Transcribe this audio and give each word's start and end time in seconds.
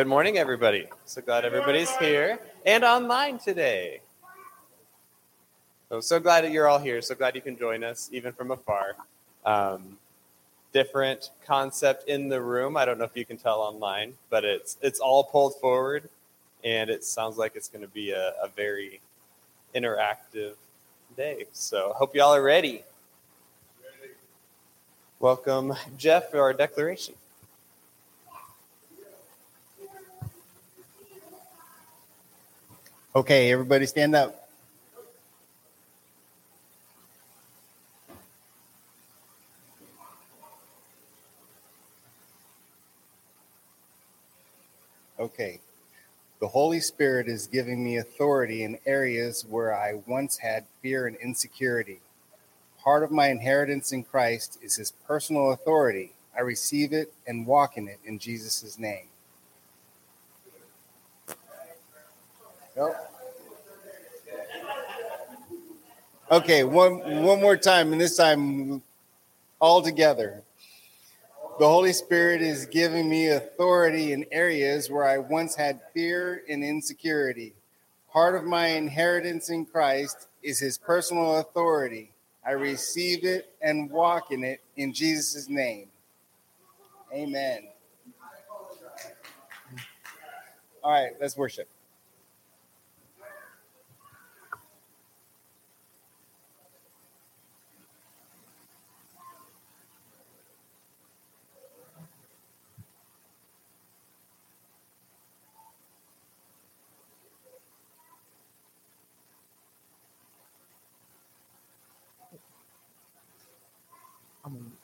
Good 0.00 0.06
morning, 0.06 0.38
everybody. 0.38 0.86
So 1.04 1.20
glad 1.20 1.44
everybody's 1.44 1.94
here 1.98 2.38
and 2.64 2.84
online 2.84 3.36
today. 3.36 4.00
So, 5.90 6.00
so 6.00 6.18
glad 6.18 6.44
that 6.44 6.52
you're 6.52 6.66
all 6.66 6.78
here. 6.78 7.02
So 7.02 7.14
glad 7.14 7.34
you 7.34 7.42
can 7.42 7.58
join 7.58 7.84
us, 7.84 8.08
even 8.10 8.32
from 8.32 8.50
afar. 8.50 8.96
Um, 9.44 9.98
different 10.72 11.28
concept 11.44 12.08
in 12.08 12.30
the 12.30 12.40
room. 12.40 12.78
I 12.78 12.86
don't 12.86 12.96
know 12.96 13.04
if 13.04 13.14
you 13.14 13.26
can 13.26 13.36
tell 13.36 13.60
online, 13.60 14.14
but 14.30 14.42
it's 14.42 14.78
it's 14.80 15.00
all 15.00 15.22
pulled 15.22 15.56
forward, 15.60 16.08
and 16.64 16.88
it 16.88 17.04
sounds 17.04 17.36
like 17.36 17.54
it's 17.54 17.68
going 17.68 17.84
to 17.84 17.92
be 17.92 18.12
a, 18.12 18.32
a 18.42 18.48
very 18.56 19.02
interactive 19.74 20.54
day. 21.14 21.44
So 21.52 21.92
hope 21.94 22.14
y'all 22.14 22.34
are 22.34 22.42
ready. 22.42 22.84
Welcome, 25.18 25.74
Jeff, 25.98 26.30
for 26.30 26.40
our 26.40 26.54
declaration. 26.54 27.16
Okay, 33.14 33.50
everybody 33.50 33.86
stand 33.86 34.14
up. 34.14 34.48
Okay. 45.18 45.60
The 46.38 46.48
Holy 46.48 46.78
Spirit 46.80 47.28
is 47.28 47.48
giving 47.48 47.84
me 47.84 47.98
authority 47.98 48.62
in 48.62 48.78
areas 48.86 49.44
where 49.44 49.76
I 49.76 50.00
once 50.06 50.38
had 50.38 50.64
fear 50.80 51.08
and 51.08 51.16
insecurity. 51.16 52.00
Part 52.82 53.02
of 53.02 53.10
my 53.10 53.28
inheritance 53.28 53.92
in 53.92 54.04
Christ 54.04 54.56
is 54.62 54.76
his 54.76 54.92
personal 55.06 55.50
authority. 55.50 56.14
I 56.34 56.40
receive 56.40 56.92
it 56.92 57.12
and 57.26 57.46
walk 57.46 57.76
in 57.76 57.88
it 57.88 57.98
in 58.04 58.18
Jesus' 58.18 58.78
name. 58.78 59.09
Yep. 62.80 63.12
Okay, 66.30 66.64
one 66.64 67.24
one 67.24 67.40
more 67.40 67.56
time, 67.56 67.92
and 67.92 68.00
this 68.00 68.16
time 68.16 68.82
all 69.60 69.82
together. 69.82 70.42
The 71.58 71.68
Holy 71.68 71.92
Spirit 71.92 72.40
is 72.40 72.64
giving 72.64 73.10
me 73.10 73.28
authority 73.28 74.14
in 74.14 74.24
areas 74.32 74.88
where 74.88 75.04
I 75.04 75.18
once 75.18 75.54
had 75.54 75.80
fear 75.92 76.42
and 76.48 76.64
insecurity. 76.64 77.52
Part 78.10 78.34
of 78.34 78.44
my 78.44 78.68
inheritance 78.68 79.50
in 79.50 79.66
Christ 79.66 80.28
is 80.42 80.58
his 80.58 80.78
personal 80.78 81.36
authority. 81.36 82.12
I 82.46 82.52
receive 82.52 83.24
it 83.24 83.52
and 83.60 83.90
walk 83.90 84.30
in 84.30 84.42
it 84.42 84.62
in 84.76 84.94
Jesus' 84.94 85.50
name. 85.50 85.88
Amen. 87.12 87.68
All 90.82 90.92
right, 90.92 91.10
let's 91.20 91.36
worship. 91.36 91.68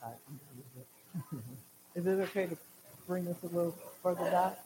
I. 0.06 0.12
Is 1.99 2.06
it 2.06 2.21
okay 2.31 2.47
to 2.47 2.56
bring 3.06 3.25
this 3.25 3.37
a 3.43 3.47
little 3.47 3.77
further 4.03 4.31
back? 4.31 4.59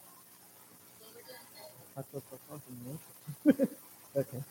What 1.95 2.05
we're 2.13 2.21
talking 2.49 2.77
about. 2.85 3.69
Okay. 4.17 4.43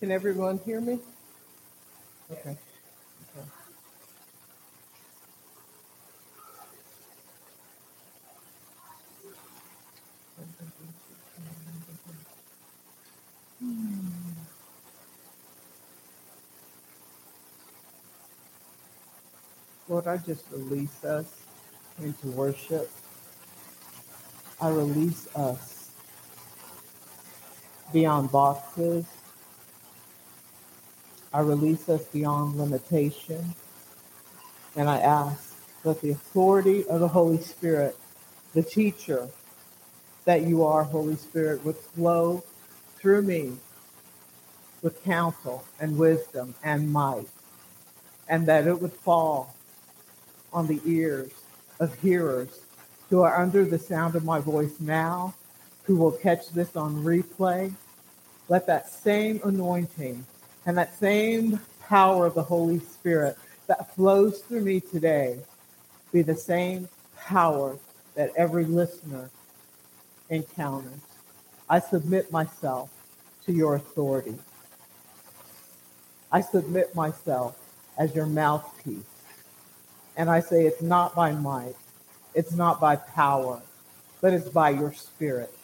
Can 0.00 0.10
everyone 0.10 0.58
hear 0.64 0.80
me? 0.80 0.98
Okay. 2.30 2.56
Lord, 19.88 20.06
I 20.06 20.16
just 20.16 20.44
release 20.50 21.04
us 21.04 21.26
into 22.02 22.28
worship. 22.28 22.90
I 24.60 24.70
release 24.70 25.28
us 25.36 25.90
beyond 27.92 28.32
boxes. 28.32 29.04
I 31.34 31.40
release 31.40 31.88
us 31.88 32.04
beyond 32.04 32.56
limitation. 32.56 33.54
And 34.76 34.88
I 34.88 34.98
ask 34.98 35.54
that 35.82 36.00
the 36.00 36.10
authority 36.10 36.86
of 36.86 37.00
the 37.00 37.08
Holy 37.08 37.40
Spirit, 37.40 37.96
the 38.54 38.62
teacher 38.62 39.28
that 40.24 40.42
you 40.42 40.64
are, 40.64 40.84
Holy 40.84 41.16
Spirit, 41.16 41.64
would 41.64 41.76
flow 41.76 42.44
through 43.02 43.22
me 43.22 43.52
with 44.80 45.02
counsel 45.02 45.64
and 45.80 45.98
wisdom 45.98 46.54
and 46.62 46.90
might, 46.90 47.26
and 48.28 48.46
that 48.46 48.68
it 48.68 48.80
would 48.80 48.92
fall 48.92 49.54
on 50.52 50.68
the 50.68 50.80
ears 50.86 51.32
of 51.80 51.92
hearers 51.98 52.60
who 53.10 53.22
are 53.22 53.42
under 53.42 53.64
the 53.64 53.78
sound 53.78 54.14
of 54.14 54.24
my 54.24 54.38
voice 54.38 54.78
now, 54.78 55.34
who 55.82 55.96
will 55.96 56.12
catch 56.12 56.48
this 56.50 56.76
on 56.76 57.02
replay. 57.02 57.72
Let 58.48 58.66
that 58.68 58.88
same 58.88 59.40
anointing 59.44 60.24
and 60.64 60.78
that 60.78 60.96
same 60.96 61.60
power 61.80 62.26
of 62.26 62.34
the 62.34 62.42
Holy 62.42 62.78
Spirit 62.78 63.36
that 63.66 63.94
flows 63.94 64.40
through 64.42 64.62
me 64.62 64.80
today 64.80 65.38
be 66.12 66.22
the 66.22 66.36
same 66.36 66.88
power 67.16 67.76
that 68.14 68.30
every 68.36 68.64
listener 68.64 69.28
encounters. 70.30 71.11
I 71.72 71.80
submit 71.80 72.30
myself 72.30 72.90
to 73.46 73.52
your 73.52 73.76
authority. 73.76 74.34
I 76.30 76.42
submit 76.42 76.94
myself 76.94 77.58
as 77.96 78.14
your 78.14 78.26
mouthpiece. 78.26 79.06
And 80.14 80.28
I 80.28 80.40
say 80.40 80.66
it's 80.66 80.82
not 80.82 81.14
by 81.14 81.32
might, 81.32 81.74
it's 82.34 82.52
not 82.52 82.78
by 82.78 82.96
power, 82.96 83.62
but 84.20 84.34
it's 84.34 84.50
by 84.50 84.68
your 84.68 84.92
spirit 84.92 85.54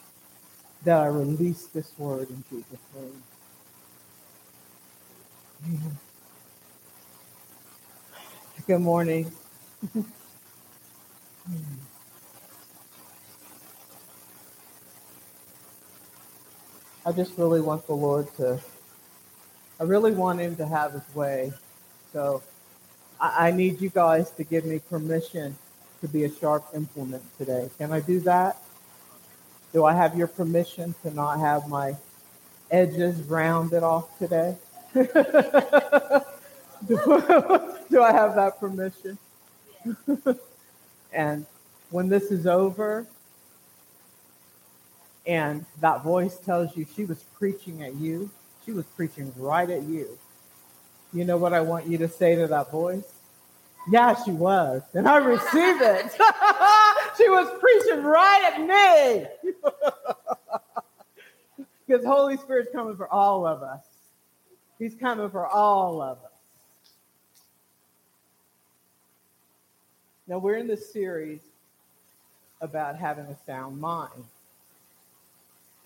that 0.83 0.99
I 0.99 1.05
release 1.05 1.67
this 1.67 1.91
word 1.99 2.27
in 2.31 2.43
Jesus' 2.49 2.79
name. 2.95 3.23
Amen. 5.67 5.97
Good 8.65 8.81
morning. 8.81 9.31
Hmm. 11.47 11.88
I 17.05 17.11
just 17.13 17.37
really 17.37 17.61
want 17.61 17.87
the 17.87 17.93
Lord 17.93 18.27
to, 18.37 18.59
I 19.79 19.83
really 19.83 20.11
want 20.11 20.39
Him 20.39 20.55
to 20.57 20.65
have 20.67 20.93
His 20.93 21.15
way. 21.15 21.53
So 22.11 22.43
I, 23.19 23.47
I 23.47 23.51
need 23.51 23.79
you 23.81 23.89
guys 23.89 24.31
to 24.31 24.43
give 24.43 24.65
me 24.65 24.79
permission 24.79 25.55
to 26.01 26.07
be 26.07 26.25
a 26.25 26.33
sharp 26.33 26.65
implement 26.73 27.23
today. 27.37 27.69
Can 27.77 27.91
I 27.91 27.99
do 28.01 28.19
that? 28.21 28.57
Do 29.73 29.85
I 29.85 29.93
have 29.93 30.17
your 30.17 30.27
permission 30.27 30.95
to 31.03 31.11
not 31.13 31.39
have 31.39 31.67
my 31.67 31.95
edges 32.71 33.21
rounded 33.23 33.83
off 33.83 34.17
today? 34.17 34.57
do, 34.93 35.05
do 37.89 38.01
I 38.01 38.11
have 38.11 38.35
that 38.35 38.59
permission? 38.59 39.17
and 41.13 41.45
when 41.91 42.09
this 42.09 42.31
is 42.31 42.45
over, 42.45 43.07
and 45.29 45.63
that 45.79 46.01
voice 46.03 46.39
tells 46.39 46.75
you 46.75 46.87
she 46.95 47.05
was 47.05 47.23
preaching 47.37 47.83
at 47.83 47.93
you, 47.93 48.31
she 48.65 48.71
was 48.71 48.85
preaching 48.87 49.31
right 49.37 49.69
at 49.69 49.83
you. 49.83 50.17
You 51.13 51.23
know 51.23 51.37
what 51.37 51.53
I 51.53 51.61
want 51.61 51.85
you 51.85 51.99
to 51.99 52.09
say 52.09 52.33
to 52.35 52.47
that 52.47 52.71
voice? 52.71 53.03
Yeah, 53.91 54.15
she 54.23 54.31
was. 54.31 54.81
And 54.95 55.07
I 55.07 55.17
receive 55.17 55.81
it. 55.81 56.11
she 57.17 57.29
was 57.29 57.47
preaching 57.59 58.03
right 58.03 58.53
at 58.53 58.59
me. 58.59 59.53
because 61.87 62.03
Holy 62.03 62.37
Spirit's 62.37 62.71
coming 62.71 62.97
for 62.97 63.07
all 63.07 63.45
of 63.45 63.61
us. 63.61 63.85
He's 64.79 64.95
coming 64.95 65.29
for 65.29 65.45
all 65.45 66.01
of 66.01 66.17
us. 66.17 66.31
Now, 70.27 70.39
we're 70.39 70.57
in 70.57 70.67
this 70.67 70.91
series 70.91 71.41
about 72.61 72.97
having 72.97 73.25
a 73.25 73.37
sound 73.45 73.79
mind. 73.79 74.23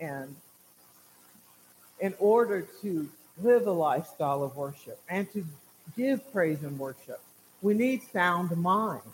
And 0.03 0.35
in 1.99 2.13
order 2.19 2.67
to 2.81 3.09
live 3.41 3.67
a 3.67 3.71
lifestyle 3.71 4.43
of 4.43 4.55
worship 4.55 4.99
and 5.09 5.31
to 5.33 5.45
give 5.95 6.31
praise 6.31 6.63
and 6.63 6.77
worship. 6.77 7.19
We 7.61 7.73
need 7.73 8.01
sound 8.11 8.55
minds. 8.57 9.05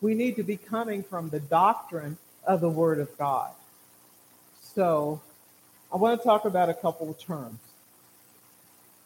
We 0.00 0.14
need 0.14 0.36
to 0.36 0.42
be 0.42 0.56
coming 0.56 1.02
from 1.02 1.28
the 1.28 1.40
doctrine 1.40 2.16
of 2.46 2.60
the 2.60 2.68
Word 2.68 3.00
of 3.00 3.16
God. 3.18 3.50
So 4.62 5.20
I 5.92 5.96
want 5.96 6.20
to 6.20 6.24
talk 6.24 6.44
about 6.44 6.68
a 6.68 6.74
couple 6.74 7.10
of 7.10 7.18
terms. 7.18 7.58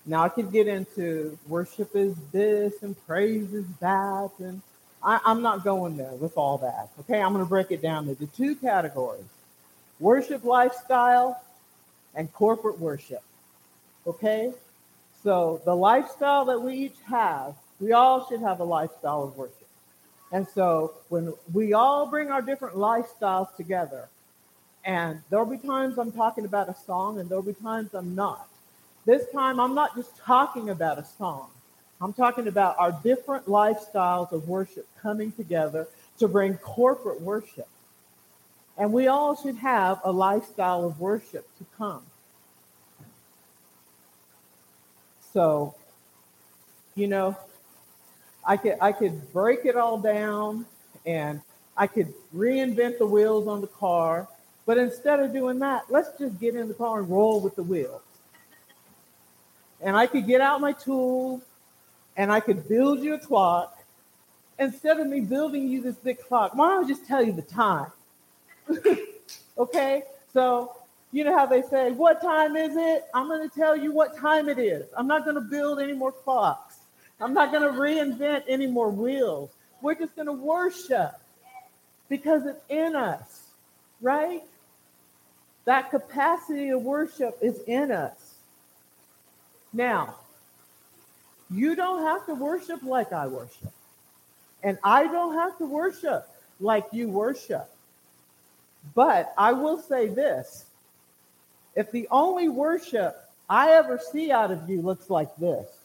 Now 0.05 0.25
I 0.25 0.29
could 0.29 0.53
get 0.53 0.67
into 0.67 1.39
worship 1.49 1.95
is 1.95 2.15
this 2.33 2.83
and 2.83 2.97
praise 3.07 3.55
is 3.55 3.67
that, 3.81 4.31
and 4.39 4.61
I, 5.03 5.21
am 5.25 5.43
not 5.43 5.65
going 5.65 5.97
there 5.97 6.13
with 6.13 6.37
all 6.37 6.59
that. 6.59 6.91
Okay, 7.01 7.21
I'm 7.21 7.33
going 7.33 7.45
to 7.45 7.49
break 7.49 7.71
it 7.71 7.81
down 7.81 8.09
into 8.09 8.27
two 8.27 8.57
categories: 8.57 9.25
worship 10.03 10.45
lifestyle 10.45 11.41
and 12.15 12.31
corporate 12.33 12.79
worship. 12.81 13.23
Okay, 14.07 14.53
so 15.23 15.63
the 15.65 15.75
lifestyle 15.75 16.45
that 16.47 16.61
we 16.61 16.75
each 16.75 16.97
have, 17.07 17.55
we 17.81 17.93
all 17.93 18.27
should 18.29 18.41
have 18.41 18.59
a 18.59 18.65
lifestyle 18.65 19.23
of 19.23 19.37
worship. 19.37 19.69
And 20.33 20.47
so 20.49 20.95
when 21.09 21.33
we 21.53 21.73
all 21.73 22.07
bring 22.07 22.31
our 22.31 22.43
different 22.43 22.75
lifestyles 22.75 23.55
together, 23.57 24.09
and 24.85 25.23
there'll 25.31 25.47
be 25.47 25.59
times 25.59 25.99
I'm 25.99 26.11
talking 26.11 26.45
about 26.45 26.69
a 26.69 26.75
song, 26.75 27.21
and 27.21 27.29
there'll 27.29 27.45
be 27.45 27.55
times 27.55 27.95
I'm 27.95 28.17
not. 28.17 28.49
This 29.05 29.31
time, 29.31 29.61
I'm 29.61 29.75
not 29.75 29.95
just 29.95 30.17
talking 30.17 30.71
about 30.71 30.99
a 30.99 31.05
song. 31.05 31.49
I'm 32.01 32.13
talking 32.13 32.49
about 32.49 32.77
our 32.79 32.93
different 33.05 33.47
lifestyles 33.47 34.33
of 34.33 34.49
worship 34.49 34.87
coming 35.01 35.31
together 35.31 35.87
to 36.19 36.27
bring 36.27 36.57
corporate 36.57 37.21
worship. 37.21 37.69
And 38.79 38.93
we 38.93 39.07
all 39.07 39.37
should 39.37 39.57
have 39.57 40.01
a 40.05 40.11
lifestyle 40.11 40.85
of 40.85 40.99
worship 40.99 41.47
to 41.59 41.67
come. 41.77 42.03
So, 45.33 45.75
you 46.95 47.07
know, 47.07 47.37
I 48.45 48.57
could 48.57 48.77
I 48.81 48.93
could 48.93 49.33
break 49.33 49.65
it 49.65 49.77
all 49.77 49.99
down 49.99 50.67
and 51.07 51.41
I 51.77 51.87
could 51.87 52.13
reinvent 52.35 52.99
the 52.99 53.07
wheels 53.07 53.49
on 53.49 53.61
the 53.61 53.67
car, 53.67 54.29
but 54.67 54.79
instead 54.79 55.21
of 55.21 55.33
doing 55.33 55.59
that, 55.61 55.85
let's 55.89 56.19
just 56.19 56.39
get 56.39 56.55
in 56.55 56.69
the 56.69 56.75
car 56.75 57.01
and 57.01 57.09
roll 57.09 57.41
with 57.41 57.57
the 57.57 57.63
wheels. 57.63 58.03
And 59.81 59.97
I 59.97 60.07
could 60.07 60.27
get 60.27 60.41
out 60.41 60.61
my 60.61 60.73
tools 60.73 61.43
and 62.17 62.31
I 62.31 62.41
could 62.41 62.69
build 62.69 63.01
you 63.03 63.15
a 63.15 63.19
clock. 63.19 63.79
Instead 64.59 65.01
of 65.01 65.07
me 65.07 65.21
building 65.21 65.69
you 65.69 65.81
this 65.81 65.97
big 65.97 66.21
clock, 66.21 66.55
why 66.55 66.69
don't 66.69 66.85
I 66.85 66.89
just 66.89 67.07
tell 67.07 67.23
you 67.23 67.33
the 67.33 67.43
time? 67.43 67.91
okay? 69.59 70.03
So, 70.33 70.73
you 71.13 71.25
know 71.25 71.37
how 71.37 71.47
they 71.47 71.63
say, 71.63 71.93
What 71.93 72.23
time 72.23 72.57
is 72.57 72.77
it? 72.77 73.05
I'm 73.15 73.29
going 73.29 73.49
to 73.49 73.55
tell 73.55 73.77
you 73.77 73.93
what 73.93 74.17
time 74.17 74.49
it 74.49 74.59
is. 74.59 74.87
I'm 74.97 75.07
not 75.07 75.25
going 75.25 75.37
to 75.37 75.43
build 75.43 75.81
any 75.81 75.93
more 75.93 76.13
clocks. 76.13 76.77
I'm 77.21 77.35
not 77.35 77.53
going 77.53 77.63
to 77.63 77.79
reinvent 77.79 78.45
any 78.49 78.67
more 78.67 78.91
wheels. 78.91 79.51
We're 79.81 79.95
just 79.95 80.17
going 80.17 80.27
to 80.27 80.33
worship 80.33 81.13
because 82.09 82.47
it's 82.47 82.61
in 82.69 82.97
us, 82.97 83.43
right? 84.01 84.43
That 85.65 85.91
capacity 85.91 86.71
of 86.71 86.83
worship 86.83 87.39
is 87.41 87.61
in 87.67 87.93
us. 87.93 88.35
Now, 89.73 90.17
you 91.51 91.77
don't 91.77 92.03
have 92.03 92.27
to 92.27 92.35
worship 92.35 92.83
like 92.83 93.13
I 93.13 93.27
worship. 93.27 93.73
And 94.63 94.79
I 94.83 95.07
don't 95.07 95.35
have 95.35 95.57
to 95.59 95.67
worship 95.67 96.29
like 96.61 96.87
you 96.93 97.09
worship. 97.09 97.69
But 98.95 99.33
I 99.39 99.53
will 99.53 99.79
say 99.79 100.09
this 100.09 100.67
if 101.75 101.91
the 101.91 102.09
only 102.11 102.49
worship 102.49 103.17
I 103.49 103.71
ever 103.71 103.99
see 103.99 104.31
out 104.31 104.51
of 104.51 104.69
you 104.69 104.83
looks 104.83 105.09
like 105.09 105.35
this, 105.37 105.83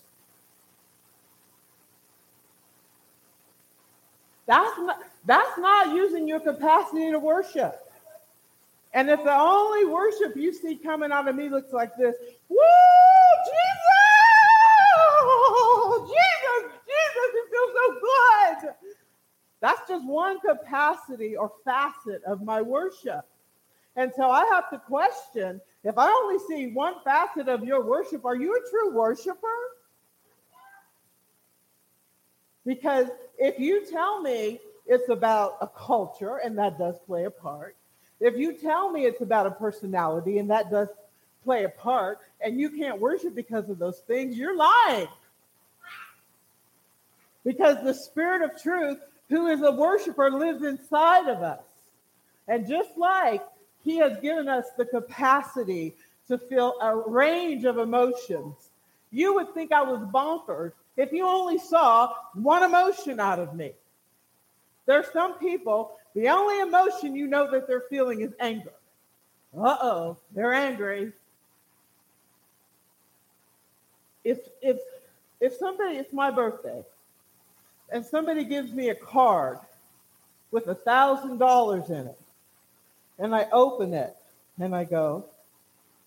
That's 4.48 4.78
not, 4.80 5.00
that's 5.26 5.58
not 5.60 5.94
using 5.94 6.28
your 6.28 6.40
capacity 6.40 7.12
to 7.12 7.20
worship. 7.20 7.84
And 8.94 9.10
if 9.10 9.22
the 9.24 9.38
only 9.38 9.86
worship 9.86 10.36
you 10.38 10.54
see 10.54 10.78
coming 10.78 11.12
out 11.12 11.28
of 11.28 11.36
me 11.36 11.50
looks 11.50 11.74
like 11.74 11.96
this, 11.98 12.16
woo, 12.48 12.58
Jesus! 13.46 13.54
Jesus, 16.08 16.72
Jesus, 16.88 17.30
it 17.36 17.50
feels 17.52 17.74
so 17.76 17.94
good. 18.00 18.17
That's 19.68 19.90
just 19.90 20.06
one 20.06 20.40
capacity 20.40 21.36
or 21.36 21.52
facet 21.66 22.24
of 22.24 22.42
my 22.42 22.62
worship. 22.62 23.26
And 23.98 24.14
so 24.16 24.32
I 24.32 24.46
have 24.46 24.70
to 24.70 24.80
question 24.80 25.60
if 25.84 25.98
I 25.98 26.08
only 26.08 26.40
see 26.48 26.72
one 26.74 26.94
facet 27.04 27.50
of 27.50 27.66
your 27.66 27.84
worship, 27.84 28.24
are 28.24 28.38
you 28.38 28.56
a 28.56 28.70
true 28.70 28.94
worshiper? 28.94 29.58
Because 32.66 33.08
if 33.38 33.60
you 33.60 33.86
tell 33.92 34.22
me 34.22 34.62
it's 34.86 35.10
about 35.10 35.58
a 35.60 35.68
culture, 35.68 36.38
and 36.38 36.58
that 36.58 36.78
does 36.78 36.96
play 37.06 37.26
a 37.26 37.30
part, 37.30 37.76
if 38.22 38.38
you 38.38 38.54
tell 38.54 38.90
me 38.90 39.04
it's 39.06 39.20
about 39.20 39.48
a 39.48 39.52
personality, 39.52 40.38
and 40.38 40.50
that 40.50 40.72
does 40.72 40.88
play 41.44 41.66
a 41.66 41.70
part, 41.70 42.20
and 42.40 42.58
you 42.58 42.70
can't 42.70 43.02
worship 43.02 43.36
because 43.36 43.70
of 43.70 43.80
those 43.80 44.00
things, 44.08 44.38
you're 44.38 44.56
lying. 44.56 45.10
Because 47.44 47.84
the 47.84 47.94
Spirit 47.94 48.44
of 48.44 48.62
truth, 48.64 49.00
who 49.30 49.48
is 49.48 49.62
a 49.62 49.72
worshiper, 49.72 50.32
lives 50.32 50.64
inside 50.64 51.28
of 51.28 51.44
us. 51.44 51.64
And 52.48 52.68
just 52.68 52.98
like 52.98 53.44
He 53.84 53.98
has 53.98 54.18
given 54.20 54.48
us 54.48 54.66
the 54.78 54.86
capacity 54.86 55.96
to 56.28 56.38
feel 56.38 56.76
a 56.82 56.96
range 56.96 57.66
of 57.66 57.78
emotions, 57.78 58.70
you 59.12 59.34
would 59.36 59.54
think 59.54 59.72
I 59.72 59.82
was 59.82 60.00
bonkers 60.14 60.72
if 60.96 61.12
you 61.12 61.26
only 61.26 61.58
saw 61.58 62.14
one 62.34 62.64
emotion 62.64 63.20
out 63.20 63.40
of 63.40 63.54
me. 63.56 63.72
There's 64.86 65.08
some 65.12 65.38
people, 65.38 65.98
the 66.16 66.30
only 66.30 66.60
emotion 66.62 67.16
you 67.16 67.28
know 67.28 67.52
that 67.52 67.68
they're 67.68 67.84
feeling 67.90 68.22
is 68.22 68.32
anger. 68.40 68.74
Uh 69.58 69.78
oh, 69.82 70.18
they're 70.34 70.54
angry. 70.54 71.12
If, 74.24 74.40
if, 74.62 74.78
if 75.40 75.54
somebody, 75.56 75.98
it's 75.98 76.12
my 76.12 76.32
birthday, 76.32 76.84
and 77.92 78.06
somebody 78.06 78.44
gives 78.44 78.72
me 78.72 78.90
a 78.90 78.96
card 78.96 79.60
with 80.52 80.68
a 80.68 80.76
thousand 80.76 81.38
dollars 81.38 81.90
in 81.90 82.08
it, 82.08 82.20
and 83.20 83.36
I 83.36 83.48
open 83.52 83.94
it 83.94 84.16
and 84.60 84.76
I 84.76 84.84
go, 84.84 85.26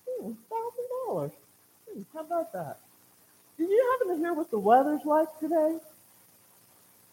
hmm, 0.09 0.33
thousand 0.49 0.85
dollars. 1.07 1.31
Hmm, 1.93 2.03
how 2.13 2.21
about 2.21 2.53
that? 2.53 2.79
Did 3.59 3.69
you 3.69 3.93
happen 3.93 4.17
to 4.17 4.21
hear 4.23 4.33
what 4.33 4.51
the 4.51 4.59
weather's 4.59 5.05
like 5.05 5.29
today? 5.39 5.79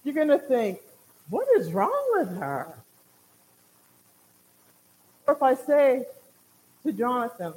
You're 0.03 0.25
to 0.25 0.38
think, 0.38 0.79
what 1.29 1.47
is 1.57 1.74
wrong 1.74 2.05
with 2.13 2.38
her? 2.38 2.74
Or 5.27 5.33
if 5.33 5.43
I 5.43 5.55
say 5.55 6.05
to 6.83 6.93
Jonathan, 6.93 7.53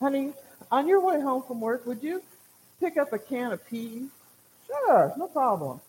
honey, 0.00 0.32
on 0.72 0.88
your 0.88 1.00
way 1.00 1.20
home 1.20 1.42
from 1.42 1.60
work, 1.60 1.86
would 1.86 2.02
you 2.02 2.22
pick 2.80 2.96
up 2.96 3.12
a 3.12 3.18
can 3.18 3.52
of 3.52 3.66
peas? 3.68 4.08
Sure, 4.66 5.12
no 5.18 5.26
problem. 5.26 5.80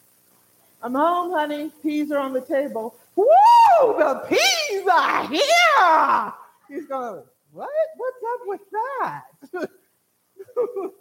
I'm 0.84 0.96
home, 0.96 1.32
honey. 1.32 1.72
Peas 1.84 2.12
are 2.12 2.20
on 2.20 2.34
the 2.34 2.42
table. 2.42 2.96
Whoa, 3.16 3.98
the 3.98 4.28
peas 4.28 4.88
are 4.92 5.28
here. 5.28 6.34
He's 6.68 6.88
going, 6.88 7.24
what? 7.52 7.70
What's 7.98 8.24
up 8.34 8.40
with 8.46 8.62
that? 8.72 9.24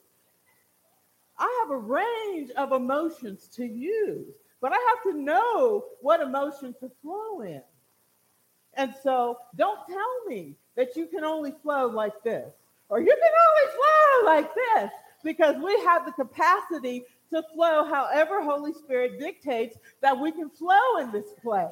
I 1.39 1.63
have 1.63 1.71
a 1.71 1.79
range 1.79 2.51
of 2.57 2.73
emotions 2.73 3.49
to 3.55 3.65
use, 3.65 4.35
but 4.61 4.73
I 4.73 4.79
have 4.91 5.15
to 5.15 5.19
know 5.19 5.85
what 6.03 6.21
emotion 6.21 6.75
to 6.81 6.91
flow 7.01 7.41
in. 7.41 7.63
And 8.75 8.95
so 9.03 9.39
don't 9.57 9.81
tell 9.89 10.25
me 10.27 10.57
that 10.77 10.97
you 10.97 11.07
can 11.07 11.25
only 11.25 11.55
flow 11.63 11.87
like 11.87 12.23
this 12.23 12.53
or 12.91 13.01
you 13.01 13.07
can 13.07 13.33
only 13.49 13.73
flow 13.75 14.27
like 14.27 14.55
this 14.55 14.91
because 15.25 15.57
we 15.63 15.73
have 15.85 16.05
the 16.05 16.13
capacity 16.13 17.05
to 17.31 17.43
flow 17.55 17.85
however 17.85 18.43
Holy 18.43 18.73
Spirit 18.73 19.19
dictates 19.19 19.77
that 20.03 20.19
we 20.19 20.33
can 20.33 20.51
flow 20.51 20.99
in 21.01 21.13
this 21.13 21.33
place. 21.43 21.67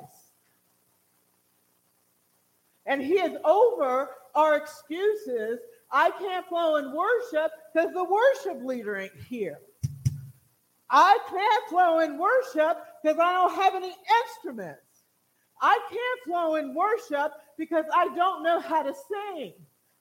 And 2.87 3.03
He 3.03 3.15
is 3.15 3.37
over 3.45 4.11
our 4.35 4.57
excuses 4.57 5.59
I 5.91 6.11
can't 6.19 6.47
flow 6.47 6.77
in 6.77 6.93
worship 6.93 7.51
because 7.73 7.93
the 7.95 8.05
worship 8.05 8.63
leader 8.63 8.97
ain't 8.97 9.13
here. 9.29 9.59
I 10.91 11.19
can't 11.29 11.69
flow 11.69 12.01
in 12.01 12.19
worship 12.19 12.79
because 13.03 13.19
I 13.19 13.33
don't 13.33 13.55
have 13.55 13.75
any 13.75 13.95
instruments. 14.25 14.83
I 15.61 15.79
can't 15.91 16.21
flow 16.25 16.55
in 16.57 16.75
worship 16.75 17.33
because 17.57 17.85
I 17.95 18.09
don't 18.15 18.43
know 18.43 18.61
how 18.61 18.83
to 18.83 18.95
sing. 18.95 19.53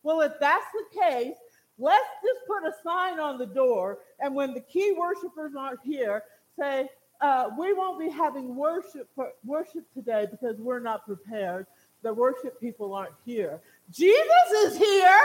Well, 0.04 0.22
if 0.22 0.34
that's 0.40 0.66
the 0.74 1.02
case, 1.02 1.36
let's 1.78 2.08
just 2.24 2.48
put 2.48 2.68
a 2.68 2.74
sign 2.84 3.20
on 3.20 3.38
the 3.38 3.46
door. 3.46 4.00
And 4.20 4.34
when 4.34 4.54
the 4.54 4.62
key 4.62 4.96
worshipers 4.98 5.54
aren't 5.58 5.80
here, 5.84 6.24
say, 6.58 6.90
uh, 7.22 7.50
we 7.58 7.74
won't 7.74 8.00
be 8.00 8.10
having 8.10 8.56
worship 8.56 9.10
worship 9.44 9.92
today 9.94 10.28
because 10.30 10.58
we're 10.60 10.80
not 10.80 11.06
prepared. 11.06 11.66
The 12.04 12.14
worship 12.14 12.60
people 12.60 12.94
aren't 12.94 13.16
here. 13.26 13.60
Jesus 13.92 14.52
is 14.66 14.78
here. 14.78 15.20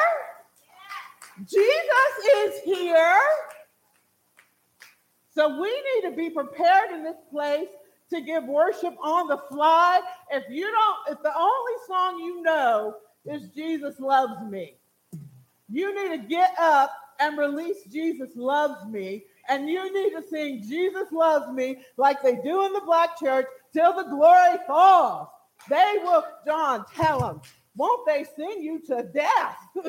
Jesus 1.40 2.26
is 2.37 2.61
here. 2.64 3.21
So 5.35 5.61
we 5.61 5.71
need 5.71 6.11
to 6.11 6.16
be 6.16 6.30
prepared 6.30 6.92
in 6.92 7.02
this 7.02 7.16
place 7.30 7.68
to 8.11 8.21
give 8.21 8.44
worship 8.44 8.94
on 9.02 9.28
the 9.28 9.38
fly. 9.50 10.00
If 10.30 10.44
you 10.50 10.71
don't, 10.71 11.16
if 11.16 11.23
the 11.23 11.35
only 11.35 11.73
song 11.87 12.21
you 12.21 12.42
know 12.42 12.97
is 13.25 13.49
Jesus 13.49 13.99
Loves 13.99 14.42
Me, 14.50 14.75
you 15.73 15.95
need 15.95 16.21
to 16.21 16.29
get 16.29 16.55
up 16.61 16.93
and 17.19 17.38
release 17.38 17.79
Jesus 17.91 18.31
Loves 18.37 18.85
Me. 18.87 19.25
And 19.49 19.69
you 19.69 19.93
need 19.93 20.11
to 20.11 20.23
sing 20.29 20.62
Jesus 20.62 21.11
Loves 21.11 21.50
Me 21.52 21.79
like 21.97 22.23
they 22.23 22.37
do 22.37 22.67
in 22.67 22.73
the 22.73 22.83
black 22.85 23.19
church 23.19 23.47
till 23.73 23.95
the 23.95 24.05
glory 24.05 24.59
falls. 24.67 25.29
They 25.69 25.95
will, 26.02 26.25
John, 26.47 26.85
tell 26.95 27.21
them, 27.21 27.41
won't 27.75 28.07
they 28.07 28.25
sing 28.37 28.62
you 28.62 28.81
to 28.88 29.02
death? 29.14 29.57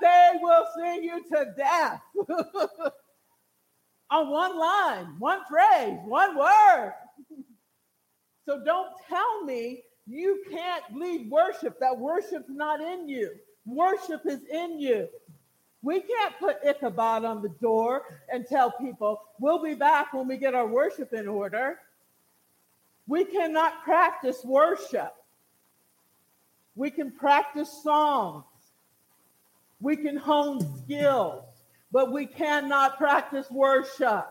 they 0.00 0.30
will 0.40 0.66
sing 0.76 1.04
you 1.04 1.24
to 1.32 1.46
death. 1.56 2.02
On 4.10 4.28
one 4.28 4.58
line, 4.58 5.14
one 5.20 5.40
phrase, 5.48 5.98
one 6.04 6.36
word. 6.36 6.92
so 8.44 8.62
don't 8.64 8.90
tell 9.08 9.44
me 9.44 9.82
you 10.06 10.42
can't 10.50 10.82
lead 10.92 11.30
worship, 11.30 11.78
that 11.80 11.96
worship's 11.96 12.50
not 12.50 12.80
in 12.80 13.08
you. 13.08 13.30
Worship 13.70 14.22
is 14.26 14.40
in 14.50 14.80
you. 14.80 15.08
We 15.82 16.00
can't 16.00 16.34
put 16.38 16.56
Ichabod 16.66 17.24
on 17.24 17.40
the 17.40 17.48
door 17.60 18.02
and 18.30 18.44
tell 18.46 18.72
people, 18.72 19.22
we'll 19.38 19.62
be 19.62 19.74
back 19.74 20.12
when 20.12 20.28
we 20.28 20.36
get 20.36 20.54
our 20.54 20.66
worship 20.66 21.12
in 21.12 21.28
order. 21.28 21.78
We 23.06 23.24
cannot 23.24 23.82
practice 23.82 24.44
worship. 24.44 25.14
We 26.74 26.90
can 26.90 27.12
practice 27.12 27.82
songs. 27.82 28.44
We 29.80 29.96
can 29.96 30.16
hone 30.16 30.60
skills, 30.78 31.44
but 31.92 32.12
we 32.12 32.26
cannot 32.26 32.98
practice 32.98 33.50
worship. 33.50 34.26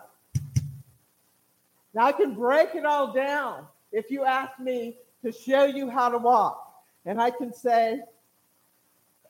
Now, 1.93 2.05
I 2.05 2.11
can 2.11 2.35
break 2.35 2.75
it 2.75 2.85
all 2.85 3.11
down 3.13 3.65
if 3.91 4.11
you 4.11 4.25
ask 4.25 4.59
me 4.59 4.97
to 5.23 5.31
show 5.31 5.63
you 5.63 5.89
how 5.89 6.09
to 6.09 6.17
walk. 6.17 6.83
And 7.05 7.19
I 7.19 7.31
can 7.31 7.53
say, 7.53 8.01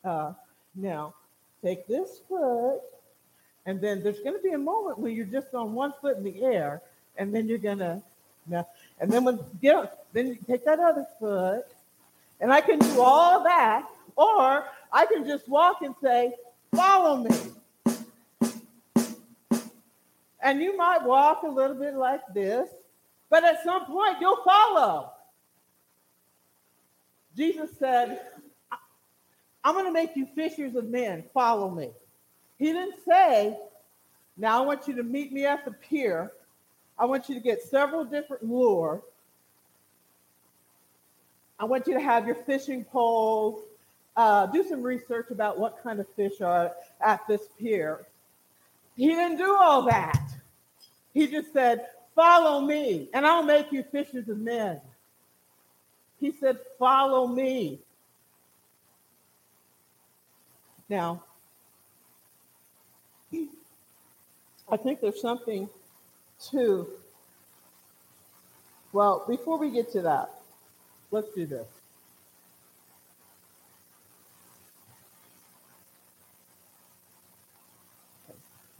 uh, 0.03 0.33
now 0.75 1.13
take 1.63 1.87
this 1.87 2.21
foot, 2.27 2.79
and 3.65 3.81
then 3.81 4.01
there's 4.01 4.19
going 4.19 4.35
to 4.35 4.41
be 4.41 4.51
a 4.51 4.57
moment 4.57 4.99
where 4.99 5.11
you're 5.11 5.25
just 5.25 5.53
on 5.53 5.73
one 5.73 5.93
foot 6.01 6.17
in 6.17 6.23
the 6.23 6.43
air, 6.43 6.81
and 7.17 7.33
then 7.33 7.47
you're 7.47 7.57
going 7.57 7.79
to, 7.79 8.01
now, 8.47 8.67
and 8.99 9.11
then 9.11 9.23
when 9.23 9.39
get, 9.61 9.75
up, 9.75 10.05
then 10.13 10.27
you 10.27 10.37
take 10.47 10.65
that 10.65 10.79
other 10.79 11.05
foot, 11.19 11.65
and 12.39 12.53
I 12.53 12.61
can 12.61 12.79
do 12.79 13.01
all 13.01 13.43
that, 13.43 13.87
or 14.15 14.65
I 14.91 15.05
can 15.05 15.25
just 15.25 15.47
walk 15.47 15.81
and 15.81 15.93
say, 16.01 16.33
Follow 16.75 17.17
me. 17.17 17.35
And 20.41 20.61
you 20.61 20.77
might 20.77 21.03
walk 21.03 21.43
a 21.43 21.47
little 21.47 21.75
bit 21.75 21.95
like 21.95 22.21
this, 22.33 22.69
but 23.29 23.43
at 23.43 23.63
some 23.63 23.85
point 23.85 24.17
you'll 24.21 24.43
follow. 24.43 25.11
Jesus 27.35 27.69
said, 27.77 28.21
I'm 29.63 29.73
going 29.73 29.85
to 29.85 29.91
make 29.91 30.15
you 30.15 30.27
fishers 30.35 30.75
of 30.75 30.85
men. 30.85 31.23
Follow 31.33 31.69
me. 31.69 31.89
He 32.57 32.65
didn't 32.65 32.95
say, 33.07 33.57
Now 34.37 34.61
I 34.61 34.65
want 34.65 34.87
you 34.87 34.95
to 34.95 35.03
meet 35.03 35.31
me 35.31 35.45
at 35.45 35.65
the 35.65 35.71
pier. 35.71 36.31
I 36.97 37.05
want 37.05 37.29
you 37.29 37.35
to 37.35 37.41
get 37.41 37.61
several 37.61 38.03
different 38.03 38.43
lure. 38.43 39.01
I 41.59 41.65
want 41.65 41.87
you 41.87 41.93
to 41.93 42.01
have 42.01 42.25
your 42.25 42.35
fishing 42.35 42.83
poles. 42.85 43.63
Uh, 44.15 44.45
do 44.47 44.63
some 44.67 44.81
research 44.81 45.27
about 45.31 45.59
what 45.59 45.81
kind 45.81 45.99
of 45.99 46.07
fish 46.15 46.41
are 46.41 46.73
at 46.99 47.25
this 47.27 47.41
pier. 47.57 48.05
He 48.97 49.07
didn't 49.07 49.37
do 49.37 49.55
all 49.55 49.83
that. 49.83 50.21
He 51.13 51.27
just 51.27 51.53
said, 51.53 51.87
Follow 52.15 52.61
me, 52.61 53.09
and 53.13 53.25
I'll 53.25 53.43
make 53.43 53.71
you 53.71 53.83
fishers 53.83 54.27
of 54.27 54.37
men. 54.39 54.81
He 56.19 56.33
said, 56.33 56.59
Follow 56.77 57.27
me. 57.27 57.79
Now, 60.89 61.23
I 64.71 64.77
think 64.77 65.01
there's 65.01 65.21
something 65.21 65.69
to, 66.51 66.87
well, 68.91 69.23
before 69.27 69.59
we 69.59 69.69
get 69.69 69.91
to 69.93 70.01
that, 70.01 70.29
let's 71.11 71.29
do 71.33 71.45
this. 71.45 71.67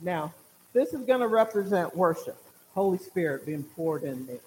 Now, 0.00 0.32
this 0.72 0.94
is 0.94 1.04
going 1.04 1.20
to 1.20 1.28
represent 1.28 1.94
worship, 1.94 2.36
Holy 2.74 2.98
Spirit 2.98 3.44
being 3.46 3.62
poured 3.62 4.02
in 4.02 4.26
me. 4.26 4.38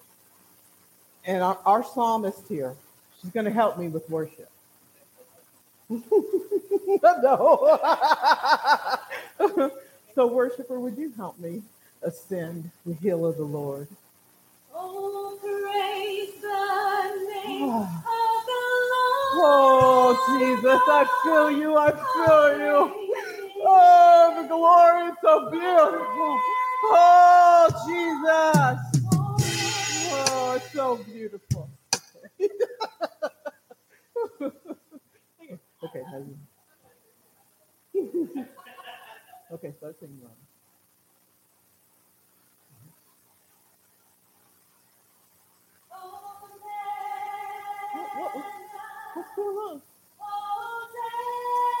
And 1.26 1.42
our, 1.42 1.58
our 1.64 1.84
psalmist 1.84 2.48
here, 2.48 2.74
she's 3.20 3.30
going 3.30 3.46
to 3.46 3.52
help 3.52 3.78
me 3.78 3.88
with 3.88 4.08
worship. 4.10 4.50
No. 5.90 7.78
so, 10.14 10.26
worshiper, 10.26 10.80
would 10.80 10.96
you 10.96 11.12
help 11.16 11.38
me 11.38 11.62
ascend 12.02 12.70
the 12.86 12.94
hill 12.94 13.26
of 13.26 13.36
the 13.36 13.44
Lord? 13.44 13.88
Oh, 14.74 15.38
praise 15.40 16.40
the 16.40 16.48
name 17.48 17.70
Oh. 17.70 17.82
of 17.82 18.46
the 18.46 18.52
oh, 18.52 19.38
Lord. 19.38 19.46
Oh, 19.46 20.38
Jesus, 20.38 20.80
I 20.86 21.04
feel 21.22 21.50
you. 21.50 21.76
I 21.76 21.90
feel 21.90 22.58
you. 22.58 22.78
Oh, 23.66 24.42
the 24.42 24.48
glory 24.48 25.08
is 25.10 25.16
so 25.22 25.50
beautiful. 25.50 26.40
Oh, 26.86 27.68
Jesus. 27.86 28.78
Oh, 29.12 29.36
oh 30.12 30.54
it's 30.56 30.72
so 30.72 30.96
beautiful. 30.96 31.70
okay, 35.94 36.04
how 36.10 36.18
you? 36.18 36.36
okay, 39.52 39.72
start 39.78 39.96
singing 40.00 40.20
on? 40.24 40.30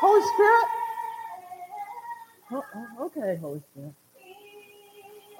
Holy 0.00 0.22
Spirit? 0.34 0.66
Oh, 2.52 3.06
okay, 3.06 3.36
Holy 3.40 3.60
Spirit. 3.72 3.94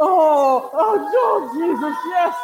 Oh, 0.00 0.70
oh, 0.74 1.10
oh, 1.14 1.50
Jesus, 1.54 1.96
yes. 2.08 2.34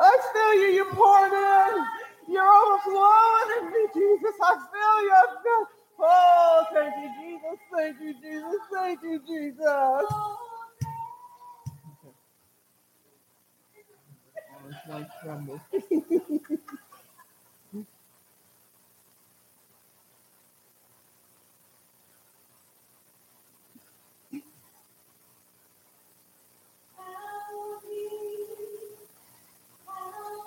I 0.00 0.18
feel 0.32 0.54
you. 0.62 0.74
You're 0.76 0.94
pouring 0.94 1.32
in. 1.32 2.01
You're 2.28 2.44
overflowing 2.44 3.50
in 3.58 3.66
me, 3.70 3.88
Jesus. 3.94 4.34
I 4.42 4.54
feel 4.72 5.04
you. 5.04 5.12
I 5.12 5.26
feel. 5.42 5.68
Oh, 6.00 6.64
thank 6.74 6.94
you, 6.96 7.10
Jesus. 7.20 7.60
Thank 7.76 8.00
you, 8.00 8.14
Jesus. 8.22 8.62
Thank 8.74 9.02
you, 9.02 9.20
Jesus. 9.26 10.06
It's 14.68 14.88
like 14.90 15.08
tremble. 15.22 15.60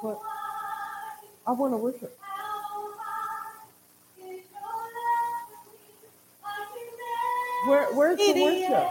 What? 0.01 0.19
I 1.47 1.51
want 1.51 1.73
to 1.73 1.77
worship. 1.77 2.17
Where, 7.67 7.85
where's 7.93 8.17
the 8.17 8.33
worship? 8.43 8.87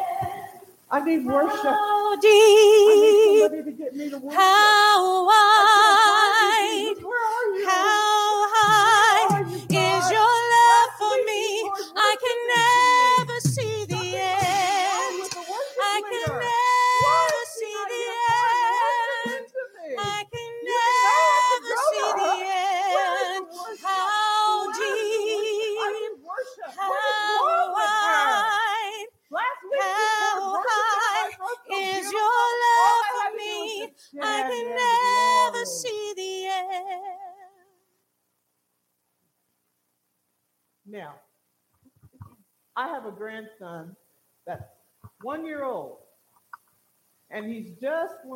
I 0.91 1.05
need 1.05 1.25
worship. 1.27 1.63
How 1.63 2.17
I 2.17 2.95
need 2.97 3.51
somebody 3.51 3.63
to 3.65 3.77
get 3.77 3.97
me 3.97 4.11
to 4.11 4.19
worship. 4.19 4.39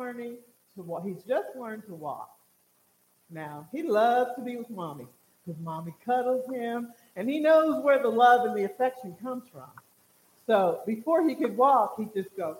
Learning 0.09 0.37
to 0.75 0.81
walk. 0.81 1.05
He's 1.05 1.21
just 1.27 1.55
learned 1.55 1.85
to 1.87 1.93
walk. 1.93 2.35
Now, 3.29 3.67
he 3.71 3.83
loves 3.83 4.31
to 4.35 4.41
be 4.41 4.57
with 4.57 4.69
mommy 4.69 5.05
because 5.45 5.61
mommy 5.61 5.93
cuddles 6.03 6.49
him 6.51 6.91
and 7.15 7.29
he 7.29 7.39
knows 7.39 7.83
where 7.83 8.01
the 8.01 8.09
love 8.09 8.47
and 8.47 8.57
the 8.57 8.63
affection 8.63 9.15
comes 9.21 9.43
from. 9.51 9.69
So 10.47 10.81
before 10.87 11.27
he 11.27 11.35
could 11.35 11.55
walk, 11.55 11.95
he 11.99 12.07
just 12.19 12.35
goes, 12.35 12.55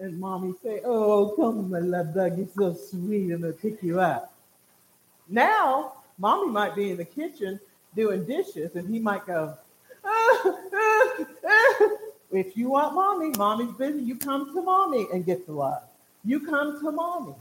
and 0.00 0.18
mommy 0.18 0.54
say, 0.64 0.80
Oh, 0.84 1.34
come, 1.36 1.70
my 1.70 1.78
love 1.78 2.12
bug, 2.12 2.38
you're 2.38 2.48
so 2.56 2.74
sweet, 2.74 3.30
I'm 3.30 3.42
gonna 3.42 3.52
pick 3.52 3.80
you 3.82 4.00
up. 4.00 4.34
Now, 5.28 5.92
mommy 6.18 6.50
might 6.50 6.74
be 6.74 6.90
in 6.90 6.96
the 6.96 7.04
kitchen 7.04 7.60
doing 7.94 8.24
dishes, 8.24 8.74
and 8.74 8.92
he 8.92 8.98
might 8.98 9.26
go, 9.26 9.56
ah, 10.04 10.42
ah, 10.74 11.24
ah. 11.46 11.88
If 12.32 12.56
you 12.56 12.70
want 12.70 12.94
mommy, 12.94 13.30
mommy's 13.36 13.72
busy, 13.76 14.02
you 14.02 14.16
come 14.16 14.52
to 14.54 14.62
mommy 14.62 15.06
and 15.12 15.24
get 15.24 15.46
the 15.46 15.52
love. 15.52 15.82
You 16.24 16.40
come 16.40 16.80
to 16.80 16.92
mommy. 16.92 17.34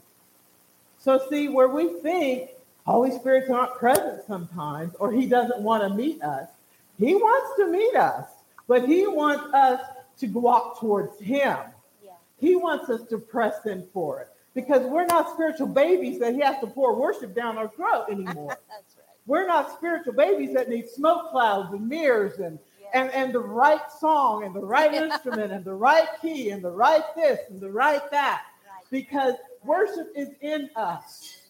So, 0.98 1.22
see, 1.30 1.48
where 1.48 1.70
we 1.70 2.00
think 2.02 2.52
Holy 2.86 3.12
Spirit's 3.12 3.50
not 3.50 3.78
present 3.78 4.24
sometimes, 4.28 4.96
or 4.96 5.12
he 5.12 5.26
doesn't 5.26 5.62
want 5.62 5.84
to 5.84 5.90
meet 5.90 6.22
us, 6.22 6.50
he 6.98 7.16
wants 7.16 7.56
to 7.58 7.68
meet 7.68 7.96
us, 7.96 8.26
but 8.68 8.88
he 8.88 9.08
wants 9.08 9.54
us 9.54 9.80
to 10.20 10.28
walk 10.28 10.80
towards 10.80 11.18
him. 11.20 11.58
Yeah. 12.04 12.12
He 12.40 12.56
wants 12.56 12.90
us 12.90 13.04
to 13.10 13.18
press 13.18 13.66
in 13.66 13.88
for 13.94 14.22
it 14.22 14.28
because 14.54 14.86
we're 14.86 15.06
not 15.06 15.32
spiritual 15.32 15.68
babies 15.68 16.20
that 16.20 16.34
he 16.34 16.42
has 16.42 16.60
to 16.60 16.68
pour 16.68 16.96
worship 16.96 17.34
down 17.34 17.58
our 17.58 17.70
throat 17.70 18.08
anymore. 18.12 18.58
That's 18.70 18.98
right. 18.98 19.06
we're 19.26 19.48
not 19.48 19.74
spiritual 19.74 20.14
babies 20.14 20.54
that 20.54 20.70
need 20.70 20.90
smoke 20.90 21.32
clouds 21.32 21.72
and 21.74 21.88
mirrors 21.88 22.40
and, 22.40 22.60
and, 22.94 23.10
and 23.12 23.34
the 23.34 23.40
right 23.40 23.92
song 24.00 24.44
and 24.44 24.54
the 24.54 24.60
right 24.60 24.94
instrument 24.94 25.54
and 25.54 25.64
the 25.64 25.74
right 25.74 26.08
key 26.22 26.50
and 26.50 26.62
the 26.62 26.72
right 26.72 27.04
this 27.16 27.40
and 27.50 27.62
the 27.62 27.70
right 27.70 28.12
that. 28.12 28.44
Because 28.92 29.36
worship 29.64 30.12
is 30.16 30.30
in 30.42 30.70
us. 30.76 31.42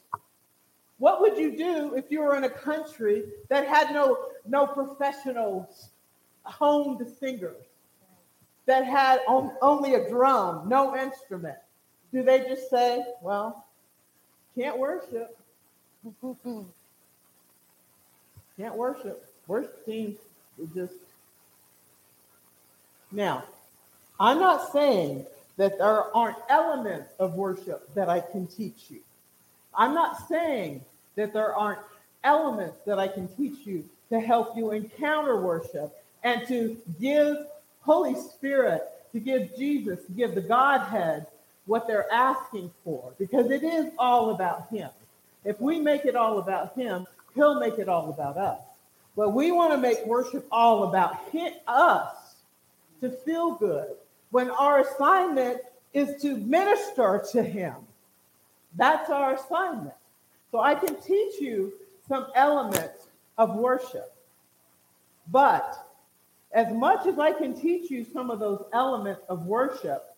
What 0.98 1.22
would 1.22 1.38
you 1.38 1.56
do 1.56 1.94
if 1.96 2.06
you 2.10 2.22
were 2.22 2.36
in 2.36 2.44
a 2.44 2.50
country 2.50 3.24
that 3.48 3.66
had 3.68 3.94
no 3.94 4.18
no 4.46 4.68
professional 4.68 5.70
honed 6.44 7.06
singers? 7.20 7.64
That 8.66 8.86
had 8.86 9.22
on, 9.28 9.54
only 9.62 9.96
a 9.96 10.08
drum, 10.10 10.70
no 10.70 10.96
instrument. 10.96 11.58
Do 12.14 12.22
they 12.22 12.40
just 12.40 12.70
say, 12.70 13.04
"Well, 13.22 13.66
can't 14.56 14.78
worship, 14.78 15.38
can't 18.58 18.76
worship"? 18.76 19.26
Worship 19.48 19.88
is 19.88 20.18
just 20.76 20.94
now. 23.12 23.44
I'm 24.20 24.40
not 24.40 24.72
saying 24.72 25.26
that 25.60 25.78
there 25.78 26.16
aren't 26.16 26.38
elements 26.48 27.12
of 27.20 27.34
worship 27.34 27.94
that 27.94 28.08
I 28.08 28.22
can 28.22 28.48
teach 28.48 28.86
you. 28.88 29.02
I'm 29.76 29.94
not 29.94 30.26
saying 30.30 30.86
that 31.16 31.34
there 31.34 31.54
aren't 31.54 31.82
elements 32.24 32.78
that 32.86 32.98
I 32.98 33.10
can 33.10 33.28
teach 33.28 33.68
you 33.68 33.84
to 34.10 34.22
help 34.22 34.56
you 34.56 34.72
encounter 34.72 35.42
worship 35.42 35.94
and 36.24 36.48
to 36.48 36.78
give 37.02 37.36
Holy 37.82 38.16
Spirit, 38.16 38.84
to 39.12 39.20
give 39.20 39.54
Jesus, 39.58 40.02
to 40.06 40.12
give 40.14 40.34
the 40.34 40.42
Godhead 40.42 41.28
what 41.66 41.88
they're 41.88 42.10
asking 42.10 42.72
for, 42.86 43.12
because 43.20 43.52
it 43.52 43.62
is 43.62 43.92
all 44.00 44.30
about 44.30 44.70
Him. 44.70 44.90
If 45.44 45.60
we 45.60 45.78
make 45.78 46.06
it 46.06 46.16
all 46.16 46.40
about 46.40 46.74
Him, 46.76 47.06
He'll 47.36 47.60
make 47.60 47.80
it 47.80 47.90
all 47.90 48.10
about 48.10 48.38
us. 48.38 48.62
But 49.18 49.32
we 49.32 49.52
want 49.52 49.74
to 49.74 49.78
make 49.78 50.06
worship 50.06 50.48
all 50.54 50.86
about 50.86 51.18
him, 51.32 51.52
us 51.68 52.16
to 53.02 53.10
feel 53.10 53.56
good 53.56 53.90
when 54.32 54.50
our 54.52 54.82
assignment 54.82 55.62
is 55.94 56.22
to 56.22 56.38
minister 56.38 57.24
to 57.32 57.44
Him. 57.44 57.76
That's 58.76 59.10
our 59.10 59.36
assignment. 59.36 59.96
So 60.52 60.60
I 60.60 60.76
can 60.76 60.96
teach 61.02 61.40
you 61.40 61.74
some 62.08 62.28
elements 62.36 63.08
of 63.38 63.56
worship. 63.56 64.16
But 65.32 65.76
as 66.52 66.72
much 66.74 67.06
as 67.06 67.20
I 67.20 67.32
can 67.32 67.54
teach 67.54 67.92
you 67.92 68.04
some 68.04 68.32
of 68.32 68.40
those 68.40 68.64
elements 68.74 69.22
of 69.30 69.46
worship, 69.46 70.16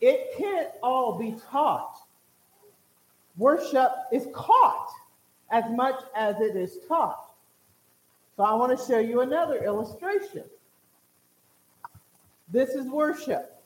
it 0.00 0.36
can't 0.36 0.68
all 0.82 1.18
be 1.18 1.36
taught. 1.50 1.96
Worship 3.36 3.92
is 4.12 4.26
caught 4.34 4.88
as 5.50 5.64
much 5.70 6.00
as 6.16 6.36
it 6.40 6.56
is 6.56 6.78
taught. 6.88 7.30
So 8.36 8.42
I 8.42 8.54
want 8.54 8.76
to 8.76 8.86
show 8.86 8.98
you 8.98 9.20
another 9.20 9.62
illustration. 9.64 10.44
This 12.52 12.70
is 12.70 12.86
worship. 12.86 13.60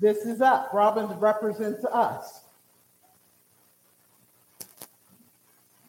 This 0.00 0.18
is 0.18 0.40
up. 0.40 0.70
Robin 0.72 1.06
represents 1.18 1.84
us. 1.84 2.40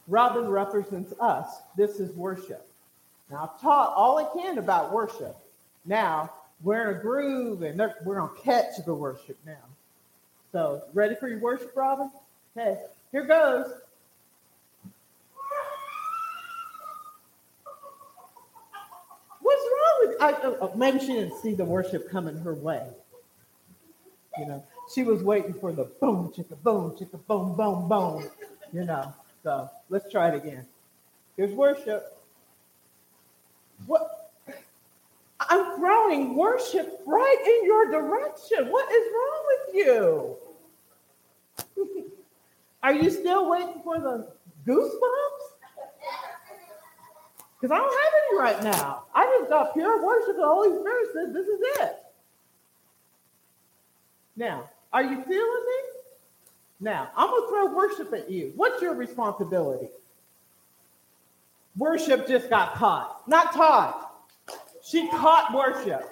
Robin 0.08 0.50
represents 0.50 1.14
us. 1.20 1.48
This 1.78 2.00
is 2.00 2.12
worship. 2.16 2.68
Now, 3.30 3.52
I've 3.54 3.62
taught 3.62 3.94
all 3.96 4.18
I 4.18 4.42
can 4.42 4.58
about 4.58 4.92
worship. 4.92 5.36
Now, 5.86 6.32
we're 6.64 6.90
in 6.90 6.98
a 6.98 7.00
groove 7.00 7.62
and 7.62 7.80
we're 8.04 8.20
going 8.20 8.36
to 8.36 8.42
catch 8.42 8.84
the 8.86 8.94
worship 8.94 9.38
now. 9.46 9.54
So, 10.52 10.82
ready 10.94 11.14
for 11.14 11.28
your 11.28 11.40
worship, 11.40 11.74
Robin? 11.76 12.10
Okay, 12.58 12.80
here 13.12 13.26
goes. 13.26 13.72
What's 19.42 19.64
wrong 19.64 19.98
with 20.02 20.22
I, 20.22 20.36
oh, 20.44 20.58
oh, 20.62 20.76
maybe 20.76 21.00
she 21.00 21.08
didn't 21.08 21.40
see 21.42 21.54
the 21.54 21.66
worship 21.66 22.10
coming 22.10 22.38
her 22.40 22.54
way. 22.54 22.88
You 24.38 24.46
know, 24.46 24.64
she 24.94 25.04
was 25.04 25.24
waiting 25.24 25.54
for 25.54 25.72
the 25.72 25.86
boom, 25.86 26.32
chicka, 26.36 26.62
boom, 26.64 26.92
chicka, 26.92 27.20
boom, 27.28 27.56
boom, 27.56 27.90
boom. 27.90 28.30
You 28.72 28.86
know, 28.86 29.14
so 29.44 29.70
let's 29.90 30.12
try 30.12 30.30
it 30.30 30.36
again. 30.36 30.66
Here's 31.36 31.54
worship. 31.54 32.18
What? 33.86 34.32
I'm 35.40 35.78
throwing 35.78 36.36
worship 36.36 37.02
right 37.06 37.44
in 37.46 37.66
your 37.66 37.92
direction. 37.92 38.72
What 38.72 38.92
is 38.92 39.08
wrong 39.14 39.46
with 39.48 39.76
you? 39.76 40.38
Are 42.82 42.94
you 42.94 43.10
still 43.10 43.50
waiting 43.50 43.82
for 43.84 44.00
the 44.00 44.28
goosebumps? 44.66 45.50
Because 47.60 47.76
I 47.76 47.78
don't 47.78 48.04
have 48.04 48.14
any 48.30 48.40
right 48.40 48.64
now. 48.64 49.04
I 49.14 49.26
just 49.40 49.50
got 49.50 49.74
pure 49.74 50.06
worship. 50.06 50.38
The 50.38 50.46
Holy 50.46 50.80
Spirit 50.80 51.08
says 51.14 51.34
this 51.34 51.46
is 51.46 51.60
it. 51.82 51.98
Now, 54.38 54.70
are 54.94 55.04
you 55.04 55.22
feeling 55.24 55.28
me? 55.28 55.82
Now, 56.80 57.10
I'm 57.18 57.30
going 57.30 57.42
to 57.42 57.48
throw 57.50 57.76
worship 57.76 58.14
at 58.14 58.32
you. 58.32 58.54
What's 58.56 58.82
your 58.82 58.96
responsibility? 58.96 59.90
Worship 61.78 62.28
just 62.28 62.50
got 62.50 62.76
caught, 62.76 63.28
not 63.28 63.54
taught. 63.54 64.14
She 64.82 65.10
caught 65.10 65.54
worship. 65.54 66.10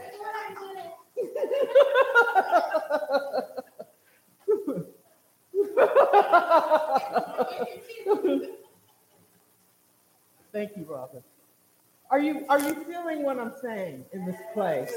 Thank 10.54 10.76
you, 10.76 10.86
Robin. 10.88 11.22
Are 12.10 12.20
you 12.20 12.46
are 12.50 12.60
you 12.60 12.84
feeling 12.86 13.24
what 13.24 13.38
I'm 13.38 13.54
saying 13.62 14.06
in 14.14 14.26
this 14.26 14.38
place? 14.54 14.94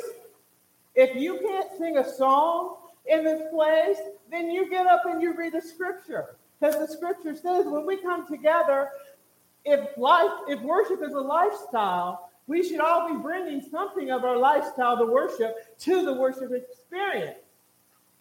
If 0.95 1.17
you 1.17 1.39
can't 1.41 1.69
sing 1.79 1.99
a 1.99 2.09
song 2.09 2.77
in 3.07 3.25
this 3.25 3.43
place, 3.53 3.99
then 4.31 4.51
you 4.51 4.71
get 4.71 4.87
up 4.87 5.03
and 5.07 5.21
you 5.21 5.37
read 5.37 5.55
the 5.55 5.61
scripture. 5.61 6.37
Because 6.59 6.79
the 6.79 6.87
scripture 6.87 7.35
says 7.35 7.67
when 7.67 7.87
we 7.87 7.97
come 7.97 8.27
together, 8.27 8.89
if 9.65 9.97
life, 9.97 10.31
if 10.49 10.61
worship 10.61 11.01
is 11.03 11.15
a 11.15 11.21
lifestyle, 11.21 12.31
we 12.47 12.67
should 12.67 12.81
all 12.81 13.09
be 13.09 13.23
bringing 13.23 13.63
something 13.71 14.11
of 14.11 14.25
our 14.25 14.37
lifestyle 14.37 14.97
to 14.99 15.07
worship 15.07 15.79
to 15.79 16.05
the 16.05 16.15
worship 16.15 16.53
experience. 16.53 17.39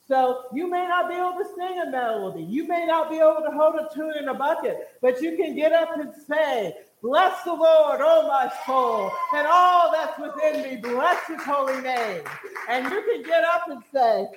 So 0.10 0.45
you 0.52 0.67
may 0.67 0.88
not 0.88 1.08
be 1.08 1.15
able 1.15 1.38
to 1.38 1.45
sing 1.56 1.80
a 1.88 1.91
melody, 1.91 2.41
you 2.43 2.67
may 2.67 2.88
not 2.88 3.12
be 3.12 3.17
able 3.17 3.43
to 3.45 3.52
hold 3.52 3.76
a 3.76 3.93
tune 3.93 4.13
in 4.19 4.28
a 4.28 4.34
bucket, 4.34 4.89
but 5.04 5.22
you 5.22 5.38
can 5.38 5.56
get 5.56 5.72
up 5.72 5.95
and 5.95 6.12
say, 6.28 6.74
Bless 7.04 7.43
the 7.43 7.54
Lord, 7.54 8.02
oh 8.02 8.28
my 8.28 8.52
soul, 8.65 9.12
and 9.34 9.48
all 9.48 9.91
that's 9.93 10.19
within 10.19 10.63
me, 10.63 10.76
bless 10.82 11.26
his 11.28 11.41
holy 11.43 11.80
name. 11.82 12.24
And 12.67 12.91
you 12.91 13.04
can 13.04 13.24
get 13.24 13.45
up 13.45 13.69
and 13.69 13.82
say, 13.93 14.28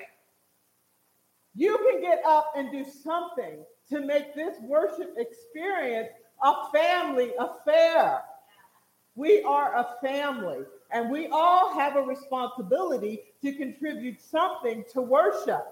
you 1.54 1.76
can 1.78 2.00
get 2.00 2.22
up 2.26 2.52
and 2.56 2.70
do 2.70 2.84
something 3.02 3.64
to 3.90 4.00
make 4.00 4.34
this 4.34 4.56
worship 4.62 5.14
experience 5.16 6.08
a 6.42 6.52
family 6.72 7.32
affair. 7.38 8.22
We 9.14 9.42
are 9.42 9.74
a 9.76 9.96
family, 10.02 10.60
and 10.92 11.10
we 11.10 11.28
all 11.28 11.72
have 11.74 11.96
a 11.96 12.02
responsibility 12.02 13.22
to 13.42 13.52
contribute 13.54 14.20
something 14.20 14.84
to 14.92 15.00
worship. 15.00 15.64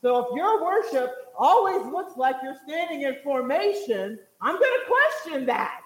So 0.00 0.18
if 0.18 0.36
your 0.36 0.64
worship 0.64 1.10
always 1.38 1.86
looks 1.86 2.16
like 2.16 2.36
you're 2.42 2.56
standing 2.66 3.02
in 3.02 3.16
formation, 3.22 4.18
I'm 4.40 4.58
going 4.58 4.72
to 4.80 4.92
question 5.20 5.46
that. 5.46 5.82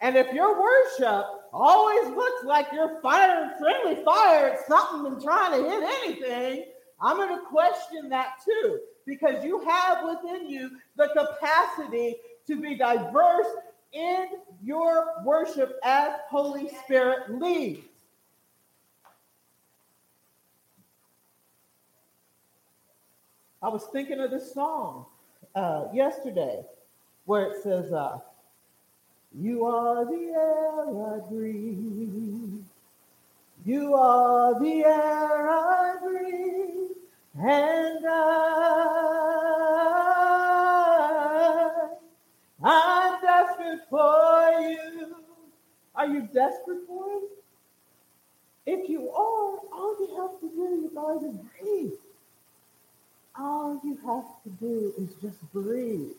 And 0.00 0.16
if 0.16 0.32
your 0.32 0.60
worship 0.60 1.24
always 1.52 2.14
looks 2.14 2.44
like 2.44 2.66
you're 2.72 3.00
firing 3.00 3.50
friendly 3.58 4.04
fire 4.04 4.50
at 4.50 4.66
something 4.66 5.12
and 5.12 5.22
trying 5.22 5.52
to 5.52 5.68
hit 5.68 5.82
anything, 6.04 6.66
I'm 7.00 7.16
going 7.16 7.36
to 7.36 7.44
question 7.46 8.08
that 8.10 8.34
too, 8.44 8.80
because 9.06 9.44
you 9.44 9.60
have 9.60 10.04
within 10.04 10.48
you 10.48 10.70
the 10.96 11.08
capacity 11.08 12.16
to 12.46 12.60
be 12.60 12.76
diverse 12.76 13.46
in 13.92 14.28
your 14.62 15.22
worship 15.24 15.78
as 15.84 16.12
Holy 16.28 16.68
Spirit 16.84 17.30
leads. 17.40 17.84
I 23.62 23.68
was 23.68 23.84
thinking 23.92 24.20
of 24.20 24.30
this 24.30 24.54
song 24.54 25.06
uh, 25.54 25.86
yesterday 25.92 26.62
where 27.24 27.50
it 27.50 27.62
says, 27.62 27.92
uh, 27.92 28.18
You 29.36 29.64
are 29.64 30.04
the 30.04 30.32
air 30.32 31.16
I 31.16 31.18
breathe. 31.28 32.62
You 33.64 33.94
are 33.94 34.58
the 34.60 34.84
air 34.84 35.50
I 35.50 35.96
breathe. 36.02 36.96
And 37.40 38.04
I, 38.08 39.27
for 43.90 44.60
you. 44.60 45.16
Are 45.94 46.06
you 46.06 46.22
desperate 46.32 46.86
for 46.86 47.10
him? 47.10 47.22
If 48.66 48.88
you 48.88 49.08
are, 49.08 49.58
all 49.72 49.96
you 49.98 50.16
have 50.20 50.40
to 50.40 50.48
do, 50.54 50.62
you 50.62 50.90
guys, 50.94 51.22
is 51.22 51.36
breathe. 51.58 51.92
All 53.38 53.80
you 53.82 53.98
have 54.06 54.24
to 54.44 54.50
do 54.60 54.92
is 54.98 55.14
just 55.22 55.52
breathe. 55.52 56.12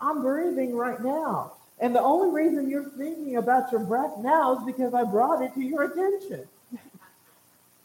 I'm 0.00 0.22
breathing 0.22 0.74
right 0.74 1.00
now. 1.02 1.52
And 1.80 1.94
the 1.94 2.00
only 2.00 2.30
reason 2.34 2.68
you're 2.68 2.90
thinking 2.90 3.36
about 3.36 3.70
your 3.70 3.82
breath 3.82 4.18
now 4.18 4.58
is 4.58 4.64
because 4.64 4.94
I 4.94 5.04
brought 5.04 5.42
it 5.42 5.54
to 5.54 5.60
your 5.60 5.84
attention. 5.84 6.48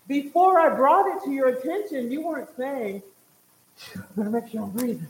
Before 0.07 0.59
I 0.59 0.75
brought 0.75 1.15
it 1.15 1.23
to 1.25 1.31
your 1.31 1.49
attention, 1.49 2.11
you 2.11 2.25
weren't 2.25 2.49
saying, 2.57 3.03
I'm 3.95 4.03
going 4.15 4.31
to 4.31 4.41
make 4.41 4.51
sure 4.51 4.63
I'm 4.63 4.71
breathing. 4.71 5.07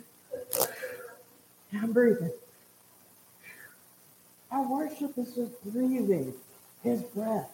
I'm 1.73 1.93
breathing. 1.93 2.31
Our 4.53 4.61
worship 4.61 5.17
is 5.17 5.33
just 5.33 5.63
breathing 5.73 6.31
his 6.83 7.01
breath. 7.01 7.49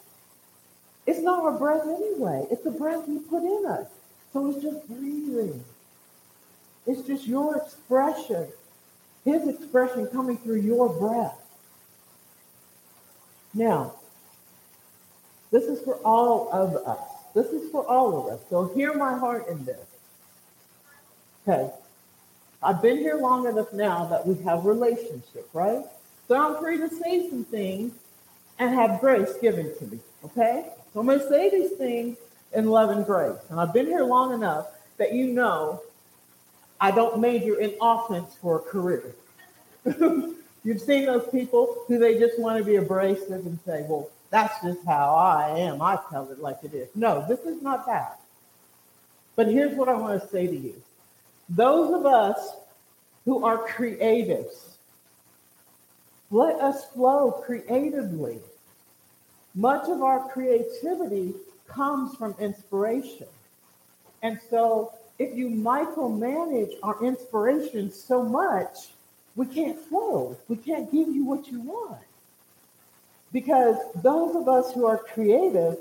It's 1.07 1.21
not 1.21 1.43
our 1.43 1.57
breath 1.57 1.83
anyway, 1.83 2.45
it's 2.51 2.63
the 2.63 2.71
breath 2.71 3.05
he 3.07 3.19
put 3.19 3.41
in 3.41 3.65
us. 3.65 3.87
So 4.33 4.49
it's 4.49 4.61
just 4.61 4.85
breathing. 4.87 5.63
It's 6.85 7.01
just 7.07 7.25
your 7.25 7.57
expression, 7.57 8.47
his 9.23 9.47
expression 9.47 10.07
coming 10.07 10.37
through 10.37 10.61
your 10.61 10.89
breath. 10.89 11.39
Now, 13.53 13.93
this 15.51 15.63
is 15.63 15.81
for 15.81 15.95
all 16.05 16.51
of 16.51 16.75
us. 16.85 16.99
This 17.33 17.47
is 17.47 17.71
for 17.71 17.85
all 17.87 18.19
of 18.19 18.33
us. 18.33 18.41
So 18.49 18.67
hear 18.75 18.93
my 18.93 19.17
heart 19.17 19.47
in 19.47 19.63
this. 19.65 19.87
Okay. 21.47 21.71
I've 22.61 22.81
been 22.81 22.97
here 22.97 23.15
long 23.15 23.47
enough 23.47 23.71
now 23.71 24.05
that 24.07 24.27
we 24.27 24.35
have 24.43 24.65
relationship, 24.65 25.49
right? 25.53 25.85
So 26.29 26.37
I'm 26.37 26.61
free 26.61 26.77
to 26.77 26.87
say 26.87 27.27
some 27.27 27.43
things 27.43 27.91
and 28.59 28.73
have 28.75 29.01
grace 29.01 29.33
given 29.41 29.75
to 29.79 29.85
me. 29.87 29.99
Okay? 30.23 30.67
So 30.93 30.99
I'm 30.99 31.07
going 31.07 31.19
to 31.19 31.27
say 31.27 31.49
these 31.49 31.71
things 31.71 32.17
in 32.53 32.67
love 32.67 32.91
and 32.91 33.03
grace. 33.03 33.39
And 33.49 33.59
I've 33.59 33.73
been 33.73 33.87
here 33.87 34.03
long 34.03 34.33
enough 34.33 34.67
that 34.97 35.13
you 35.13 35.27
know 35.27 35.81
I 36.79 36.91
don't 36.91 37.19
major 37.19 37.59
in 37.59 37.73
offense 37.81 38.35
for 38.41 38.59
a 38.59 38.61
career. 38.61 39.15
You've 40.63 40.81
seen 40.81 41.05
those 41.05 41.27
people 41.31 41.83
who 41.87 41.97
they 41.97 42.19
just 42.19 42.39
want 42.39 42.59
to 42.59 42.63
be 42.63 42.75
abrasive 42.75 43.45
and 43.45 43.57
say, 43.65 43.85
well, 43.89 44.09
that's 44.29 44.63
just 44.63 44.85
how 44.85 45.15
I 45.15 45.57
am. 45.57 45.81
I 45.81 45.97
tell 46.11 46.29
it 46.29 46.39
like 46.39 46.57
it 46.63 46.75
is. 46.75 46.89
No, 46.93 47.25
this 47.27 47.39
is 47.39 47.61
not 47.61 47.87
that. 47.87 48.19
But 49.35 49.47
here's 49.47 49.75
what 49.75 49.89
I 49.89 49.93
want 49.93 50.21
to 50.21 50.27
say 50.29 50.45
to 50.45 50.55
you 50.55 50.75
those 51.49 51.91
of 51.91 52.05
us 52.05 52.37
who 53.25 53.43
are 53.43 53.67
creatives, 53.67 54.68
let 56.31 56.59
us 56.59 56.85
flow 56.85 57.31
creatively. 57.31 58.39
Much 59.55 59.89
of 59.89 60.01
our 60.01 60.29
creativity 60.29 61.33
comes 61.67 62.15
from 62.15 62.35
inspiration. 62.39 63.27
And 64.21 64.39
so 64.49 64.93
if 65.17 65.35
you 65.35 65.49
micromanage 65.49 66.73
our 66.83 67.03
inspiration 67.03 67.91
so 67.91 68.23
much, 68.23 68.75
we 69.35 69.45
can't 69.45 69.79
flow. 69.79 70.37
We 70.47 70.57
can't 70.57 70.91
give 70.91 71.07
you 71.07 71.25
what 71.25 71.47
you 71.47 71.61
want. 71.61 72.01
Because 73.31 73.77
those 73.95 74.35
of 74.35 74.47
us 74.47 74.73
who 74.73 74.85
are 74.85 74.97
creative, 74.97 75.77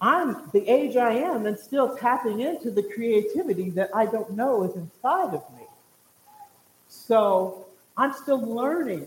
I'm 0.00 0.50
the 0.52 0.68
age 0.68 0.96
I 0.96 1.12
am 1.14 1.46
and 1.46 1.58
still 1.58 1.96
tapping 1.96 2.40
into 2.40 2.70
the 2.70 2.82
creativity 2.82 3.70
that 3.70 3.90
I 3.94 4.06
don't 4.06 4.32
know 4.32 4.64
is 4.64 4.74
inside 4.74 5.34
of 5.34 5.44
me. 5.56 5.64
So 6.88 7.66
I'm 7.96 8.12
still 8.12 8.40
learning. 8.40 9.06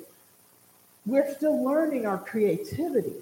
We're 1.06 1.34
still 1.34 1.64
learning 1.64 2.06
our 2.06 2.18
creativity. 2.18 3.14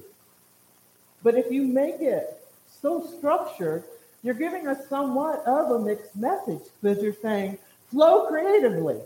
But 1.21 1.35
if 1.35 1.51
you 1.51 1.63
make 1.65 2.01
it 2.01 2.45
so 2.81 3.05
structured, 3.17 3.83
you're 4.23 4.33
giving 4.33 4.67
us 4.67 4.87
somewhat 4.87 5.43
of 5.45 5.71
a 5.71 5.79
mixed 5.79 6.15
message 6.15 6.63
because 6.81 7.03
you're 7.03 7.15
saying, 7.21 7.57
flow 7.89 8.27
creatively 8.27 8.99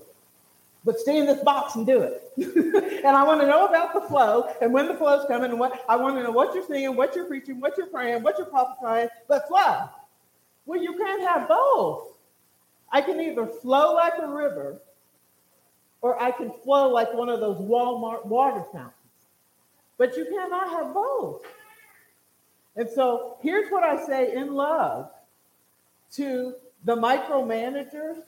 but 0.87 0.97
stay 1.01 1.17
in 1.17 1.25
this 1.25 1.43
box 1.43 1.75
and 1.75 1.85
do 1.85 2.01
it. 2.01 2.31
and 3.03 3.07
I 3.07 3.21
want 3.23 3.41
to 3.41 3.45
know 3.45 3.65
about 3.65 3.93
the 3.93 3.99
flow 3.99 4.49
and 4.61 4.71
when 4.71 4.87
the 4.87 4.93
flow's 4.95 5.27
coming 5.27 5.51
and 5.51 5.59
what 5.59 5.83
I 5.89 5.97
want 5.97 6.15
to 6.15 6.23
know 6.23 6.31
what 6.31 6.55
you're 6.55 6.65
singing, 6.65 6.95
what 6.95 7.13
you're 7.13 7.25
preaching, 7.25 7.59
what 7.59 7.77
you're 7.77 7.87
praying, 7.87 8.23
what 8.23 8.37
you're 8.37 8.47
prophesying, 8.47 9.09
but 9.27 9.49
flow. 9.49 9.89
Well, 10.65 10.81
you 10.81 10.97
can't 10.97 11.21
have 11.23 11.49
both. 11.49 12.13
I 12.89 13.01
can 13.01 13.19
either 13.19 13.45
flow 13.45 13.95
like 13.95 14.13
a 14.17 14.27
river 14.27 14.79
or 16.01 16.21
I 16.21 16.31
can 16.31 16.51
flow 16.63 16.89
like 16.89 17.13
one 17.13 17.29
of 17.29 17.39
those 17.39 17.57
Walmart 17.57 18.25
water 18.25 18.63
fountains. 18.71 18.93
But 19.97 20.15
you 20.15 20.25
cannot 20.25 20.69
have 20.69 20.93
both. 20.93 21.43
And 22.75 22.87
so 22.89 23.37
here's 23.41 23.71
what 23.71 23.83
I 23.83 24.05
say 24.05 24.35
in 24.35 24.53
love 24.53 25.09
to 26.13 26.53
the 26.85 26.95
micromanagers 26.95 28.21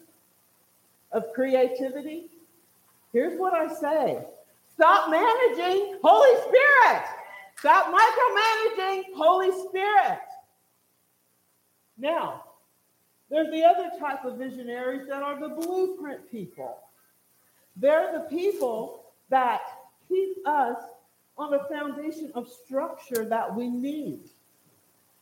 of 1.12 1.32
creativity 1.34 2.30
Here's 3.12 3.40
what 3.40 3.54
I 3.54 3.68
say 3.74 4.24
stop 4.76 5.10
managing 5.10 5.98
Holy 6.04 6.42
Spirit. 6.42 7.04
Stop 7.58 7.88
micromanaging 7.88 9.04
Holy 9.16 9.52
Spirit. 9.68 10.20
Now, 11.98 12.46
there's 13.30 13.52
the 13.52 13.64
other 13.64 13.90
type 14.00 14.24
of 14.24 14.38
visionaries 14.38 15.08
that 15.10 15.22
are 15.22 15.40
the 15.40 15.50
blueprint 15.50 16.32
people. 16.32 16.78
They're 17.80 18.12
the 18.14 18.26
people 18.30 19.04
that 19.30 19.62
keep 20.08 20.38
us 20.46 20.78
on 21.38 21.54
a 21.54 21.64
foundation 21.66 22.32
of 22.36 22.48
structure 22.48 23.26
that 23.26 23.56
we 23.56 23.70
need. 23.70 24.30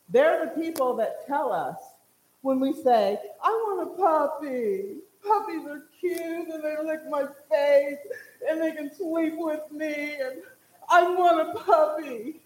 They're 0.09 0.45
the 0.45 0.61
people 0.61 0.95
that 0.95 1.27
tell 1.27 1.51
us 1.51 1.77
when 2.41 2.59
we 2.59 2.73
say, 2.73 3.19
I 3.43 3.49
want 3.49 3.91
a 3.91 4.01
puppy 4.01 5.01
puppies 5.27 5.67
are 5.67 5.83
cute 5.99 6.19
and 6.19 6.63
they 6.63 6.75
lick 6.83 7.01
my 7.09 7.25
face 7.49 7.97
and 8.49 8.61
they 8.61 8.71
can 8.71 8.93
sleep 8.93 9.33
with 9.37 9.61
me 9.71 10.17
and 10.21 10.41
I 10.89 11.03
want 11.03 11.49
a 11.49 11.59
puppy. 11.59 12.41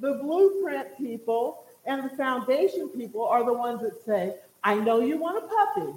The 0.00 0.14
blueprint 0.14 0.98
people 0.98 1.64
and 1.86 2.04
the 2.04 2.16
foundation 2.16 2.88
people 2.88 3.24
are 3.24 3.44
the 3.44 3.52
ones 3.52 3.80
that 3.82 4.04
say, 4.04 4.36
I 4.62 4.74
know 4.74 5.00
you 5.00 5.18
want 5.18 5.44
a 5.44 5.48
puppy, 5.48 5.92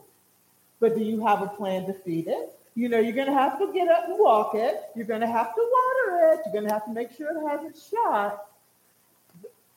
but 0.79 0.95
do 0.95 1.03
you 1.03 1.25
have 1.25 1.41
a 1.41 1.47
plan 1.47 1.85
to 1.87 1.93
feed 1.93 2.27
it? 2.27 2.56
You 2.77 2.89
know, 2.89 2.99
you're 2.99 3.15
going 3.15 3.25
to 3.25 3.33
have 3.33 3.57
to 3.57 3.73
get 3.73 3.87
up 3.87 4.07
and 4.07 4.19
walk 4.19 4.53
it. 4.53 4.79
You're 4.95 5.07
going 5.07 5.21
to 5.21 5.27
have 5.27 5.55
to 5.55 5.71
water 5.71 6.33
it. 6.33 6.41
You're 6.45 6.53
going 6.53 6.67
to 6.67 6.71
have 6.71 6.85
to 6.85 6.93
make 6.93 7.11
sure 7.11 7.31
it 7.31 7.49
has 7.49 7.65
its 7.65 7.89
shot. 7.89 8.45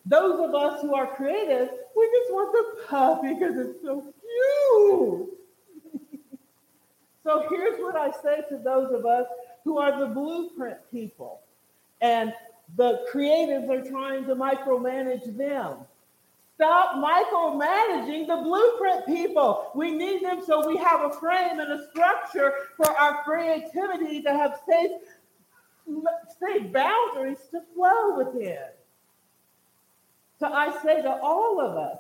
Those 0.05 0.39
of 0.39 0.55
us 0.55 0.83
who 0.83 0.95
are 0.95 1.07
creative, 1.07 1.71
we 1.97 2.11
just 2.13 2.31
want 2.31 2.53
the 2.53 2.83
puppy 2.89 3.33
because 3.33 3.57
it's 3.57 3.83
so 3.83 4.05
cute. 4.21 5.31
So 7.23 7.47
here's 7.51 7.79
what 7.79 7.97
I 7.97 8.11
say 8.23 8.43
to 8.49 8.57
those 8.57 8.93
of 8.93 9.05
us 9.05 9.27
who 9.63 9.79
are 9.79 10.01
the 10.01 10.07
blueprint 10.07 10.79
people 10.91 11.41
and 12.01 12.33
the 12.77 13.07
creatives 13.13 13.69
are 13.69 13.87
trying 13.87 14.25
to 14.25 14.35
micromanage 14.35 15.37
them. 15.37 15.77
Stop 16.61 16.97
micromanaging 16.97 18.27
the 18.27 18.37
blueprint 18.43 19.07
people. 19.07 19.71
We 19.75 19.93
need 19.93 20.23
them 20.23 20.43
so 20.47 20.69
we 20.69 20.77
have 20.77 21.01
a 21.01 21.11
frame 21.11 21.59
and 21.59 21.73
a 21.73 21.89
structure 21.89 22.53
for 22.77 22.91
our 22.91 23.23
creativity 23.25 24.21
to 24.21 24.29
have 24.29 24.61
safe, 24.69 24.91
safe 26.39 26.71
boundaries 26.71 27.39
to 27.53 27.63
flow 27.75 28.19
within. 28.19 28.59
So 30.39 30.53
I 30.53 30.71
say 30.83 31.01
to 31.01 31.19
all 31.23 31.63
of 31.63 31.79
us, 31.79 31.97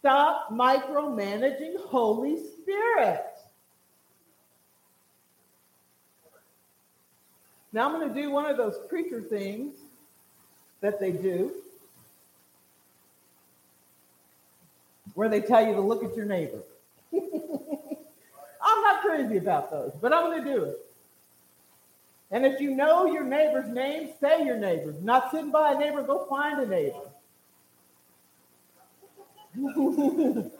Stop 0.00 0.50
micromanaging 0.50 1.76
Holy 1.86 2.36
Spirit. 2.36 3.24
Now 7.72 7.88
I'm 7.88 8.00
going 8.00 8.12
to 8.12 8.20
do 8.20 8.32
one 8.32 8.46
of 8.46 8.56
those 8.56 8.80
preacher 8.88 9.20
things 9.20 9.76
that 10.80 10.98
they 10.98 11.12
do 11.12 11.52
where 15.14 15.28
they 15.28 15.40
tell 15.40 15.66
you 15.66 15.74
to 15.74 15.80
look 15.80 16.04
at 16.04 16.16
your 16.16 16.26
neighbor. 16.26 16.62
I'm 17.12 18.82
not 18.82 19.02
crazy 19.02 19.36
about 19.38 19.70
those, 19.70 19.92
but 20.00 20.12
I'm 20.12 20.30
going 20.30 20.44
to 20.44 20.54
do 20.54 20.64
it. 20.64 20.78
And 22.30 22.46
if 22.46 22.60
you 22.60 22.74
know 22.74 23.06
your 23.06 23.24
neighbor's 23.24 23.68
name, 23.68 24.10
say 24.20 24.44
your 24.44 24.56
neighbor. 24.56 24.94
Not 25.02 25.30
sitting 25.30 25.50
by 25.50 25.72
a 25.72 25.78
neighbor, 25.78 26.02
go 26.02 26.24
find 26.26 26.60
a 26.60 26.66
neighbor. 26.66 27.10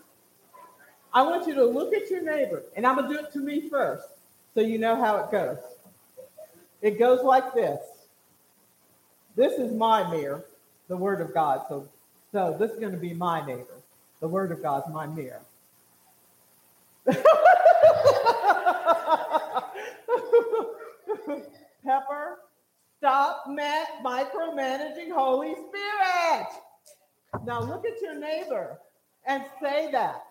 I 1.15 1.23
want 1.23 1.47
you 1.47 1.55
to 1.55 1.65
look 1.65 1.95
at 1.95 2.11
your 2.11 2.23
neighbor, 2.23 2.65
and 2.77 2.87
I'm 2.87 2.97
going 2.97 3.09
to 3.09 3.15
do 3.15 3.21
it 3.25 3.33
to 3.33 3.39
me 3.39 3.69
first 3.71 4.07
so 4.55 4.61
you 4.61 4.79
know 4.79 4.97
how 4.97 5.17
it 5.17 5.31
goes. 5.31 5.59
It 6.83 6.99
goes 6.99 7.23
like 7.23 7.55
this. 7.55 7.81
This 9.35 9.59
is 9.59 9.73
my 9.73 10.11
mirror, 10.11 10.45
the 10.89 10.97
word 10.97 11.23
of 11.23 11.33
God. 11.33 11.63
So, 11.69 11.89
so 12.33 12.57
this 12.59 12.71
is 12.73 12.79
going 12.79 12.93
to 12.93 12.99
be 12.99 13.15
my 13.15 13.45
neighbor. 13.47 13.82
The 14.23 14.29
word 14.29 14.53
of 14.53 14.63
God 14.63 14.85
is 14.89 14.95
my 14.95 15.07
mirror. 15.09 15.43
Pepper, 21.85 22.39
stop 22.99 23.45
ma- 23.49 23.85
micromanaging 24.05 25.13
Holy 25.13 25.55
Spirit. 25.55 26.49
Now 27.45 27.63
look 27.63 27.85
at 27.85 28.01
your 28.01 28.15
neighbor 28.15 28.79
and 29.27 29.45
say 29.61 29.91
that. 29.91 30.23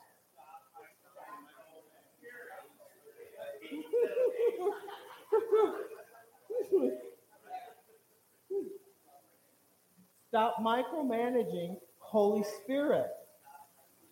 Stop 10.29 10.57
micromanaging 10.63 11.77
Holy 11.99 12.43
Spirit. 12.63 13.11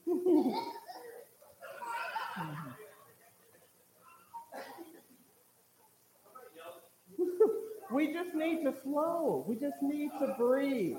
we 7.92 8.14
just 8.14 8.34
need 8.34 8.64
to 8.64 8.72
flow. 8.72 9.44
We 9.48 9.56
just 9.56 9.82
need 9.82 10.12
to 10.20 10.36
breathe. 10.38 10.98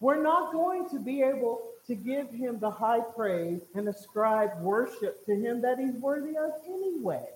We're 0.00 0.22
not 0.22 0.52
going 0.52 0.88
to 0.90 0.98
be 0.98 1.22
able 1.22 1.62
to 1.86 1.94
give 1.94 2.30
him 2.30 2.58
the 2.58 2.70
high 2.70 3.00
praise 3.00 3.62
and 3.74 3.88
ascribe 3.88 4.60
worship 4.60 5.24
to 5.26 5.34
him 5.34 5.62
that 5.62 5.78
he's 5.78 5.94
worthy 5.94 6.36
of 6.36 6.50
anyway. 6.66 7.26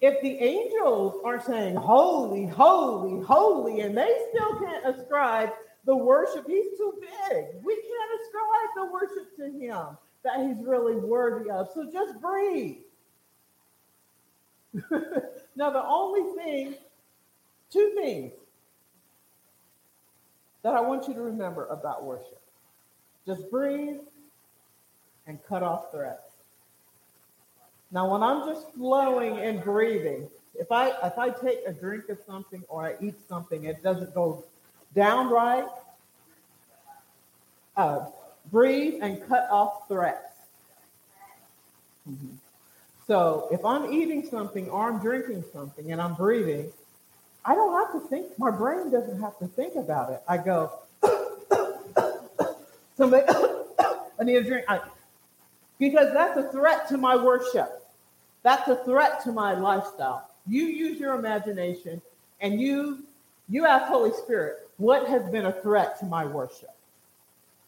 If 0.00 0.20
the 0.20 0.38
angels 0.38 1.20
are 1.24 1.40
saying, 1.40 1.76
Holy, 1.76 2.46
holy, 2.46 3.24
holy, 3.24 3.80
and 3.80 3.96
they 3.96 4.14
still 4.30 4.60
can't 4.60 4.96
ascribe 4.96 5.50
the 5.86 5.96
worship, 5.96 6.46
he's 6.46 6.76
too 6.76 6.94
big. 7.00 7.44
We 7.62 7.74
can't 7.74 8.20
ascribe 8.20 8.70
the 8.74 8.84
worship 8.92 9.36
to 9.36 9.44
him 9.44 9.96
that 10.24 10.44
he's 10.44 10.62
really 10.66 10.96
worthy 10.96 11.48
of. 11.48 11.68
So 11.72 11.88
just 11.90 12.20
breathe. 12.20 12.78
now, 15.56 15.70
the 15.70 15.84
only 15.86 16.34
thing, 16.42 16.74
two 17.72 17.92
things 17.96 18.32
that 20.62 20.74
I 20.74 20.80
want 20.80 21.06
you 21.06 21.14
to 21.14 21.22
remember 21.22 21.66
about 21.66 22.04
worship 22.04 22.40
just 23.24 23.50
breathe 23.50 23.98
and 25.26 25.38
cut 25.48 25.62
off 25.62 25.90
threats. 25.90 26.32
Now, 27.90 28.10
when 28.10 28.22
I'm 28.22 28.46
just 28.46 28.72
flowing 28.74 29.38
and 29.38 29.62
breathing, 29.62 30.28
if 30.54 30.70
I 30.72 30.88
if 31.04 31.18
I 31.18 31.30
take 31.30 31.60
a 31.66 31.72
drink 31.72 32.08
of 32.08 32.18
something 32.26 32.62
or 32.68 32.84
I 32.84 32.96
eat 33.00 33.14
something, 33.28 33.64
it 33.64 33.82
doesn't 33.82 34.14
go 34.14 34.44
down 34.96 35.30
right. 35.30 35.68
Uh, 37.76 38.06
breathe 38.50 38.94
and 39.02 39.20
cut 39.28 39.46
off 39.50 39.86
threats. 39.86 40.34
Mm-hmm. 42.10 42.34
So 43.06 43.48
if 43.52 43.64
I'm 43.64 43.92
eating 43.92 44.26
something 44.26 44.68
or 44.70 44.90
I'm 44.90 45.00
drinking 45.00 45.44
something 45.52 45.92
and 45.92 46.00
I'm 46.00 46.14
breathing, 46.14 46.72
I 47.44 47.54
don't 47.54 47.72
have 47.74 47.92
to 47.92 48.08
think. 48.08 48.36
My 48.38 48.50
brain 48.50 48.90
doesn't 48.90 49.20
have 49.20 49.38
to 49.38 49.46
think 49.46 49.76
about 49.76 50.10
it. 50.12 50.22
I 50.26 50.38
go, 50.38 50.72
somebody, 52.96 53.24
I 54.20 54.24
need 54.24 54.36
a 54.36 54.42
drink. 54.42 54.64
I, 54.68 54.80
because 55.78 56.12
that's 56.12 56.36
a 56.38 56.50
threat 56.50 56.88
to 56.88 56.96
my 56.96 57.14
worship. 57.14 57.84
That's 58.42 58.68
a 58.68 58.76
threat 58.84 59.22
to 59.24 59.32
my 59.32 59.54
lifestyle. 59.54 60.30
You 60.48 60.64
use 60.64 60.98
your 60.98 61.14
imagination 61.14 62.00
and 62.40 62.60
you 62.60 63.04
you 63.48 63.64
ask 63.66 63.86
Holy 63.86 64.12
Spirit, 64.24 64.65
what 64.78 65.08
has 65.08 65.28
been 65.30 65.46
a 65.46 65.52
threat 65.52 65.98
to 66.00 66.06
my 66.06 66.24
worship? 66.24 66.74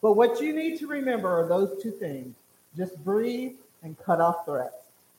But 0.01 0.12
what 0.12 0.40
you 0.40 0.53
need 0.53 0.79
to 0.79 0.87
remember 0.87 1.29
are 1.29 1.49
those 1.49 1.83
two 1.83 1.90
things. 1.90 2.35
Just 2.77 3.03
breathe 3.05 3.55
and 3.83 3.99
cut 3.99 4.21
off 4.21 4.44
threats. 4.44 4.77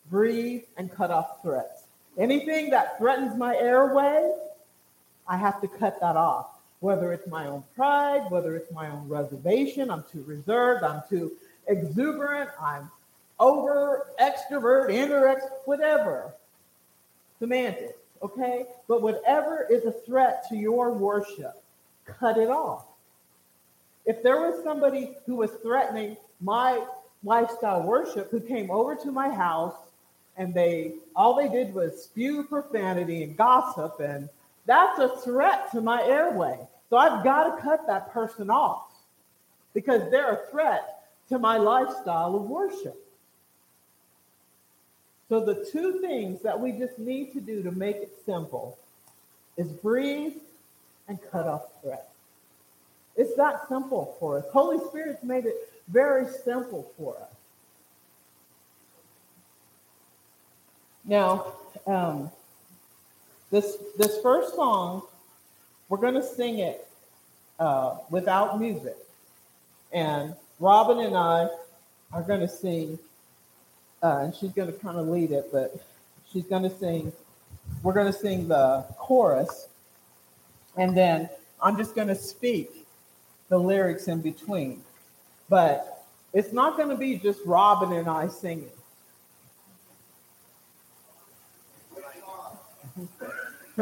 Breathe 0.09 0.63
and 0.77 0.91
cut 0.91 1.11
off 1.11 1.41
threats. 1.41 1.83
Anything 2.17 2.69
that 2.71 2.97
threatens 2.97 3.35
my 3.37 3.55
airway, 3.55 4.31
I 5.27 5.37
have 5.37 5.61
to 5.61 5.67
cut 5.67 5.99
that 6.01 6.15
off. 6.15 6.47
Whether 6.79 7.11
it's 7.11 7.27
my 7.27 7.47
own 7.47 7.63
pride, 7.75 8.29
whether 8.29 8.55
it's 8.55 8.71
my 8.71 8.89
own 8.89 9.07
reservation, 9.07 9.91
I'm 9.91 10.05
too 10.11 10.23
reserved, 10.23 10.83
I'm 10.83 11.01
too 11.09 11.33
exuberant, 11.67 12.49
I'm 12.59 12.89
over 13.39 14.07
extrovert, 14.19 14.91
introvert, 14.91 15.41
whatever. 15.65 16.33
Semantics, 17.39 17.99
okay? 18.21 18.65
But 18.87 19.01
whatever 19.01 19.67
is 19.69 19.85
a 19.85 19.91
threat 19.91 20.45
to 20.49 20.55
your 20.55 20.93
worship, 20.93 21.61
cut 22.19 22.37
it 22.37 22.49
off. 22.49 22.85
If 24.05 24.23
there 24.23 24.37
was 24.37 24.63
somebody 24.63 25.15
who 25.25 25.35
was 25.35 25.51
threatening 25.61 26.17
my 26.41 26.83
lifestyle 27.23 27.83
worship 27.83 28.31
who 28.31 28.39
came 28.39 28.71
over 28.71 28.95
to 28.95 29.11
my 29.11 29.29
house 29.29 29.75
and 30.37 30.53
they 30.53 30.93
all 31.15 31.35
they 31.35 31.49
did 31.49 31.73
was 31.73 32.03
spew 32.03 32.43
profanity 32.43 33.23
and 33.23 33.35
gossip 33.35 33.99
and 33.99 34.29
that's 34.65 34.99
a 34.99 35.09
threat 35.17 35.71
to 35.71 35.81
my 35.81 36.01
airway. 36.03 36.57
So 36.89 36.97
I've 36.97 37.23
got 37.23 37.55
to 37.55 37.61
cut 37.61 37.85
that 37.87 38.11
person 38.11 38.49
off 38.49 38.83
because 39.73 40.09
they're 40.11 40.33
a 40.33 40.51
threat 40.51 41.07
to 41.29 41.37
my 41.39 41.57
lifestyle 41.57 42.35
of 42.35 42.43
worship. 42.43 42.97
So 45.27 45.39
the 45.39 45.67
two 45.71 45.99
things 46.01 46.41
that 46.41 46.59
we 46.59 46.71
just 46.71 46.97
need 46.97 47.33
to 47.33 47.41
do 47.41 47.61
to 47.61 47.71
make 47.71 47.97
it 47.97 48.11
simple 48.25 48.77
is 49.57 49.67
breathe 49.67 50.33
and 51.09 51.19
cut 51.31 51.47
off 51.47 51.63
threats. 51.81 52.03
It's 53.17 53.35
that 53.35 53.67
simple 53.67 54.15
for 54.19 54.37
us. 54.37 54.45
Holy 54.53 54.77
Spirit's 54.87 55.23
made 55.23 55.45
it 55.45 55.55
very 55.89 56.27
simple 56.45 56.89
for 56.97 57.17
us. 57.17 57.27
Now, 61.03 61.53
um, 61.87 62.31
this 63.51 63.77
this 63.97 64.21
first 64.21 64.55
song, 64.55 65.01
we're 65.89 65.97
going 65.97 66.13
to 66.13 66.23
sing 66.23 66.59
it 66.59 66.87
uh, 67.59 67.97
without 68.11 68.59
music, 68.59 68.95
and 69.91 70.35
Robin 70.59 70.99
and 70.99 71.17
I 71.17 71.49
are 72.13 72.21
going 72.21 72.41
to 72.41 72.47
sing, 72.47 72.99
uh, 74.03 74.19
and 74.19 74.35
she's 74.35 74.51
going 74.51 74.71
to 74.71 74.77
kind 74.77 74.97
of 74.97 75.07
lead 75.07 75.31
it, 75.31 75.49
but 75.51 75.83
she's 76.31 76.45
going 76.45 76.63
to 76.63 76.77
sing. 76.77 77.11
We're 77.81 77.93
going 77.93 78.11
to 78.11 78.17
sing 78.17 78.47
the 78.47 78.85
chorus, 78.99 79.68
and 80.77 80.95
then 80.95 81.29
I'm 81.61 81.77
just 81.77 81.95
going 81.95 82.07
to 82.07 82.15
speak 82.15 82.85
the 83.49 83.57
lyrics 83.57 84.07
in 84.07 84.21
between. 84.21 84.81
But 85.49 86.05
it's 86.33 86.53
not 86.53 86.77
going 86.77 86.89
to 86.89 86.95
be 86.95 87.17
just 87.17 87.39
Robin 87.45 87.93
and 87.93 88.07
I 88.07 88.27
singing. 88.27 88.69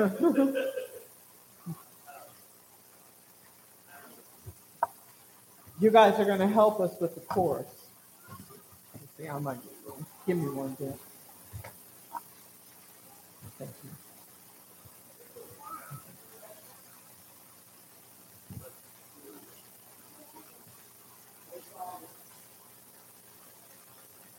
you 5.79 5.91
guys 5.91 6.19
are 6.19 6.25
going 6.25 6.39
to 6.39 6.47
help 6.47 6.79
us 6.79 6.95
with 7.01 7.15
the 7.15 7.21
chorus. 7.21 7.65
Let's 8.93 9.17
see 9.17 9.25
how. 9.25 9.39
Give 10.27 10.37
me 10.37 10.49
one, 10.49 10.77
Jeff. 10.79 10.95
Thank 13.57 13.71
you. 13.83 13.96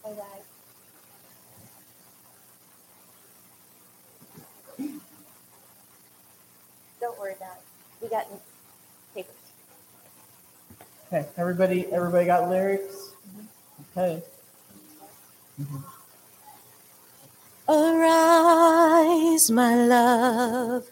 All 0.09 0.14
right. 0.14 0.42
Don't 6.99 7.18
worry 7.18 7.35
about 7.35 7.59
it. 7.59 7.62
We 8.01 8.09
got 8.09 8.27
papers. 9.14 9.35
Okay, 11.09 11.29
everybody, 11.37 11.92
everybody 11.92 12.25
got 12.25 12.49
lyrics? 12.49 13.12
Okay. 13.94 14.23
Arise, 17.68 19.51
my 19.51 19.75
love. 19.77 20.87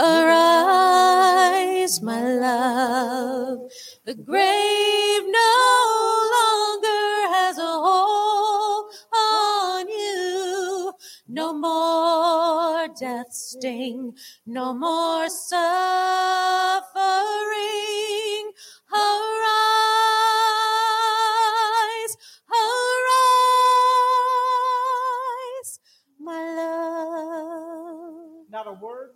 Arise, 0.00 2.00
my 2.02 2.22
love. 2.22 3.58
The 4.06 4.14
grave 4.14 5.22
no 5.28 6.28
longer 6.36 7.36
has 7.36 7.58
a 7.58 7.62
hold 7.62 8.90
on 9.14 9.88
you. 9.90 10.94
No 11.28 11.52
more 11.52 12.88
death 12.98 13.32
sting, 13.32 14.14
no 14.46 14.72
more 14.72 15.28
suffering. 15.28 15.60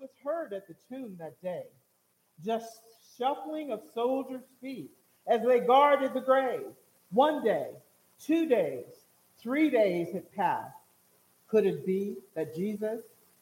Was 0.05 0.11
heard 0.23 0.53
at 0.53 0.69
the 0.69 0.75
tomb 0.91 1.17
that 1.19 1.41
day, 1.41 1.65
just 2.45 2.83
shuffling 3.17 3.73
of 3.73 3.81
soldiers' 3.95 4.43
feet 4.61 4.91
as 5.27 5.41
they 5.43 5.61
guarded 5.61 6.13
the 6.13 6.21
grave. 6.21 6.67
One 7.11 7.43
day, 7.43 7.69
two 8.21 8.47
days, 8.47 8.85
three 9.39 9.71
days 9.71 10.13
had 10.13 10.31
passed. 10.35 10.77
Could 11.49 11.65
it 11.65 11.87
be 11.87 12.17
that 12.35 12.55
Jesus 12.55 13.01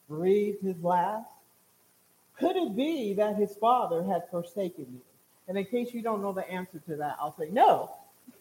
breathed 0.08 0.62
his 0.62 0.80
last? 0.84 1.32
Could 2.38 2.54
it 2.54 2.76
be 2.76 3.12
that 3.14 3.34
his 3.34 3.56
father 3.56 4.04
had 4.04 4.30
forsaken 4.30 4.86
you? 4.92 5.00
And 5.48 5.58
in 5.58 5.64
case 5.64 5.92
you 5.92 6.00
don't 6.00 6.22
know 6.22 6.32
the 6.32 6.48
answer 6.48 6.80
to 6.86 6.94
that, 6.94 7.16
I'll 7.18 7.36
say 7.36 7.48
no. 7.50 7.90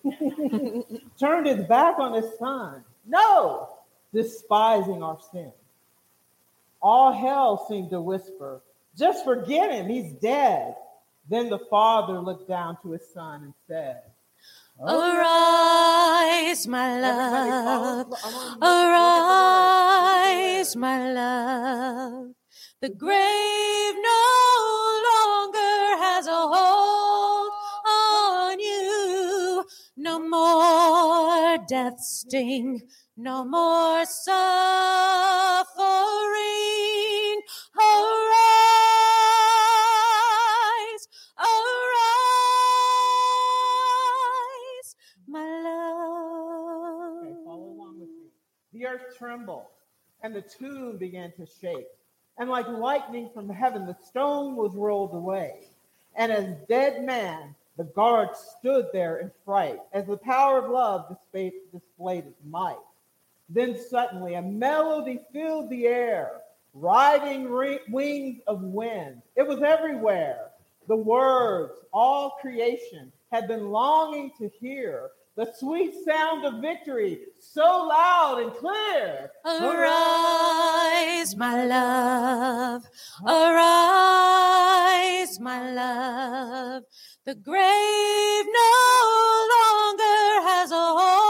Turned 1.19 1.47
his 1.47 1.65
back 1.65 1.97
on 1.97 2.13
his 2.13 2.37
son. 2.37 2.83
No, 3.03 3.69
despising 4.13 5.01
our 5.01 5.17
sin. 5.31 5.51
All 6.81 7.11
hell 7.11 7.65
seemed 7.69 7.91
to 7.91 8.01
whisper, 8.01 8.61
just 8.97 9.23
forget 9.23 9.71
him, 9.71 9.87
he's 9.87 10.13
dead. 10.13 10.75
Then 11.29 11.49
the 11.49 11.59
father 11.69 12.19
looked 12.19 12.47
down 12.47 12.77
to 12.81 12.91
his 12.91 13.01
son 13.13 13.43
and 13.43 13.53
said, 13.67 14.01
Arise, 14.79 16.65
my 16.67 16.99
love. 16.99 18.07
follow- 18.07 18.17
I 18.23 18.33
wanna 18.33 18.49
look- 18.49 18.59
look 18.59 18.63
at 18.63 18.89
Arise, 20.57 20.75
my 20.75 21.11
love. 21.13 22.33
The 22.81 22.89
grave 22.89 23.95
no 24.01 25.01
longer 25.11 25.97
has 26.03 26.25
a 26.25 26.31
hold 26.31 27.51
on 27.85 28.59
you. 28.59 29.65
No 29.97 30.19
more 30.19 31.57
death 31.67 31.99
sting, 31.99 32.81
no 33.21 33.45
more 33.45 34.03
suffering. 34.05 34.31
Arise, 37.77 38.27
arise, 41.37 41.47
my 45.27 45.45
love. 45.61 47.21
Okay, 47.21 47.35
follow 47.45 47.69
along 47.69 47.99
with 47.99 48.09
me. 48.09 48.31
The 48.73 48.87
earth 48.87 49.15
trembled, 49.19 49.67
and 50.23 50.33
the 50.35 50.41
tomb 50.41 50.97
began 50.97 51.31
to 51.33 51.45
shake. 51.45 51.87
And 52.39 52.49
like 52.49 52.67
lightning 52.67 53.29
from 53.33 53.47
heaven, 53.49 53.85
the 53.85 53.97
stone 54.03 54.55
was 54.55 54.73
rolled 54.73 55.13
away. 55.13 55.67
And 56.15 56.31
as 56.31 56.55
dead 56.67 57.03
man, 57.03 57.53
the 57.77 57.83
guard 57.83 58.35
stood 58.35 58.87
there 58.93 59.17
in 59.19 59.31
fright, 59.45 59.79
as 59.93 60.07
the 60.07 60.17
power 60.17 60.57
of 60.57 60.71
love 60.71 61.07
displayed, 61.09 61.53
displayed 61.71 62.25
its 62.25 62.41
might. 62.43 62.77
Then 63.53 63.77
suddenly 63.77 64.35
a 64.35 64.41
melody 64.41 65.19
filled 65.33 65.69
the 65.69 65.85
air, 65.85 66.41
riding 66.73 67.49
re- 67.49 67.81
wings 67.89 68.41
of 68.47 68.61
wind. 68.61 69.21
It 69.35 69.45
was 69.45 69.61
everywhere. 69.61 70.51
The 70.87 70.95
words, 70.95 71.73
all 71.91 72.37
creation, 72.41 73.11
had 73.31 73.49
been 73.49 73.69
longing 73.69 74.31
to 74.39 74.49
hear. 74.59 75.09
The 75.35 75.51
sweet 75.57 75.93
sound 76.05 76.45
of 76.45 76.61
victory, 76.61 77.19
so 77.39 77.61
loud 77.61 78.39
and 78.41 78.53
clear. 78.53 79.31
Arise, 79.45 81.35
my 81.35 81.65
love. 81.65 82.83
Arise, 83.25 84.61
my 85.39 85.71
love. 85.71 86.83
The 87.25 87.35
grave 87.35 88.45
no 88.45 89.47
longer 89.55 90.41
has 90.49 90.71
a 90.71 90.75
hold 90.75 91.20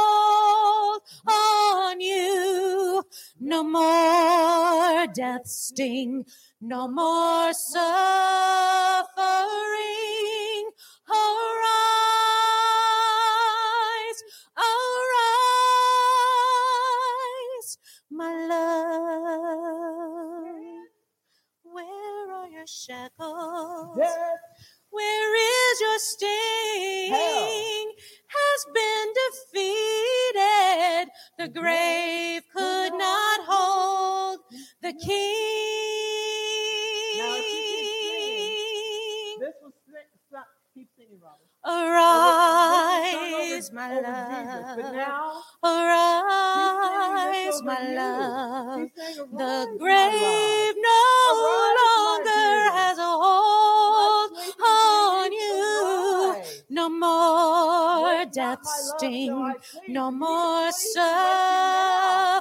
No 3.62 3.69
more 3.69 5.06
death 5.13 5.45
sting, 5.45 6.26
no 6.60 6.88
more 6.88 7.54
suffering. 7.54 7.86
Arise, 11.08 11.19
arise, 14.58 15.38
my 18.10 18.34
love. 18.50 19.38
Where 21.63 22.32
are 22.34 22.47
your 22.50 22.65
shackles? 22.65 23.95
Death 23.95 24.39
Where 24.89 25.36
is 25.38 25.82
your 25.82 26.00
sting? 26.00 27.12
Hell. 27.12 27.86
Has 28.28 28.65
been 28.74 29.13
defeated. 29.21 31.12
The 31.38 31.47
grave 31.60 31.69
could 31.69 31.80
not 31.80 32.32
hold 32.32 32.40
the 34.93 34.99
Now, 37.13 37.36
if 37.38 37.54
you 37.54 37.63
can 37.63 37.89
king. 37.99 39.39
this 39.39 39.56
was 39.62 39.73
sing, 39.88 40.08
keep 40.73 40.89
singing, 40.97 41.19
Robert. 41.21 41.47
Arise, 41.65 43.71
my 43.73 44.01
love. 44.01 44.93
now, 44.93 45.43
Arise, 45.63 47.63
my 47.63 47.80
you. 47.80 47.95
love. 47.95 48.89
The 49.32 49.77
grave 49.80 50.75
no 50.77 51.04
Arise, 51.27 51.77
longer 51.80 52.71
has 52.77 52.99
a 52.99 53.04
hold 53.04 54.32
on 54.66 55.34
you. 55.34 56.43
No 56.70 56.89
more 56.89 58.26
death 58.26 58.66
sting, 58.66 59.55
no 59.88 60.11
more 60.11 60.72
please, 60.74 60.76
with 60.76 61.59
you 61.59 61.72
now. 61.72 62.41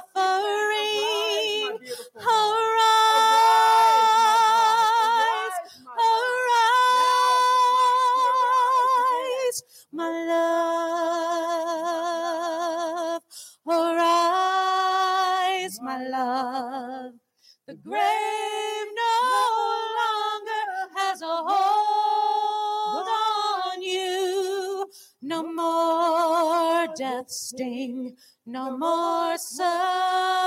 Sting, 27.29 28.15
no 28.45 28.77
more 28.77 29.37
suffering. 29.37 30.40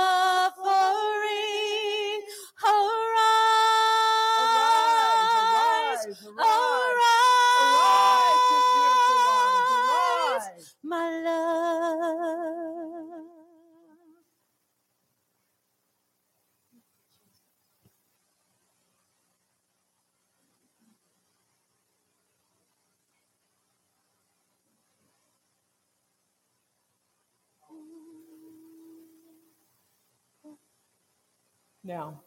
Now, 31.85 32.18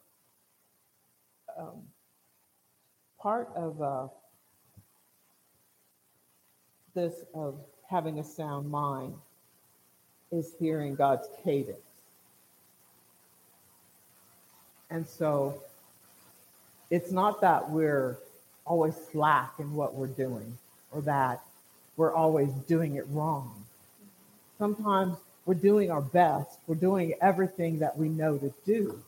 um, 1.58 1.82
part 3.20 3.48
of 3.56 3.82
uh, 3.82 4.06
this 6.94 7.24
of 7.34 7.58
having 7.90 8.20
a 8.20 8.24
sound 8.24 8.70
mind 8.70 9.14
is 10.30 10.54
hearing 10.60 10.94
God's 10.94 11.26
cadence. 11.42 11.78
And 14.90 15.06
so 15.06 15.60
it's 16.90 17.10
not 17.10 17.40
that 17.40 17.68
we're 17.68 18.16
always 18.64 18.94
slack 19.10 19.54
in 19.58 19.74
what 19.74 19.94
we're 19.94 20.06
doing 20.06 20.56
or 20.92 21.02
that 21.02 21.42
we're 21.96 22.14
always 22.14 22.50
doing 22.68 22.94
it 22.94 23.04
wrong. 23.10 23.64
Sometimes 24.58 25.16
we're 25.46 25.54
doing 25.54 25.90
our 25.90 26.00
best. 26.00 26.58
We're 26.66 26.76
doing 26.76 27.14
everything 27.20 27.80
that 27.80 27.96
we 27.96 28.08
know 28.08 28.38
to 28.38 28.52
do. 28.64 29.02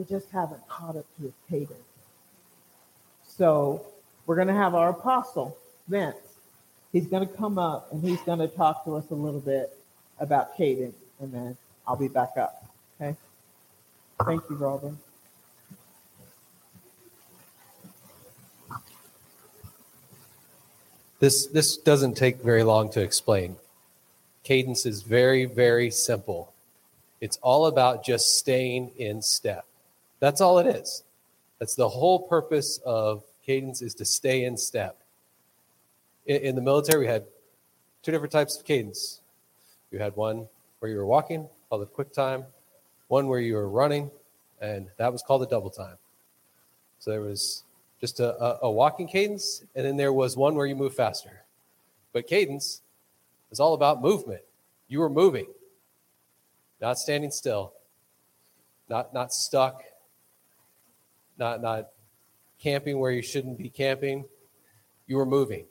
We 0.00 0.06
just 0.06 0.30
haven't 0.30 0.66
caught 0.66 0.96
up 0.96 1.04
to 1.18 1.24
his 1.24 1.32
cadence. 1.50 1.74
So 3.28 3.84
we're 4.24 4.36
going 4.36 4.48
to 4.48 4.54
have 4.54 4.74
our 4.74 4.88
apostle, 4.88 5.58
Vince. 5.88 6.16
He's 6.90 7.06
going 7.06 7.28
to 7.28 7.34
come 7.34 7.58
up 7.58 7.92
and 7.92 8.02
he's 8.02 8.18
going 8.22 8.38
to 8.38 8.48
talk 8.48 8.82
to 8.86 8.96
us 8.96 9.10
a 9.10 9.14
little 9.14 9.40
bit 9.40 9.76
about 10.18 10.56
cadence, 10.56 10.96
and 11.20 11.30
then 11.30 11.54
I'll 11.86 11.96
be 11.96 12.08
back 12.08 12.30
up. 12.38 12.64
Okay? 12.98 13.14
Thank 14.24 14.42
you, 14.48 14.56
Robin. 14.56 14.96
This 21.18 21.46
this 21.48 21.76
doesn't 21.76 22.14
take 22.14 22.40
very 22.40 22.62
long 22.62 22.88
to 22.92 23.02
explain. 23.02 23.56
Cadence 24.44 24.86
is 24.86 25.02
very 25.02 25.44
very 25.44 25.90
simple. 25.90 26.54
It's 27.20 27.36
all 27.42 27.66
about 27.66 28.02
just 28.02 28.38
staying 28.38 28.92
in 28.96 29.20
step. 29.20 29.66
That's 30.20 30.40
all 30.40 30.58
it 30.58 30.66
is. 30.66 31.02
That's 31.58 31.74
the 31.74 31.88
whole 31.88 32.20
purpose 32.20 32.78
of 32.86 33.24
cadence 33.44 33.82
is 33.82 33.94
to 33.94 34.04
stay 34.04 34.44
in 34.44 34.56
step. 34.56 35.02
In, 36.26 36.36
in 36.42 36.54
the 36.54 36.62
military, 36.62 37.00
we 37.00 37.06
had 37.06 37.24
two 38.02 38.12
different 38.12 38.32
types 38.32 38.56
of 38.56 38.64
cadence. 38.64 39.20
You 39.90 39.98
had 39.98 40.14
one 40.16 40.46
where 40.78 40.90
you 40.90 40.98
were 40.98 41.06
walking, 41.06 41.48
called 41.68 41.82
a 41.82 41.86
quick 41.86 42.12
time, 42.12 42.44
one 43.08 43.26
where 43.26 43.40
you 43.40 43.54
were 43.54 43.68
running, 43.68 44.10
and 44.60 44.86
that 44.98 45.12
was 45.12 45.22
called 45.22 45.42
a 45.42 45.46
double 45.46 45.70
time. 45.70 45.96
So 46.98 47.10
there 47.10 47.22
was 47.22 47.64
just 48.00 48.20
a, 48.20 48.42
a, 48.42 48.58
a 48.62 48.70
walking 48.70 49.08
cadence, 49.08 49.64
and 49.74 49.84
then 49.84 49.96
there 49.96 50.12
was 50.12 50.36
one 50.36 50.54
where 50.54 50.66
you 50.66 50.76
move 50.76 50.94
faster. 50.94 51.42
But 52.12 52.26
cadence 52.26 52.82
is 53.50 53.60
all 53.60 53.74
about 53.74 54.00
movement. 54.00 54.42
You 54.88 55.00
were 55.00 55.10
moving, 55.10 55.46
not 56.80 56.98
standing 56.98 57.30
still, 57.30 57.72
not 58.88 59.14
not 59.14 59.32
stuck, 59.32 59.82
not 61.40 61.60
not 61.60 61.88
camping 62.60 63.00
where 63.00 63.10
you 63.10 63.22
shouldn't 63.22 63.58
be 63.58 63.70
camping. 63.70 64.26
You 65.08 65.16
were 65.16 65.26
moving, 65.26 65.64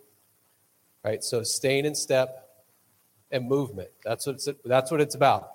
right? 1.03 1.23
So 1.23 1.43
staying 1.43 1.85
in 1.85 1.95
step 1.95 2.49
and 3.31 3.47
movement. 3.47 3.89
That's 4.03 4.25
what 4.25 4.35
it's 4.35 4.49
that's 4.65 4.91
what 4.91 4.99
it's 4.99 5.15
about. 5.15 5.51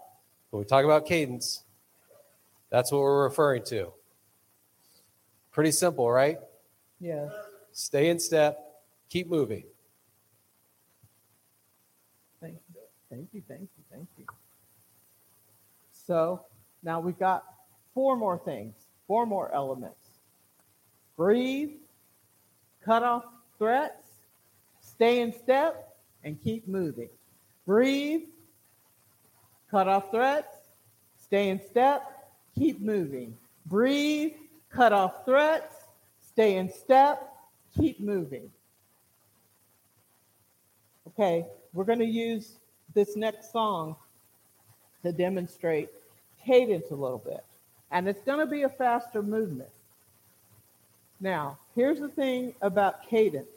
When 0.51 0.61
we 0.61 0.65
talk 0.65 0.85
about 0.85 1.05
cadence, 1.05 1.65
that's 2.71 2.91
what 2.91 3.01
we're 3.01 3.25
referring 3.25 3.65
to. 3.65 3.93
Pretty 5.51 5.73
simple, 5.73 6.11
right? 6.11 6.39
Yeah. 7.01 7.29
Stay 7.73 8.09
in 8.09 8.19
step, 8.19 8.59
keep 9.11 9.29
moving. 9.29 9.65
Thank 12.41 12.59
you. 12.73 12.81
Thank 13.11 13.29
you. 13.33 13.43
Thank 13.49 13.61
you. 13.63 13.85
Thank 13.91 14.09
you. 14.19 14.27
So 16.07 16.45
now 16.83 17.01
we've 17.01 17.19
got 17.19 17.45
four 17.95 18.17
more 18.17 18.39
things, 18.39 18.75
four 19.07 19.27
more 19.27 19.53
elements. 19.55 20.04
Breathe, 21.17 21.71
cut 22.85 23.03
off 23.03 23.25
threats, 23.59 24.09
stay 24.81 25.21
in 25.21 25.33
step, 25.33 25.97
and 26.25 26.43
keep 26.43 26.67
moving. 26.67 27.09
Breathe, 27.67 28.23
cut 29.71 29.89
off 29.89 30.11
threats, 30.11 30.57
stay 31.19 31.49
in 31.49 31.61
step, 31.61 32.03
keep 32.57 32.81
moving. 32.81 33.37
Breathe, 33.67 34.33
cut 34.71 34.93
off 34.93 35.25
threats, 35.25 35.75
stay 36.21 36.57
in 36.57 36.71
step, 36.73 37.33
keep 37.77 38.01
moving. 38.01 38.51
Okay, 41.09 41.47
we're 41.73 41.85
going 41.85 42.01
to 42.01 42.05
use 42.05 42.57
this 42.93 43.17
next 43.17 43.53
song 43.53 43.95
to 45.03 45.13
demonstrate 45.13 45.91
cadence 46.45 46.91
a 46.91 46.95
little 46.95 47.19
bit. 47.19 47.45
And 47.91 48.09
it's 48.09 48.23
going 48.23 48.41
to 48.41 48.47
be 48.47 48.63
a 48.63 48.69
faster 48.69 49.23
movement. 49.23 49.71
Now, 51.25 51.57
here's 51.75 52.01
the 52.01 52.09
thing 52.09 52.55
about 52.61 53.09
cadence 53.09 53.49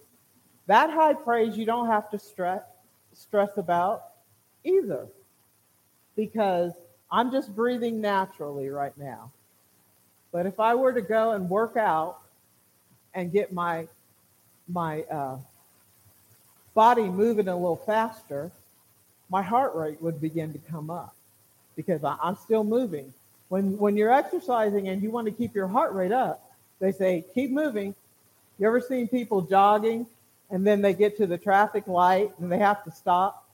that 0.67 0.89
high 0.89 1.13
praise 1.13 1.57
you 1.57 1.65
don't 1.65 1.87
have 1.87 2.09
to 2.11 2.19
stress, 2.19 2.63
stress 3.13 3.49
about 3.57 4.05
either 4.63 5.05
because 6.15 6.71
I'm 7.11 7.29
just 7.29 7.53
breathing 7.53 7.99
naturally 7.99 8.69
right 8.69 8.97
now. 8.97 9.31
But 10.31 10.45
if 10.45 10.61
I 10.61 10.75
were 10.75 10.93
to 10.93 11.01
go 11.01 11.31
and 11.31 11.49
work 11.49 11.75
out 11.75 12.19
and 13.13 13.33
get 13.33 13.51
my 13.51 13.89
my 14.69 15.01
uh, 15.03 15.37
body 16.73 17.03
moving 17.03 17.49
a 17.49 17.55
little 17.55 17.75
faster, 17.85 18.49
my 19.29 19.41
heart 19.41 19.75
rate 19.75 20.01
would 20.01 20.21
begin 20.21 20.53
to 20.53 20.59
come 20.71 20.89
up 20.89 21.13
because 21.75 22.01
I, 22.05 22.15
I'm 22.23 22.37
still 22.37 22.63
moving. 22.63 23.13
When 23.49 23.77
when 23.77 23.97
you're 23.97 24.13
exercising 24.13 24.87
and 24.87 25.03
you 25.03 25.11
want 25.11 25.25
to 25.25 25.33
keep 25.33 25.53
your 25.53 25.67
heart 25.67 25.91
rate 25.91 26.13
up, 26.13 26.46
they 26.79 26.91
say 26.91 27.25
keep 27.33 27.51
moving. 27.51 27.95
You 28.59 28.67
ever 28.67 28.81
seen 28.81 29.07
people 29.07 29.41
jogging 29.41 30.07
and 30.49 30.65
then 30.65 30.81
they 30.81 30.93
get 30.93 31.17
to 31.17 31.27
the 31.27 31.37
traffic 31.37 31.87
light 31.87 32.31
and 32.39 32.51
they 32.51 32.59
have 32.59 32.83
to 32.85 32.91
stop 32.91 33.47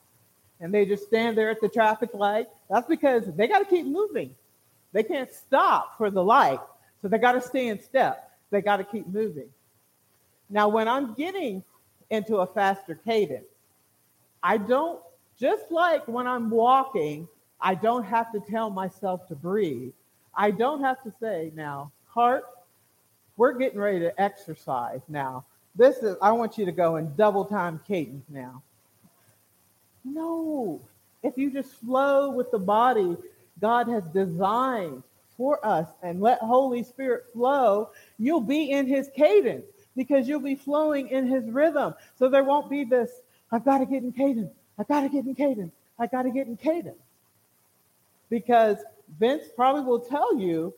and 0.59 0.73
they 0.73 0.85
just 0.85 1.03
stand 1.05 1.37
there 1.37 1.49
at 1.49 1.61
the 1.61 1.69
traffic 1.69 2.13
light? 2.13 2.47
That's 2.69 2.87
because 2.87 3.25
they 3.35 3.47
got 3.47 3.59
to 3.59 3.65
keep 3.65 3.85
moving. 3.85 4.35
They 4.93 5.03
can't 5.03 5.31
stop 5.33 5.97
for 5.97 6.11
the 6.11 6.23
light, 6.23 6.59
so 7.01 7.07
they 7.07 7.17
got 7.17 7.33
to 7.33 7.41
stay 7.41 7.67
in 7.67 7.81
step. 7.81 8.31
They 8.51 8.61
got 8.61 8.77
to 8.77 8.83
keep 8.83 9.07
moving. 9.07 9.49
Now, 10.49 10.67
when 10.67 10.87
I'm 10.87 11.15
getting 11.15 11.63
into 12.11 12.37
a 12.37 12.45
faster 12.45 12.93
cadence, 12.93 13.47
I 14.43 14.57
don't, 14.57 15.01
just 15.39 15.71
like 15.71 16.07
when 16.07 16.27
I'm 16.27 16.51
walking, 16.51 17.27
I 17.59 17.73
don't 17.73 18.03
have 18.03 18.31
to 18.33 18.39
tell 18.39 18.69
myself 18.69 19.27
to 19.29 19.35
breathe. 19.35 19.93
I 20.35 20.51
don't 20.51 20.81
have 20.81 21.01
to 21.03 21.13
say, 21.19 21.51
now, 21.55 21.91
heart, 22.07 22.43
we're 23.37 23.53
getting 23.53 23.79
ready 23.79 23.99
to 23.99 24.21
exercise 24.21 25.01
now. 25.07 25.45
This 25.75 25.97
is, 25.97 26.15
I 26.21 26.31
want 26.31 26.57
you 26.57 26.65
to 26.65 26.71
go 26.71 26.97
in 26.97 27.15
double 27.15 27.45
time 27.45 27.79
cadence 27.87 28.25
now. 28.29 28.61
No. 30.03 30.81
If 31.23 31.37
you 31.37 31.49
just 31.49 31.71
flow 31.71 32.29
with 32.29 32.51
the 32.51 32.59
body 32.59 33.17
God 33.59 33.87
has 33.87 34.03
designed 34.13 35.03
for 35.37 35.65
us 35.65 35.87
and 36.03 36.21
let 36.21 36.39
Holy 36.39 36.83
Spirit 36.83 37.25
flow, 37.33 37.89
you'll 38.19 38.41
be 38.41 38.71
in 38.71 38.87
his 38.87 39.09
cadence 39.15 39.65
because 39.95 40.27
you'll 40.27 40.39
be 40.39 40.55
flowing 40.55 41.09
in 41.09 41.27
his 41.27 41.45
rhythm. 41.45 41.95
So 42.17 42.29
there 42.29 42.43
won't 42.43 42.69
be 42.69 42.83
this, 42.83 43.09
I've 43.51 43.65
got 43.65 43.79
to 43.79 43.85
get 43.85 44.03
in 44.03 44.11
cadence. 44.11 44.53
I've 44.77 44.87
got 44.87 45.01
to 45.01 45.09
get 45.09 45.25
in 45.25 45.35
cadence. 45.35 45.73
I 45.99 46.03
have 46.03 46.11
got 46.11 46.23
to 46.23 46.31
get 46.31 46.47
in 46.47 46.57
cadence. 46.57 46.97
Because 48.29 48.77
Vince 49.19 49.43
probably 49.55 49.83
will 49.83 49.99
tell 49.99 50.35
you 50.37 50.73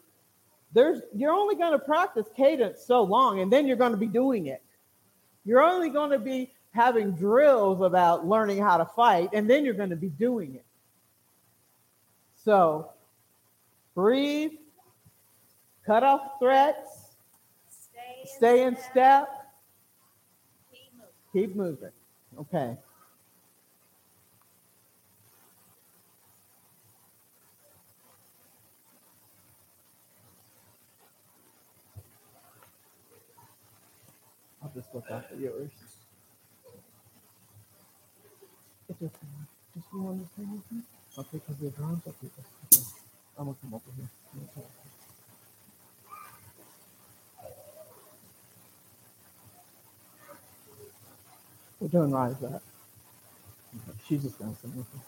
there's 0.75 1.01
you're 1.15 1.31
only 1.31 1.55
going 1.55 1.71
to 1.71 1.79
practice 1.79 2.27
cadence 2.35 2.81
so 2.85 3.01
long 3.01 3.39
and 3.39 3.51
then 3.51 3.65
you're 3.65 3.77
going 3.77 3.93
to 3.93 3.97
be 3.97 4.05
doing 4.07 4.47
it. 4.47 4.61
You're 5.45 5.61
only 5.63 5.89
going 5.89 6.11
to 6.11 6.19
be 6.19 6.51
having 6.71 7.13
drills 7.13 7.81
about 7.81 8.27
learning 8.27 8.61
how 8.61 8.77
to 8.77 8.85
fight 8.85 9.29
and 9.33 9.49
then 9.49 9.63
you're 9.65 9.73
going 9.73 9.89
to 9.89 9.95
be 9.95 10.09
doing 10.09 10.53
it. 10.55 10.65
So 12.43 12.91
breathe, 13.95 14.51
cut 15.85 16.03
off 16.03 16.33
threats, 16.39 17.15
Stay, 17.69 18.29
stay 18.37 18.63
in 18.63 18.75
step, 18.91 19.29
Keep 20.71 20.91
moving. 20.93 21.47
keep 21.47 21.55
moving. 21.55 21.91
Okay. 22.37 22.77
I'll 34.75 34.81
just 34.81 34.95
look 34.95 35.05
out 35.11 35.25
yours. 35.39 35.71
It's 38.89 38.99
just, 38.99 39.15
just 39.75 39.87
you 39.93 40.01
want 40.01 40.21
to 40.21 40.27
stay 40.33 40.43
with 40.43 40.71
me? 40.71 40.81
Okay, 41.17 41.29
because 41.39 41.57
the 41.57 41.69
drums 41.71 42.03
up 42.07 42.15
here. 42.21 42.31
Okay. 42.73 42.83
I'm 43.37 43.45
gonna 43.45 43.57
come 43.61 43.73
over 43.75 43.83
here. 43.97 44.09
I'm 44.33 44.39
gonna 44.41 44.51
come 44.53 44.63
over 44.63 44.73
here. 44.83 44.93
We're 51.79 51.89
doing 51.89 52.11
rise 52.11 52.43
up. 52.43 52.63
Okay, 53.75 53.97
She's 54.07 54.23
just 54.23 54.39
gonna 54.39 54.55
sing 54.61 54.75
with 54.77 54.93
me. 54.93 55.01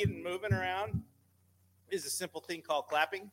Getting 0.00 0.22
moving 0.22 0.52
around 0.52 1.02
is 1.90 2.06
a 2.06 2.10
simple 2.10 2.40
thing 2.40 2.62
called 2.62 2.86
clapping. 2.86 3.30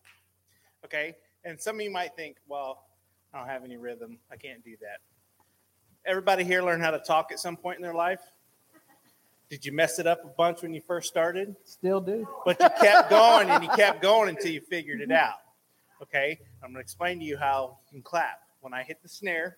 Okay. 0.83 1.15
And 1.45 1.59
some 1.59 1.75
of 1.75 1.81
you 1.81 1.91
might 1.91 2.15
think, 2.15 2.37
well, 2.47 2.83
I 3.33 3.39
don't 3.39 3.47
have 3.47 3.63
any 3.63 3.77
rhythm. 3.77 4.17
I 4.31 4.35
can't 4.35 4.63
do 4.63 4.75
that. 4.81 4.99
Everybody 6.05 6.43
here 6.43 6.61
learn 6.61 6.81
how 6.81 6.91
to 6.91 6.99
talk 6.99 7.31
at 7.31 7.39
some 7.39 7.55
point 7.55 7.77
in 7.77 7.83
their 7.83 7.93
life? 7.93 8.19
Did 9.49 9.65
you 9.65 9.71
mess 9.71 9.97
it 9.97 10.07
up 10.07 10.25
a 10.25 10.27
bunch 10.27 10.61
when 10.61 10.73
you 10.73 10.81
first 10.81 11.07
started? 11.07 11.55
Still 11.63 12.01
do. 12.01 12.27
But 12.45 12.59
you 12.59 12.67
kept 12.81 13.09
going 13.09 13.49
and 13.49 13.63
you 13.63 13.69
kept 13.69 14.01
going 14.01 14.29
until 14.29 14.51
you 14.51 14.61
figured 14.61 14.99
it 14.99 15.11
out. 15.11 15.37
Okay. 16.01 16.37
I'm 16.61 16.69
going 16.69 16.75
to 16.75 16.81
explain 16.81 17.19
to 17.19 17.25
you 17.25 17.37
how 17.37 17.77
you 17.85 17.97
can 17.97 18.01
clap. 18.01 18.41
When 18.59 18.73
I 18.73 18.83
hit 18.83 19.01
the 19.01 19.09
snare, 19.09 19.57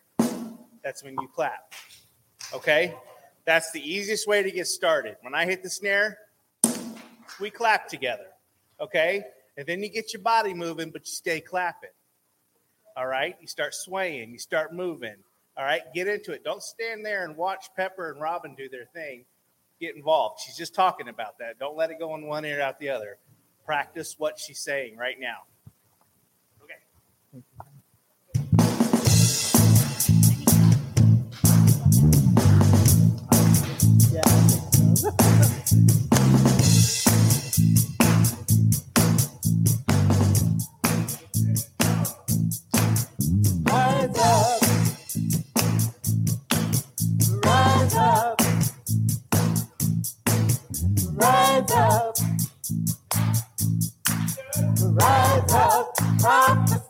that's 0.84 1.03
when 1.03 1.16
you 1.20 1.28
clap. 1.34 1.74
Okay. 2.53 2.93
That's 3.45 3.72
the 3.72 3.82
easiest 3.82 4.28
way 4.28 4.43
to 4.43 4.51
get 4.51 4.68
started. 4.68 5.16
When 5.22 5.34
I 5.34 5.45
hit 5.45 5.64
the 5.64 5.70
snare, 5.72 6.18
we 7.39 7.49
clap 7.49 7.87
together. 7.87 8.27
Okay. 8.79 9.23
And 9.57 9.65
then 9.65 9.83
you 9.83 9.89
get 9.89 10.13
your 10.13 10.21
body 10.21 10.53
moving, 10.53 10.89
but 10.89 11.01
you 11.01 11.11
stay 11.11 11.41
clapping. 11.41 11.89
All 12.95 13.07
right. 13.07 13.35
You 13.41 13.47
start 13.47 13.73
swaying, 13.73 14.31
you 14.31 14.39
start 14.39 14.73
moving. 14.73 15.15
All 15.57 15.65
right. 15.65 15.81
Get 15.93 16.07
into 16.07 16.31
it. 16.31 16.43
Don't 16.43 16.63
stand 16.63 17.05
there 17.05 17.25
and 17.25 17.35
watch 17.35 17.65
Pepper 17.75 18.11
and 18.11 18.21
Robin 18.21 18.55
do 18.55 18.69
their 18.69 18.85
thing. 18.93 19.25
Get 19.79 19.95
involved. 19.95 20.41
She's 20.45 20.57
just 20.57 20.75
talking 20.75 21.07
about 21.07 21.37
that. 21.39 21.59
Don't 21.59 21.77
let 21.77 21.91
it 21.91 21.99
go 21.99 22.15
in 22.15 22.25
one 22.25 22.45
ear 22.45 22.61
out 22.61 22.79
the 22.79 22.89
other. 22.89 23.17
Practice 23.65 24.15
what 24.17 24.39
she's 24.39 24.59
saying 24.59 24.97
right 24.97 25.17
now. 25.19 25.43
Okay. 26.63 27.43
Yeah, 34.11 34.21
up. 56.26 56.88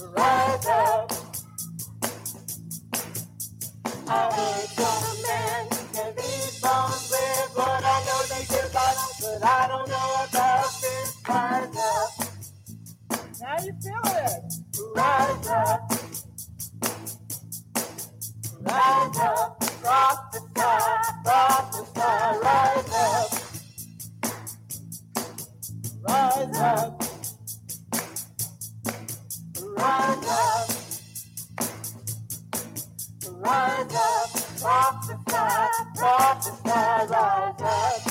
Rise 0.00 0.66
up. 0.66 1.12
I 4.06 4.30
can 4.30 4.68
but 7.56 7.82
I 7.84 8.04
know 8.06 8.22
they 8.28 8.44
but 8.78 9.44
I 9.44 9.66
don't 9.66 9.88
know 9.88 10.26
about 10.28 10.70
this. 10.80 11.16
Rise 11.28 11.76
up. 11.76 12.10
You 13.64 13.72
feel 13.82 14.02
it. 14.06 14.54
Rise 14.94 15.48
up. 15.48 15.92
Rise 18.60 19.18
up. 19.18 19.60
Prophesy. 19.82 20.44
Prophesy. 21.24 22.38
Rise 22.44 22.92
up. 22.94 23.30
Rise 26.08 26.58
up. 26.58 27.07
Rise 29.78 30.28
up. 30.28 30.70
Rise 33.32 33.94
up, 33.94 34.30
prophesy, 34.60 35.18
prophesy, 35.96 36.62
rise 36.64 37.62
up. 37.62 38.07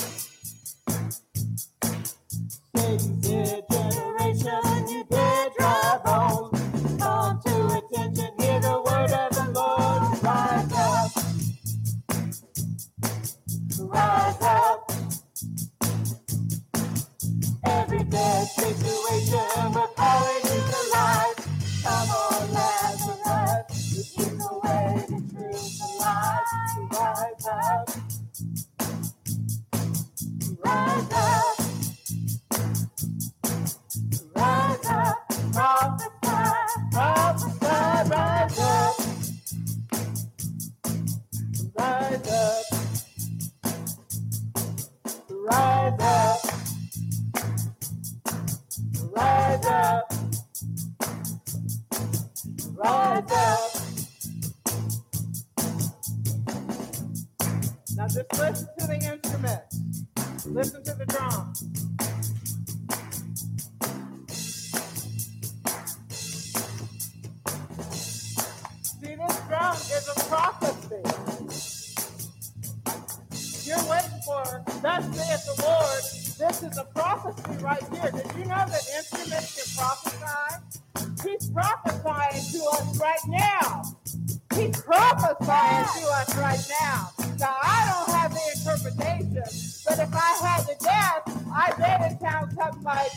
If 90.07 90.15
I 90.15 90.47
had 90.47 90.61
to 90.67 90.75
guess, 90.83 91.45
I 91.53 91.73
bet 91.77 92.11
it 92.11 92.19
sounds 92.19 92.55
something 92.55 92.83
like 92.83 93.11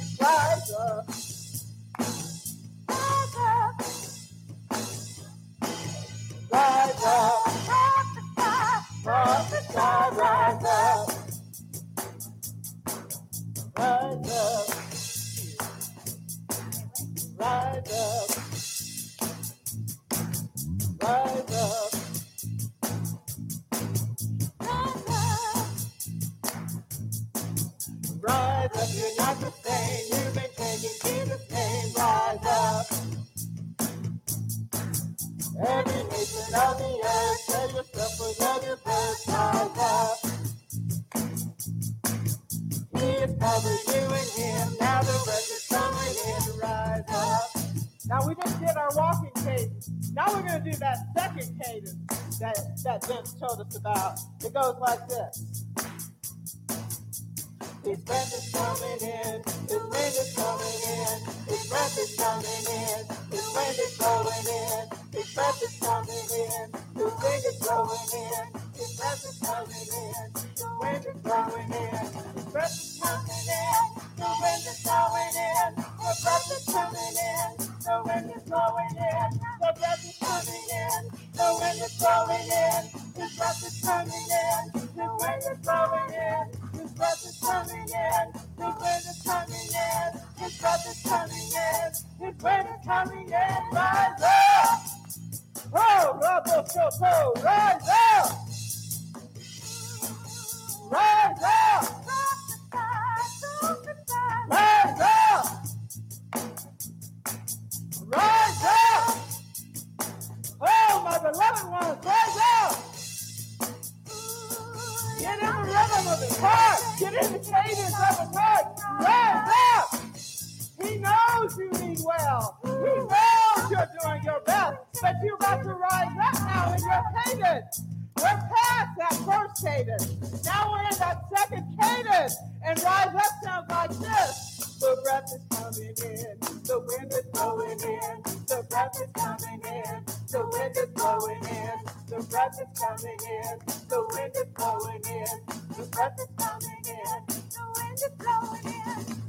knows 121.40 121.58
you 121.58 121.70
mean 121.80 121.98
well. 122.04 122.58
He 122.64 122.70
knows 122.70 123.70
you're 123.70 123.88
doing 124.02 124.22
your 124.24 124.40
best. 124.40 124.76
But 125.00 125.16
you 125.22 125.36
got 125.40 125.62
to 125.62 125.70
rise 125.70 126.16
up 126.22 126.34
now 126.42 126.74
in 126.74 126.82
your 126.82 127.04
cadence. 127.24 127.82
We're 128.16 128.24
past 128.24 128.98
that 128.98 129.14
first 129.24 129.64
cadence. 129.64 130.44
Now 130.44 130.72
we're 130.72 130.82
in 130.82 130.98
that 130.98 131.22
second 131.34 131.76
cadence. 131.80 132.36
And 132.64 132.82
rise 132.82 133.14
up 133.14 133.24
sounds 133.42 133.70
like 133.70 133.90
this. 133.90 134.76
The 134.80 134.98
breath 135.02 135.30
is 135.34 135.44
coming 135.50 135.88
in. 135.88 136.40
The 136.64 136.84
wind 136.86 137.12
is 137.12 137.24
blowing 137.32 137.70
in. 137.70 138.22
The 138.46 138.66
breath 138.68 138.96
is 139.00 139.10
coming 139.14 139.60
in. 139.60 140.04
The 140.28 140.46
wind 140.52 140.76
is 140.76 140.88
blowing 140.94 141.44
in. 141.44 141.78
The 142.08 142.26
breath 142.28 142.58
is 142.60 142.80
coming 142.80 143.18
in. 143.28 143.58
The 143.88 144.06
wind 144.10 144.32
is 144.36 144.46
blowing 144.56 145.02
in. 145.04 145.76
The 145.76 145.88
breath 145.90 146.18
is 146.18 146.28
coming 146.38 146.84
in. 146.86 147.26
The 147.28 147.64
wind 147.76 147.94
is 147.94 148.12
blowing 148.18 149.10
in. 149.10 149.19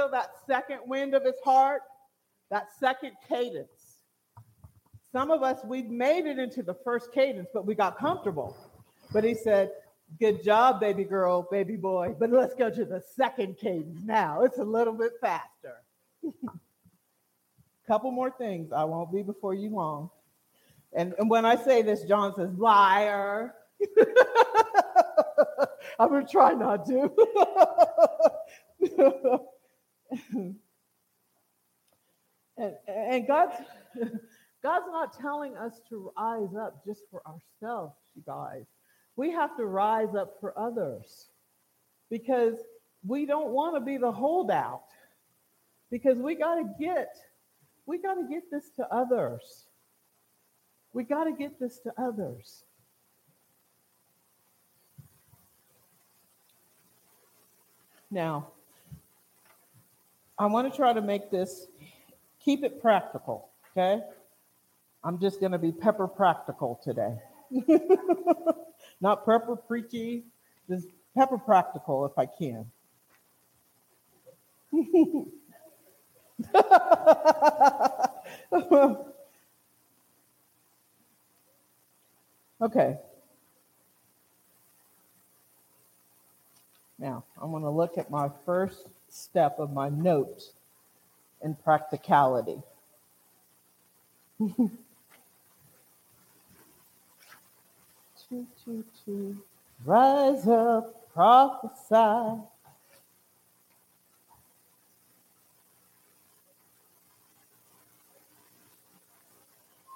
Feel 0.00 0.10
that 0.10 0.30
second 0.46 0.78
wind 0.86 1.14
of 1.14 1.24
his 1.24 1.34
heart? 1.44 1.82
That 2.50 2.68
second 2.78 3.12
cadence. 3.28 3.68
Some 5.12 5.30
of 5.30 5.42
us, 5.42 5.60
we've 5.64 5.90
made 5.90 6.24
it 6.26 6.38
into 6.38 6.62
the 6.62 6.74
first 6.84 7.12
cadence, 7.12 7.48
but 7.52 7.66
we 7.66 7.74
got 7.74 7.98
comfortable. 7.98 8.56
But 9.12 9.24
he 9.24 9.34
said, 9.34 9.72
Good 10.18 10.42
job, 10.42 10.80
baby 10.80 11.04
girl, 11.04 11.46
baby 11.52 11.76
boy. 11.76 12.16
But 12.18 12.30
let's 12.30 12.54
go 12.54 12.68
to 12.68 12.84
the 12.84 13.00
second 13.14 13.58
cadence 13.58 14.00
now. 14.04 14.42
It's 14.42 14.58
a 14.58 14.64
little 14.64 14.92
bit 14.92 15.12
faster. 15.20 15.84
Couple 17.86 18.10
more 18.10 18.32
things. 18.32 18.72
I 18.72 18.82
won't 18.84 19.12
be 19.12 19.22
before 19.22 19.54
you 19.54 19.70
long. 19.70 20.10
And, 20.92 21.14
and 21.18 21.30
when 21.30 21.44
I 21.44 21.54
say 21.54 21.82
this, 21.82 22.02
John 22.02 22.34
says, 22.34 22.50
liar. 22.56 23.54
I'm 26.00 26.08
going 26.08 26.26
to 26.26 26.32
try 26.32 26.54
not 26.54 26.86
to. 26.86 27.12
and, 30.10 30.56
and 32.86 33.26
God's, 33.26 33.54
God's 34.62 34.86
not 34.90 35.18
telling 35.18 35.56
us 35.56 35.80
to 35.88 36.12
rise 36.18 36.54
up 36.58 36.84
just 36.84 37.02
for 37.10 37.22
ourselves, 37.26 37.94
you 38.14 38.22
guys. 38.26 38.64
We 39.16 39.30
have 39.32 39.56
to 39.56 39.64
rise 39.66 40.14
up 40.14 40.36
for 40.40 40.58
others 40.58 41.28
because 42.10 42.54
we 43.06 43.26
don't 43.26 43.50
want 43.50 43.76
to 43.76 43.80
be 43.80 43.96
the 43.96 44.12
holdout 44.12 44.84
because 45.90 46.18
we 46.18 46.34
got 46.34 46.56
to 46.56 46.64
get 46.78 47.16
we 47.86 47.98
got 47.98 48.14
to 48.14 48.26
get 48.28 48.44
this 48.52 48.70
to 48.76 48.86
others. 48.94 49.66
We 50.92 51.02
got 51.02 51.24
to 51.24 51.32
get 51.32 51.58
this 51.58 51.80
to 51.80 51.92
others. 51.98 52.62
Now, 58.10 58.52
I 60.40 60.46
want 60.46 60.72
to 60.72 60.74
try 60.74 60.94
to 60.94 61.02
make 61.02 61.30
this, 61.30 61.66
keep 62.42 62.64
it 62.64 62.80
practical, 62.80 63.50
okay? 63.76 64.00
I'm 65.04 65.18
just 65.18 65.38
going 65.38 65.52
to 65.52 65.58
be 65.58 65.70
pepper 65.70 66.08
practical 66.08 66.80
today. 66.82 67.18
Not 69.02 69.26
pepper 69.26 69.54
preachy, 69.54 70.24
just 70.66 70.86
pepper 71.14 71.36
practical 71.36 72.06
if 72.06 72.16
I 72.16 72.24
can. 72.24 72.70
okay. 82.62 82.96
Now, 86.98 87.24
I'm 87.38 87.50
going 87.50 87.62
to 87.62 87.68
look 87.68 87.98
at 87.98 88.10
my 88.10 88.30
first 88.46 88.88
step 89.10 89.58
of 89.58 89.72
my 89.72 89.88
note 89.88 90.42
and 91.42 91.62
practicality. 91.62 92.62
two, 94.38 94.70
two, 98.64 98.84
two. 99.04 99.36
Rise 99.84 100.46
up, 100.46 101.12
prophesy. 101.12 102.42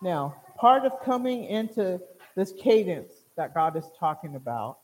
Now, 0.02 0.36
part 0.58 0.84
of 0.84 1.02
coming 1.02 1.44
into 1.44 2.00
this 2.34 2.52
cadence 2.60 3.12
that 3.36 3.54
God 3.54 3.76
is 3.76 3.84
talking 3.98 4.34
about 4.34 4.78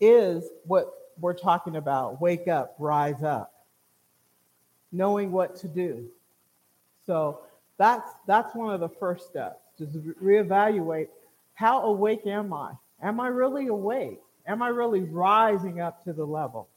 is 0.00 0.44
what 0.64 0.92
we're 1.20 1.34
talking 1.34 1.76
about 1.76 2.20
wake 2.20 2.48
up, 2.48 2.74
rise 2.78 3.22
up, 3.22 3.52
knowing 4.92 5.32
what 5.32 5.56
to 5.56 5.68
do. 5.68 6.08
So 7.06 7.40
that's 7.78 8.10
that's 8.26 8.54
one 8.54 8.74
of 8.74 8.80
the 8.80 8.88
first 8.88 9.26
steps. 9.26 9.60
Just 9.78 9.96
reevaluate 10.22 11.08
how 11.54 11.82
awake 11.82 12.26
am 12.26 12.52
I? 12.52 12.72
Am 13.02 13.20
I 13.20 13.28
really 13.28 13.66
awake? 13.68 14.20
Am 14.46 14.62
I 14.62 14.68
really 14.68 15.02
rising 15.02 15.80
up 15.80 16.04
to 16.04 16.12
the 16.12 16.24
level? 16.24 16.68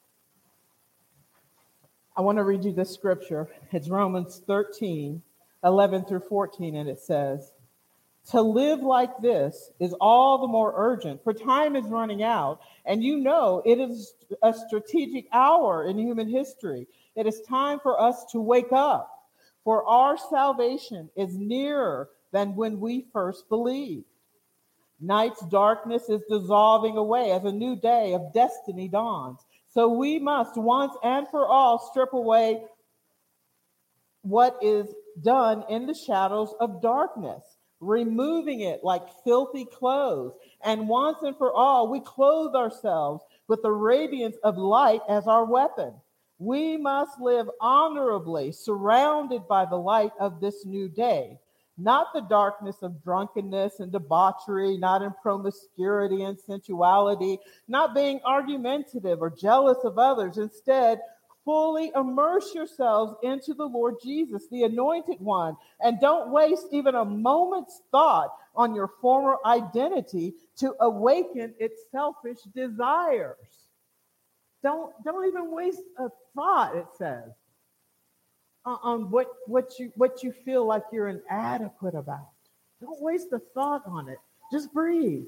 I 2.16 2.22
want 2.22 2.38
to 2.38 2.43
read 2.43 2.66
you 2.66 2.74
this 2.74 2.93
scripture. 2.93 3.47
It's 3.72 3.88
Romans 3.88 4.41
13, 4.45 5.22
11 5.64 6.05
through 6.05 6.22
14, 6.22 6.76
and 6.76 6.89
it 6.89 6.99
says, 6.99 7.51
To 8.32 8.41
live 8.41 8.82
like 8.82 9.20
this 9.20 9.72
is 9.80 9.93
all 10.01 10.39
the 10.39 10.47
more 10.47 10.74
urgent, 10.76 11.24
for 11.24 11.34
time 11.34 11.76
is 11.76 11.86
running 11.86 12.24
out, 12.24 12.60
and 12.86 13.03
you 13.03 13.20
know 13.20 13.62
it 13.66 13.80
is 13.80 14.14
a 14.41 14.53
strategic 14.53 15.28
hour 15.32 15.86
in 15.86 15.97
human 15.97 16.28
history. 16.28 16.88
It 17.20 17.28
is 17.28 17.41
time 17.41 17.82
for 17.82 17.99
us 17.99 18.24
to 18.32 18.39
wake 18.39 18.72
up, 18.72 19.11
for 19.65 19.86
our 19.86 20.17
salvation 20.17 21.09
is 21.17 21.36
nearer 21.36 22.07
than 22.32 22.55
when 22.55 22.80
we 22.80 23.07
first 23.11 23.49
believed. 23.49 24.05
Night's 25.01 25.41
darkness 25.47 26.07
is 26.07 26.22
dissolving 26.30 26.95
away 26.95 27.32
as 27.32 27.43
a 27.43 27.51
new 27.51 27.76
day 27.76 28.13
of 28.13 28.32
destiny 28.34 28.88
dawns. 28.88 29.41
So 29.67 29.89
we 29.89 30.17
must 30.17 30.55
once 30.55 30.93
and 31.03 31.28
for 31.28 31.45
all 31.45 31.78
strip 31.91 32.13
away 32.13 32.63
what 34.22 34.57
is 34.61 34.88
done 35.22 35.65
in 35.70 35.88
the 35.88 35.93
shadows 35.93 36.55
of 36.61 36.82
darkness, 36.82 37.43
removing 37.82 38.61
it 38.61 38.82
like 38.82 39.03
filthy 39.26 39.65
clothes. 39.65 40.32
And 40.63 40.88
once 40.88 41.17
and 41.22 41.36
for 41.36 41.51
all, 41.53 41.91
we 41.91 41.99
clothe 41.99 42.55
ourselves 42.55 43.26
with 43.49 43.61
the 43.61 43.74
radiance 43.74 44.38
of 44.41 44.57
light 44.57 45.01
as 45.09 45.28
our 45.28 45.43
weapon. 45.43 45.93
We 46.39 46.77
must 46.77 47.19
live 47.19 47.49
honorably, 47.59 48.53
surrounded 48.53 49.45
by 49.49 49.65
the 49.65 49.75
light 49.75 50.13
of 50.21 50.39
this 50.39 50.65
new 50.65 50.87
day, 50.87 51.37
not 51.77 52.07
the 52.13 52.21
darkness 52.21 52.77
of 52.81 53.03
drunkenness 53.03 53.81
and 53.81 53.91
debauchery, 53.91 54.77
not 54.77 55.01
in 55.01 55.13
promiscuity 55.21 56.23
and 56.23 56.39
sensuality, 56.39 57.39
not 57.67 57.93
being 57.93 58.21
argumentative 58.25 59.21
or 59.21 59.29
jealous 59.29 59.79
of 59.83 59.99
others. 59.99 60.37
Instead, 60.37 61.01
fully 61.43 61.91
immerse 61.93 62.55
yourselves 62.55 63.15
into 63.21 63.53
the 63.53 63.65
Lord 63.65 63.95
Jesus, 64.01 64.47
the 64.49 64.63
anointed 64.63 65.19
one, 65.19 65.57
and 65.81 65.99
don't 65.99 66.31
waste 66.31 66.67
even 66.71 66.95
a 66.95 67.03
moment's 67.03 67.81
thought 67.91 68.33
on 68.55 68.73
your 68.73 68.91
former 69.01 69.37
identity 69.45 70.35
to 70.57 70.73
awaken 70.79 71.53
its 71.59 71.81
selfish 71.91 72.39
desires. 72.55 73.35
Don't, 74.62 74.91
don't 75.03 75.28
even 75.28 75.51
waste 75.51 75.82
a 75.97 76.10
thought, 76.36 76.76
it 76.76 76.86
says, 76.97 77.32
on- 78.66 79.10
what, 79.10 79.28
what, 79.47 79.80
you, 79.80 79.91
what 79.95 80.24
you 80.24 80.32
feel 80.32 80.66
like 80.66 80.84
you're 80.91 81.07
inadequate 81.07 81.95
about. 81.95 82.30
Don't 82.82 83.01
waste 83.01 83.28
a 83.32 83.39
thought 83.53 83.84
on 83.86 84.10
it. 84.10 84.20
Just 84.51 84.74
breathe. 84.74 85.26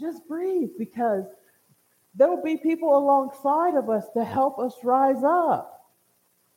Just 0.00 0.26
breathe 0.28 0.70
because 0.78 1.24
there'll 2.14 2.42
be 2.42 2.56
people 2.56 2.96
alongside 2.96 3.74
of 3.74 3.90
us 3.90 4.04
to 4.14 4.24
help 4.24 4.58
us 4.58 4.74
rise 4.82 5.22
up. 5.24 5.90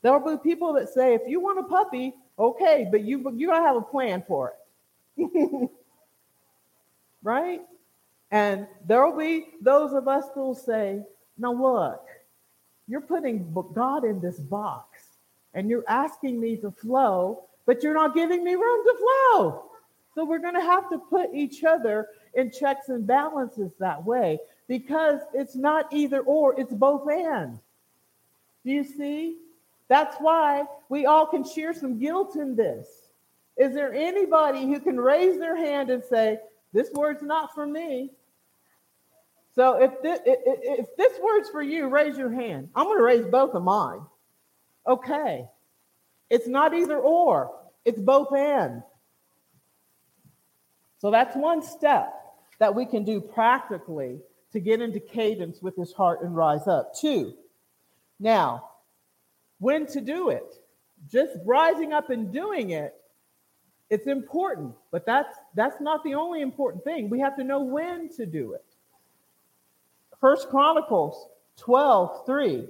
There'll 0.02 0.20
be 0.20 0.42
people 0.42 0.74
that 0.74 0.90
say, 0.90 1.14
if 1.14 1.22
you 1.28 1.40
want 1.40 1.60
a 1.60 1.64
puppy, 1.64 2.16
okay, 2.38 2.88
but 2.90 3.04
you 3.04 3.32
you 3.36 3.48
gotta 3.48 3.64
have 3.64 3.76
a 3.76 3.82
plan 3.82 4.24
for 4.28 4.54
it. 5.18 5.70
right? 7.24 7.62
And 8.32 8.68
there'll 8.88 9.18
be 9.18 9.48
those 9.62 9.94
of 9.94 10.08
us 10.08 10.26
who'll 10.34 10.56
say, 10.56 11.04
now 11.42 11.54
look, 11.54 12.06
you're 12.88 13.02
putting 13.02 13.52
God 13.74 14.06
in 14.06 14.22
this 14.22 14.38
box 14.38 15.00
and 15.54 15.70
you're 15.70 15.84
asking 15.88 16.40
me 16.40 16.56
to 16.58 16.72
flow, 16.72 17.44
but 17.66 17.84
you're 17.84 17.94
not 17.94 18.14
giving 18.14 18.44
me 18.44 18.54
room 18.54 18.86
to 18.86 18.96
flow. 18.98 19.66
So 20.14 20.24
we're 20.26 20.40
going 20.40 20.56
to 20.56 20.62
have 20.62 20.90
to 20.90 20.98
put 20.98 21.34
each 21.34 21.64
other 21.64 22.10
in 22.36 22.52
checks 22.52 22.90
and 22.90 23.08
balances 23.08 23.72
that 23.80 24.06
way 24.06 24.40
because 24.68 25.20
it's 25.34 25.56
not 25.56 25.92
either 25.92 26.20
or, 26.22 26.60
it's 26.60 26.74
both 26.74 27.10
and. 27.10 27.60
Do 28.64 28.72
you 28.72 28.84
see? 28.84 29.38
That's 29.88 30.16
why 30.18 30.66
we 30.90 31.06
all 31.06 31.26
can 31.26 31.44
share 31.44 31.74
some 31.74 32.00
guilt 32.00 32.36
in 32.36 32.56
this. 32.56 32.88
Is 33.58 33.74
there 33.74 33.94
anybody 33.94 34.66
who 34.66 34.80
can 34.80 35.00
raise 35.00 35.40
their 35.40 35.58
hand 35.58 35.90
and 35.90 36.04
say, 36.04 36.40
This 36.72 36.90
word's 36.94 37.24
not 37.24 37.54
for 37.54 37.66
me? 37.66 38.12
So 39.54 39.82
if 39.82 40.02
this, 40.02 40.20
if 40.26 40.96
this 40.98 41.20
word's 41.22 41.50
for 41.50 41.62
you, 41.62 41.88
raise 41.88 42.18
your 42.18 42.32
hand. 42.32 42.70
I'm 42.76 42.86
going 42.86 42.98
to 42.98 43.04
raise 43.04 43.26
both 43.26 43.54
of 43.54 43.64
mine. 43.64 44.02
Okay. 44.88 45.46
It's 46.30 46.48
not 46.48 46.74
either 46.74 46.98
or, 46.98 47.52
it's 47.84 48.00
both 48.00 48.32
and. 48.32 48.84
So 51.00 51.12
that's 51.12 51.36
one 51.36 51.62
step 51.62 52.14
that 52.60 52.76
we 52.76 52.86
can 52.86 53.04
do 53.04 53.20
practically 53.20 54.20
to 54.54 54.60
get 54.60 54.82
into 54.82 55.00
cadence 55.00 55.62
with 55.62 55.76
his 55.76 55.92
heart 55.92 56.22
and 56.22 56.36
rise 56.36 56.68
up. 56.68 56.94
Two, 56.96 57.34
now, 58.20 58.70
when 59.60 59.88
to 59.88 60.02
do 60.02 60.30
it. 60.30 60.56
Just 61.12 61.32
rising 61.46 61.94
up 61.94 62.12
and 62.12 62.32
doing 62.32 62.70
it, 62.70 62.94
it's 63.90 64.08
important, 64.08 64.74
but 64.92 65.06
that's 65.06 65.36
that's 65.56 65.82
not 65.82 66.04
the 66.04 66.14
only 66.14 66.42
important 66.42 66.84
thing. 66.84 67.10
We 67.10 67.20
have 67.20 67.36
to 67.38 67.44
know 67.44 67.62
when 67.62 68.08
to 68.16 68.26
do 68.26 68.54
it. 68.54 68.71
First 70.22 70.50
Chronicles 70.50 71.28
12, 71.58 72.26
3. 72.26 72.68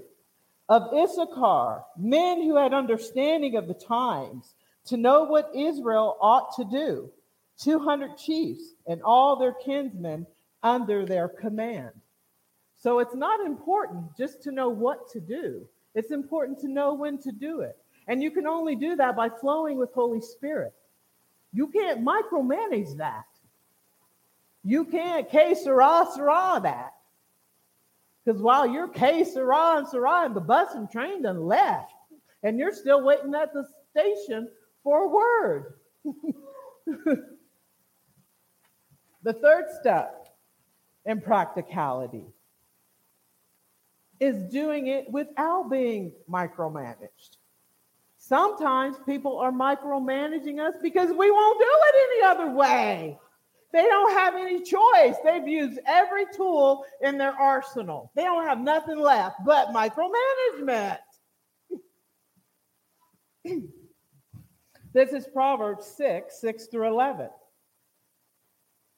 Of 0.70 0.94
Issachar, 0.94 1.84
men 1.98 2.42
who 2.42 2.56
had 2.56 2.74
understanding 2.74 3.58
of 3.58 3.68
the 3.68 3.74
times, 3.74 4.56
to 4.86 4.96
know 4.96 5.24
what 5.24 5.52
Israel 5.54 6.18
ought 6.22 6.56
to 6.56 6.64
do, 6.64 7.12
200 7.60 8.18
chiefs 8.18 8.74
and 8.88 9.02
all 9.04 9.36
their 9.36 9.52
kinsmen 9.52 10.26
under 10.64 11.06
their 11.06 11.28
command. 11.28 11.92
So 12.78 13.00
it's 13.00 13.14
not 13.14 13.46
important 13.46 14.16
just 14.18 14.42
to 14.44 14.52
know 14.52 14.70
what 14.70 15.12
to 15.12 15.20
do. 15.20 15.68
It's 15.94 16.12
important 16.12 16.58
to 16.62 16.70
know 16.70 16.94
when 16.94 17.18
to 17.20 17.34
do 17.34 17.62
it. 17.62 17.78
And 18.08 18.24
you 18.24 18.32
can 18.32 18.48
only 18.48 18.76
do 18.76 18.96
that 18.96 19.18
by 19.18 19.28
flowing 19.28 19.78
with 19.78 19.94
Holy 19.94 20.22
Spirit. 20.22 20.74
You 21.52 21.68
can't 21.68 22.04
micromanage 22.04 22.96
that. 22.98 23.26
You 24.64 24.86
can't 24.86 25.30
que 25.30 25.54
sera, 25.54 26.08
sera 26.16 26.62
that. 26.64 26.94
Because 28.32 28.44
while 28.44 28.66
you're 28.66 28.88
que 28.88 29.26
sera 29.26 29.76
and 29.78 29.86
sera, 29.86 30.24
and 30.24 30.34
the 30.34 30.40
bus 30.40 30.74
and 30.74 30.90
train 30.90 31.24
done 31.24 31.42
left, 31.42 31.92
and 32.44 32.58
you're 32.58 32.72
still 32.72 33.04
waiting 33.04 33.36
at 33.36 33.52
the 33.52 33.68
station 33.90 34.48
for 34.86 35.04
a 35.04 35.10
word. 35.10 35.74
the 39.24 39.34
third 39.34 39.66
step 39.82 40.30
in 41.06 41.20
practicality 41.20 42.24
is 44.22 44.44
doing 44.46 44.88
it 44.88 45.12
without 45.12 45.70
being 45.70 46.14
micromanaged. 46.30 47.36
Sometimes 48.18 48.96
people 49.06 49.40
are 49.40 49.52
micromanaging 49.52 50.66
us 50.66 50.76
because 50.82 51.10
we 51.10 51.30
won't 51.30 51.60
do 51.60 51.68
it 51.68 51.96
any 52.14 52.24
other 52.24 52.52
way. 52.52 53.20
They 53.74 53.84
don't 53.84 54.12
have 54.12 54.36
any 54.36 54.62
choice. 54.62 55.16
They've 55.24 55.48
used 55.48 55.80
every 55.88 56.26
tool 56.36 56.84
in 57.02 57.18
their 57.18 57.34
arsenal. 57.34 58.12
They 58.16 58.24
don't 58.24 58.46
have 58.46 58.60
nothing 58.60 59.00
left 59.00 59.38
but 59.46 59.70
micromanagement. 59.70 60.98
this 64.94 65.14
is 65.14 65.28
Proverbs 65.34 65.86
6 65.98 66.40
6 66.42 66.68
through 66.68 66.88
11. 66.90 67.30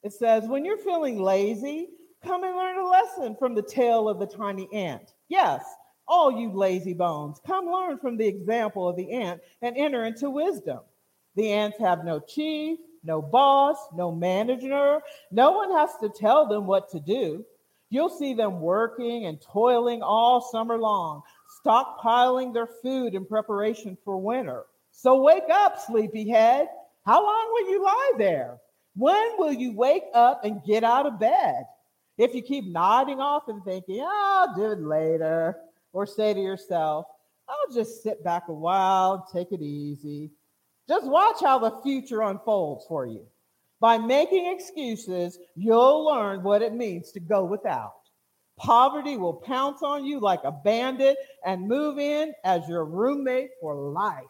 It 0.03 0.13
says, 0.13 0.47
When 0.47 0.65
you're 0.65 0.77
feeling 0.77 1.21
lazy, 1.21 1.89
come 2.23 2.43
and 2.43 2.55
learn 2.55 2.79
a 2.79 2.87
lesson 2.87 3.35
from 3.37 3.53
the 3.53 3.61
tale 3.61 4.09
of 4.09 4.19
the 4.19 4.25
tiny 4.25 4.67
ant. 4.73 5.13
Yes, 5.29 5.63
all 6.07 6.31
you 6.31 6.51
lazy 6.51 6.93
bones, 6.93 7.39
come 7.45 7.67
learn 7.67 7.97
from 7.99 8.17
the 8.17 8.27
example 8.27 8.87
of 8.89 8.95
the 8.95 9.11
ant 9.11 9.41
and 9.61 9.77
enter 9.77 10.05
into 10.05 10.29
wisdom. 10.29 10.79
The 11.35 11.51
ants 11.51 11.77
have 11.79 12.03
no 12.03 12.19
chief, 12.19 12.79
no 13.03 13.21
boss, 13.21 13.77
no 13.95 14.11
manager. 14.11 14.99
No 15.31 15.51
one 15.51 15.71
has 15.71 15.91
to 16.01 16.09
tell 16.09 16.47
them 16.47 16.65
what 16.65 16.89
to 16.91 16.99
do. 16.99 17.45
You'll 17.89 18.09
see 18.09 18.33
them 18.33 18.59
working 18.59 19.25
and 19.25 19.39
toiling 19.41 20.01
all 20.01 20.41
summer 20.41 20.77
long, 20.77 21.21
stockpiling 21.63 22.53
their 22.53 22.67
food 22.67 23.13
in 23.13 23.25
preparation 23.25 23.97
for 24.03 24.17
winter. 24.17 24.63
So 24.91 25.21
wake 25.21 25.49
up, 25.51 25.79
sleepyhead. 25.79 26.67
How 27.05 27.23
long 27.23 27.49
will 27.51 27.69
you 27.69 27.83
lie 27.83 28.11
there? 28.17 28.57
When 28.95 29.37
will 29.37 29.53
you 29.53 29.73
wake 29.73 30.05
up 30.13 30.45
and 30.45 30.63
get 30.63 30.83
out 30.83 31.05
of 31.05 31.19
bed? 31.19 31.65
If 32.17 32.33
you 32.35 32.41
keep 32.41 32.65
nodding 32.65 33.19
off 33.19 33.47
and 33.47 33.63
thinking, 33.63 33.99
oh, 34.01 34.47
I'll 34.47 34.55
do 34.55 34.71
it 34.71 34.79
later, 34.79 35.57
or 35.93 36.05
say 36.05 36.33
to 36.33 36.39
yourself, 36.39 37.05
I'll 37.49 37.73
just 37.73 38.03
sit 38.03 38.23
back 38.23 38.43
a 38.47 38.53
while, 38.53 39.27
take 39.33 39.51
it 39.51 39.61
easy. 39.61 40.31
Just 40.87 41.07
watch 41.07 41.37
how 41.41 41.59
the 41.59 41.81
future 41.81 42.21
unfolds 42.21 42.85
for 42.87 43.05
you. 43.05 43.25
By 43.79 43.97
making 43.97 44.45
excuses, 44.45 45.39
you'll 45.55 46.05
learn 46.05 46.43
what 46.43 46.61
it 46.61 46.73
means 46.73 47.11
to 47.11 47.19
go 47.19 47.43
without. 47.43 47.93
Poverty 48.57 49.17
will 49.17 49.33
pounce 49.33 49.81
on 49.81 50.05
you 50.05 50.19
like 50.19 50.43
a 50.43 50.51
bandit 50.51 51.17
and 51.45 51.67
move 51.67 51.97
in 51.97 52.33
as 52.43 52.67
your 52.67 52.85
roommate 52.85 53.49
for 53.59 53.75
life. 53.75 54.23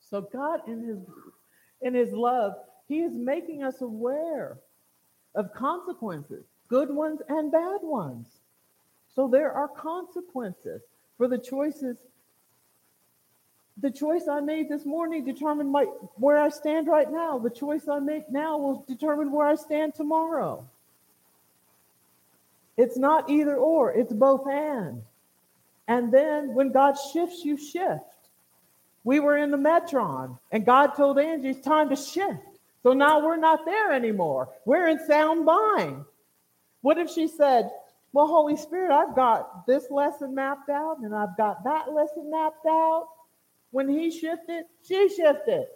So 0.00 0.20
God 0.20 0.60
in 0.68 0.86
his 0.86 0.98
in 1.80 1.94
his 1.94 2.12
love, 2.12 2.52
he 2.86 3.00
is 3.00 3.12
making 3.12 3.64
us 3.64 3.80
aware 3.80 4.60
of 5.34 5.52
consequences, 5.54 6.44
good 6.68 6.88
ones 6.88 7.20
and 7.28 7.50
bad 7.50 7.78
ones. 7.82 8.28
So 9.14 9.28
there 9.28 9.52
are 9.52 9.68
consequences 9.68 10.82
for 11.16 11.28
the 11.28 11.38
choices. 11.38 11.96
The 13.80 13.90
choice 13.90 14.28
I 14.30 14.40
made 14.40 14.68
this 14.68 14.84
morning 14.84 15.24
determined 15.24 15.70
my, 15.70 15.84
where 16.16 16.38
I 16.38 16.48
stand 16.48 16.86
right 16.86 17.10
now. 17.10 17.38
The 17.38 17.50
choice 17.50 17.88
I 17.88 17.98
make 17.98 18.30
now 18.30 18.58
will 18.58 18.84
determine 18.86 19.32
where 19.32 19.46
I 19.46 19.56
stand 19.56 19.94
tomorrow. 19.94 20.64
It's 22.76 22.96
not 22.96 23.30
either 23.30 23.56
or, 23.56 23.92
it's 23.92 24.12
both 24.12 24.46
and. 24.48 25.02
And 25.86 26.12
then 26.12 26.54
when 26.54 26.72
God 26.72 26.94
shifts, 27.12 27.44
you 27.44 27.56
shift. 27.56 28.02
We 29.04 29.20
were 29.20 29.36
in 29.36 29.50
the 29.50 29.58
Metron, 29.58 30.38
and 30.50 30.64
God 30.64 30.94
told 30.96 31.18
Angie 31.18 31.50
it's 31.50 31.60
time 31.60 31.90
to 31.90 31.96
shift. 31.96 32.40
So 32.82 32.94
now 32.94 33.24
we're 33.24 33.36
not 33.36 33.64
there 33.64 33.92
anymore. 33.92 34.48
We're 34.64 34.88
in 34.88 34.98
sound 35.06 35.44
mind. 35.44 36.04
What 36.80 36.98
if 36.98 37.10
she 37.10 37.28
said, 37.28 37.70
Well, 38.14 38.28
Holy 38.28 38.56
Spirit, 38.56 38.92
I've 38.92 39.16
got 39.16 39.66
this 39.66 39.90
lesson 39.90 40.36
mapped 40.36 40.70
out 40.70 40.98
and 41.02 41.12
I've 41.12 41.36
got 41.36 41.64
that 41.64 41.92
lesson 41.92 42.30
mapped 42.30 42.64
out? 42.64 43.08
When 43.72 43.88
he 43.88 44.08
shifted, 44.08 44.66
she 44.86 45.08
shifted. 45.08 45.66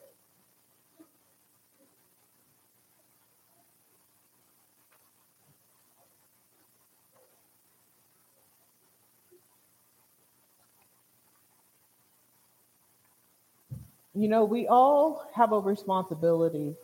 You 14.14 14.28
know, 14.28 14.44
we 14.44 14.68
all 14.68 15.28
have 15.34 15.50
a 15.50 15.58
responsibility 15.58 16.76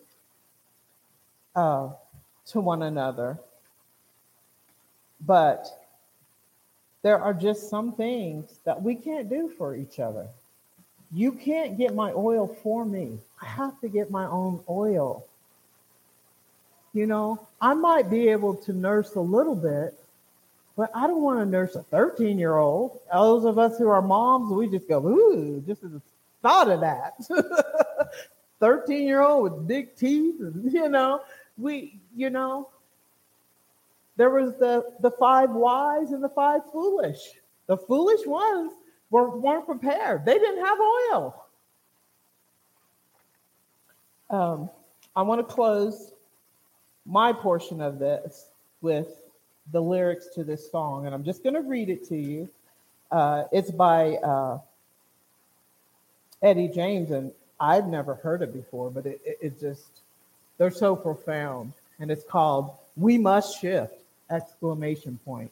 uh, 1.54 1.90
to 2.46 2.60
one 2.60 2.82
another, 2.82 3.38
but 5.26 5.66
there 7.02 7.20
are 7.20 7.34
just 7.34 7.68
some 7.68 7.92
things 7.92 8.58
that 8.64 8.82
we 8.82 8.94
can't 8.94 9.28
do 9.28 9.48
for 9.56 9.76
each 9.76 10.00
other. 10.00 10.26
You 11.12 11.32
can't 11.32 11.76
get 11.76 11.94
my 11.94 12.12
oil 12.12 12.48
for 12.62 12.84
me. 12.84 13.18
I 13.40 13.46
have 13.46 13.78
to 13.82 13.88
get 13.88 14.10
my 14.10 14.24
own 14.26 14.60
oil. 14.68 15.26
You 16.92 17.06
know, 17.06 17.46
I 17.60 17.74
might 17.74 18.08
be 18.08 18.28
able 18.28 18.54
to 18.56 18.72
nurse 18.72 19.14
a 19.14 19.20
little 19.20 19.54
bit, 19.54 19.94
but 20.76 20.90
I 20.94 21.06
don't 21.06 21.22
want 21.22 21.40
to 21.40 21.46
nurse 21.46 21.74
a 21.74 21.82
13 21.82 22.38
year 22.38 22.56
old. 22.56 23.00
Those 23.12 23.44
of 23.44 23.58
us 23.58 23.78
who 23.78 23.88
are 23.88 24.02
moms, 24.02 24.52
we 24.52 24.68
just 24.68 24.88
go, 24.88 25.06
ooh, 25.06 25.62
just 25.66 25.82
the 25.82 26.00
thought 26.42 26.70
of 26.70 26.80
that. 26.80 27.14
13 28.60 29.06
year 29.06 29.20
old 29.20 29.42
with 29.42 29.68
big 29.68 29.94
teeth, 29.96 30.36
you 30.40 30.88
know, 30.88 31.20
we, 31.58 31.98
you 32.16 32.30
know, 32.30 32.68
there 34.16 34.30
was 34.30 34.54
the, 34.56 34.84
the 35.00 35.10
five 35.10 35.50
wise 35.50 36.12
and 36.12 36.22
the 36.22 36.28
five 36.28 36.62
foolish. 36.72 37.18
The 37.66 37.76
foolish 37.76 38.26
ones 38.26 38.72
were, 39.10 39.36
weren't 39.38 39.66
prepared. 39.66 40.24
They 40.24 40.38
didn't 40.38 40.64
have 40.64 40.78
oil. 40.80 41.44
Um, 44.30 44.70
I 45.16 45.22
want 45.22 45.46
to 45.46 45.54
close 45.54 46.12
my 47.06 47.32
portion 47.32 47.80
of 47.80 47.98
this 47.98 48.46
with 48.80 49.08
the 49.72 49.80
lyrics 49.80 50.26
to 50.34 50.44
this 50.44 50.70
song, 50.70 51.06
and 51.06 51.14
I'm 51.14 51.24
just 51.24 51.42
going 51.42 51.54
to 51.54 51.62
read 51.62 51.88
it 51.88 52.06
to 52.08 52.16
you. 52.16 52.48
Uh, 53.10 53.44
it's 53.52 53.70
by 53.70 54.14
uh, 54.16 54.58
Eddie 56.42 56.68
James, 56.68 57.10
and 57.10 57.32
I've 57.60 57.86
never 57.86 58.14
heard 58.14 58.42
it 58.42 58.52
before, 58.52 58.90
but 58.90 59.06
it, 59.06 59.20
it, 59.24 59.38
it 59.40 59.60
just, 59.60 59.86
they're 60.58 60.70
so 60.70 60.94
profound. 60.96 61.72
And 62.00 62.10
it's 62.10 62.24
called 62.24 62.72
We 62.96 63.18
Must 63.18 63.60
Shift! 63.60 63.94
Exclamation 64.30 65.18
point. 65.24 65.50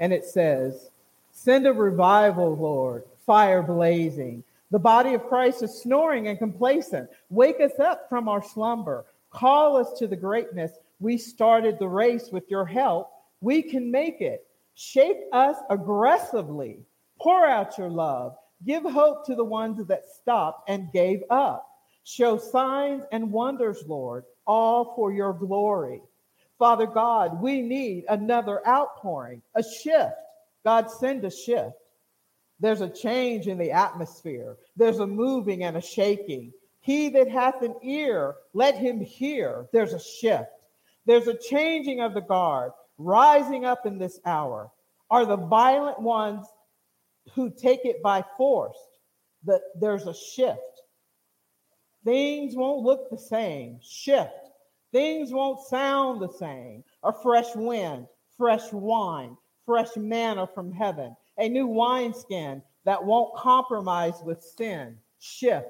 And 0.00 0.12
it 0.12 0.24
says, 0.24 0.90
Send 1.32 1.66
a 1.66 1.72
revival, 1.72 2.56
Lord, 2.56 3.04
fire 3.24 3.62
blazing. 3.62 4.42
The 4.70 4.78
body 4.78 5.14
of 5.14 5.26
Christ 5.28 5.62
is 5.62 5.80
snoring 5.80 6.28
and 6.28 6.38
complacent. 6.38 7.08
Wake 7.30 7.60
us 7.60 7.78
up 7.78 8.08
from 8.08 8.28
our 8.28 8.42
slumber. 8.42 9.06
Call 9.30 9.76
us 9.76 9.98
to 9.98 10.06
the 10.06 10.16
greatness. 10.16 10.72
We 11.00 11.16
started 11.16 11.78
the 11.78 11.88
race 11.88 12.30
with 12.30 12.50
your 12.50 12.64
help. 12.64 13.10
We 13.40 13.62
can 13.62 13.90
make 13.90 14.20
it. 14.20 14.46
Shake 14.74 15.18
us 15.32 15.56
aggressively. 15.70 16.80
Pour 17.20 17.46
out 17.46 17.78
your 17.78 17.88
love. 17.88 18.36
Give 18.66 18.82
hope 18.82 19.24
to 19.26 19.34
the 19.34 19.44
ones 19.44 19.84
that 19.86 20.04
stopped 20.06 20.68
and 20.68 20.92
gave 20.92 21.22
up. 21.30 21.66
Show 22.04 22.38
signs 22.38 23.04
and 23.12 23.30
wonders, 23.30 23.84
Lord, 23.86 24.24
all 24.46 24.94
for 24.96 25.12
your 25.12 25.32
glory. 25.32 26.00
Father 26.58 26.86
God, 26.86 27.40
we 27.40 27.62
need 27.62 28.04
another 28.08 28.66
outpouring, 28.66 29.42
a 29.54 29.62
shift. 29.62 30.14
God, 30.64 30.90
send 30.90 31.24
a 31.24 31.30
shift. 31.30 31.76
There's 32.60 32.80
a 32.80 32.88
change 32.88 33.46
in 33.46 33.58
the 33.58 33.70
atmosphere, 33.70 34.56
there's 34.76 34.98
a 34.98 35.06
moving 35.06 35.64
and 35.64 35.76
a 35.76 35.80
shaking. 35.80 36.52
He 36.80 37.10
that 37.10 37.28
hath 37.28 37.62
an 37.62 37.74
ear, 37.82 38.36
let 38.54 38.76
him 38.76 39.00
hear. 39.00 39.66
There's 39.72 39.92
a 39.92 40.00
shift. 40.00 40.48
There's 41.06 41.26
a 41.26 41.36
changing 41.36 42.00
of 42.00 42.14
the 42.14 42.20
guard, 42.20 42.72
rising 42.96 43.64
up 43.64 43.84
in 43.84 43.98
this 43.98 44.18
hour. 44.24 44.70
Are 45.10 45.26
the 45.26 45.36
violent 45.36 46.00
ones 46.00 46.46
who 47.34 47.50
take 47.50 47.84
it 47.84 48.02
by 48.02 48.24
force? 48.36 48.78
That 49.44 49.60
there's 49.78 50.06
a 50.06 50.14
shift. 50.14 50.60
Things 52.04 52.56
won't 52.56 52.84
look 52.84 53.10
the 53.10 53.18
same. 53.18 53.80
Shift. 53.82 54.47
Things 54.92 55.32
won't 55.32 55.66
sound 55.66 56.20
the 56.20 56.32
same. 56.32 56.82
A 57.02 57.12
fresh 57.12 57.54
wind, 57.54 58.06
fresh 58.36 58.72
wine, 58.72 59.36
fresh 59.66 59.96
manna 59.96 60.48
from 60.54 60.72
heaven, 60.72 61.14
a 61.36 61.48
new 61.48 61.66
wineskin 61.66 62.62
that 62.84 63.04
won't 63.04 63.36
compromise 63.36 64.22
with 64.24 64.42
sin. 64.42 64.96
Shift. 65.18 65.66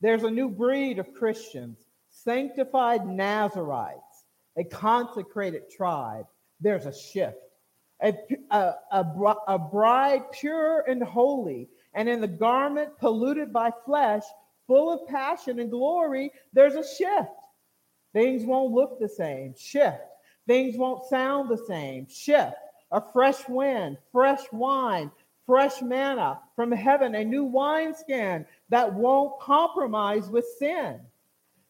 There's 0.00 0.22
a 0.22 0.30
new 0.30 0.48
breed 0.48 0.98
of 0.98 1.12
Christians, 1.12 1.86
sanctified 2.08 3.06
Nazarites, 3.06 4.24
a 4.56 4.64
consecrated 4.64 5.70
tribe. 5.70 6.26
There's 6.60 6.86
a 6.86 6.94
shift. 6.94 7.36
A, 8.02 8.14
a, 8.50 8.74
a, 8.92 9.34
a 9.48 9.58
bride 9.58 10.30
pure 10.32 10.84
and 10.88 11.02
holy, 11.02 11.68
and 11.94 12.08
in 12.08 12.20
the 12.20 12.28
garment 12.28 12.98
polluted 12.98 13.52
by 13.52 13.70
flesh, 13.84 14.22
full 14.66 14.90
of 14.92 15.08
passion 15.08 15.58
and 15.60 15.70
glory, 15.70 16.30
there's 16.52 16.74
a 16.74 16.86
shift. 16.86 17.30
Things 18.16 18.46
won't 18.46 18.72
look 18.72 18.98
the 18.98 19.10
same. 19.10 19.54
Shift. 19.58 20.00
Things 20.46 20.78
won't 20.78 21.04
sound 21.04 21.50
the 21.50 21.62
same. 21.68 22.06
Shift. 22.08 22.54
A 22.90 23.02
fresh 23.12 23.46
wind, 23.46 23.98
fresh 24.10 24.40
wine, 24.52 25.10
fresh 25.44 25.82
manna 25.82 26.40
from 26.54 26.72
heaven, 26.72 27.14
a 27.14 27.22
new 27.22 27.44
wineskin 27.44 28.46
that 28.70 28.94
won't 28.94 29.38
compromise 29.38 30.30
with 30.30 30.46
sin. 30.58 30.98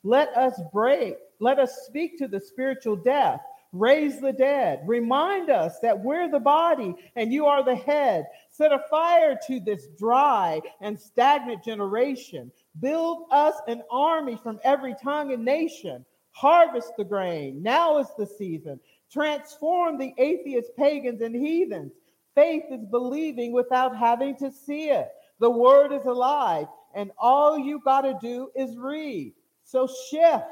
Let 0.04 0.28
us 0.36 0.60
break, 0.72 1.16
let 1.40 1.58
us 1.58 1.80
speak 1.84 2.16
to 2.18 2.28
the 2.28 2.38
spiritual 2.38 2.94
death, 2.94 3.40
raise 3.72 4.20
the 4.20 4.32
dead, 4.32 4.82
remind 4.86 5.50
us 5.50 5.80
that 5.80 5.98
we're 5.98 6.30
the 6.30 6.38
body 6.38 6.94
and 7.16 7.32
you 7.32 7.46
are 7.46 7.64
the 7.64 7.74
head. 7.74 8.24
Set 8.52 8.70
a 8.70 8.84
fire 8.88 9.36
to 9.48 9.58
this 9.58 9.88
dry 9.98 10.60
and 10.80 10.96
stagnant 10.96 11.64
generation. 11.64 12.52
Build 12.78 13.24
us 13.32 13.56
an 13.66 13.82
army 13.90 14.38
from 14.40 14.60
every 14.62 14.94
tongue 15.02 15.32
and 15.32 15.44
nation. 15.44 16.04
Harvest 16.36 16.92
the 16.98 17.04
grain. 17.04 17.62
Now 17.62 17.96
is 17.96 18.08
the 18.18 18.26
season. 18.26 18.78
Transform 19.10 19.96
the 19.96 20.12
atheist 20.18 20.70
pagans 20.76 21.22
and 21.22 21.34
heathens. 21.34 21.92
Faith 22.34 22.64
is 22.70 22.84
believing 22.90 23.52
without 23.52 23.96
having 23.96 24.36
to 24.36 24.52
see 24.52 24.90
it. 24.90 25.08
The 25.40 25.48
word 25.48 25.92
is 25.92 26.04
alive, 26.04 26.66
and 26.94 27.10
all 27.16 27.58
you 27.58 27.80
got 27.82 28.02
to 28.02 28.18
do 28.20 28.50
is 28.54 28.76
read. 28.76 29.32
So 29.64 29.88
shift. 30.10 30.44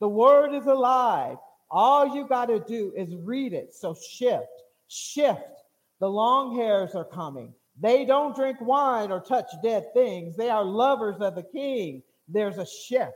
The 0.00 0.08
word 0.08 0.54
is 0.54 0.64
alive. 0.64 1.36
All 1.70 2.16
you 2.16 2.26
got 2.26 2.46
to 2.46 2.60
do 2.60 2.94
is 2.96 3.14
read 3.14 3.52
it. 3.52 3.74
So 3.74 3.94
shift. 3.94 4.46
Shift. 4.88 5.64
The 5.98 6.08
long 6.08 6.56
hairs 6.56 6.94
are 6.94 7.04
coming. 7.04 7.52
They 7.78 8.06
don't 8.06 8.34
drink 8.34 8.56
wine 8.62 9.12
or 9.12 9.20
touch 9.20 9.50
dead 9.62 9.92
things. 9.92 10.34
They 10.34 10.48
are 10.48 10.64
lovers 10.64 11.20
of 11.20 11.34
the 11.34 11.42
king. 11.42 12.02
There's 12.26 12.56
a 12.56 12.64
shift. 12.64 13.12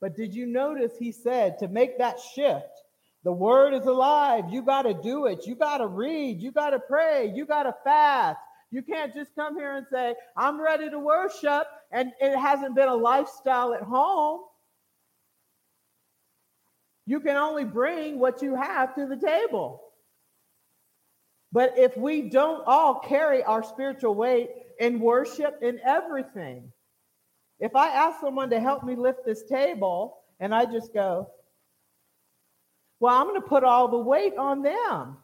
But 0.00 0.16
did 0.16 0.34
you 0.34 0.46
notice 0.46 0.92
he 0.98 1.12
said 1.12 1.58
to 1.58 1.68
make 1.68 1.98
that 1.98 2.18
shift? 2.34 2.82
The 3.22 3.32
word 3.32 3.74
is 3.74 3.86
alive. 3.86 4.44
You 4.50 4.62
got 4.62 4.82
to 4.82 4.94
do 4.94 5.26
it. 5.26 5.46
You 5.46 5.54
got 5.54 5.78
to 5.78 5.86
read. 5.86 6.40
You 6.40 6.52
got 6.52 6.70
to 6.70 6.78
pray. 6.78 7.30
You 7.34 7.44
got 7.44 7.64
to 7.64 7.74
fast. 7.84 8.38
You 8.70 8.82
can't 8.82 9.12
just 9.12 9.34
come 9.34 9.56
here 9.56 9.76
and 9.76 9.86
say, 9.92 10.14
I'm 10.36 10.60
ready 10.60 10.88
to 10.88 10.98
worship, 10.98 11.64
and 11.90 12.12
it 12.20 12.38
hasn't 12.38 12.76
been 12.76 12.88
a 12.88 12.94
lifestyle 12.94 13.74
at 13.74 13.82
home. 13.82 14.40
You 17.04 17.20
can 17.20 17.36
only 17.36 17.64
bring 17.64 18.20
what 18.20 18.40
you 18.40 18.54
have 18.54 18.94
to 18.94 19.06
the 19.06 19.16
table. 19.16 19.82
But 21.52 21.76
if 21.76 21.96
we 21.96 22.30
don't 22.30 22.62
all 22.64 23.00
carry 23.00 23.42
our 23.42 23.64
spiritual 23.64 24.14
weight 24.14 24.50
in 24.78 25.00
worship 25.00 25.58
in 25.62 25.80
everything, 25.84 26.72
if 27.60 27.76
I 27.76 27.88
ask 27.88 28.20
someone 28.20 28.50
to 28.50 28.60
help 28.60 28.84
me 28.84 28.96
lift 28.96 29.24
this 29.24 29.42
table 29.44 30.18
and 30.40 30.54
I 30.54 30.64
just 30.64 30.92
go, 30.92 31.30
well, 32.98 33.14
I'm 33.14 33.28
going 33.28 33.40
to 33.40 33.46
put 33.46 33.64
all 33.64 33.88
the 33.88 33.98
weight 33.98 34.36
on 34.36 34.62
them. 34.62 35.16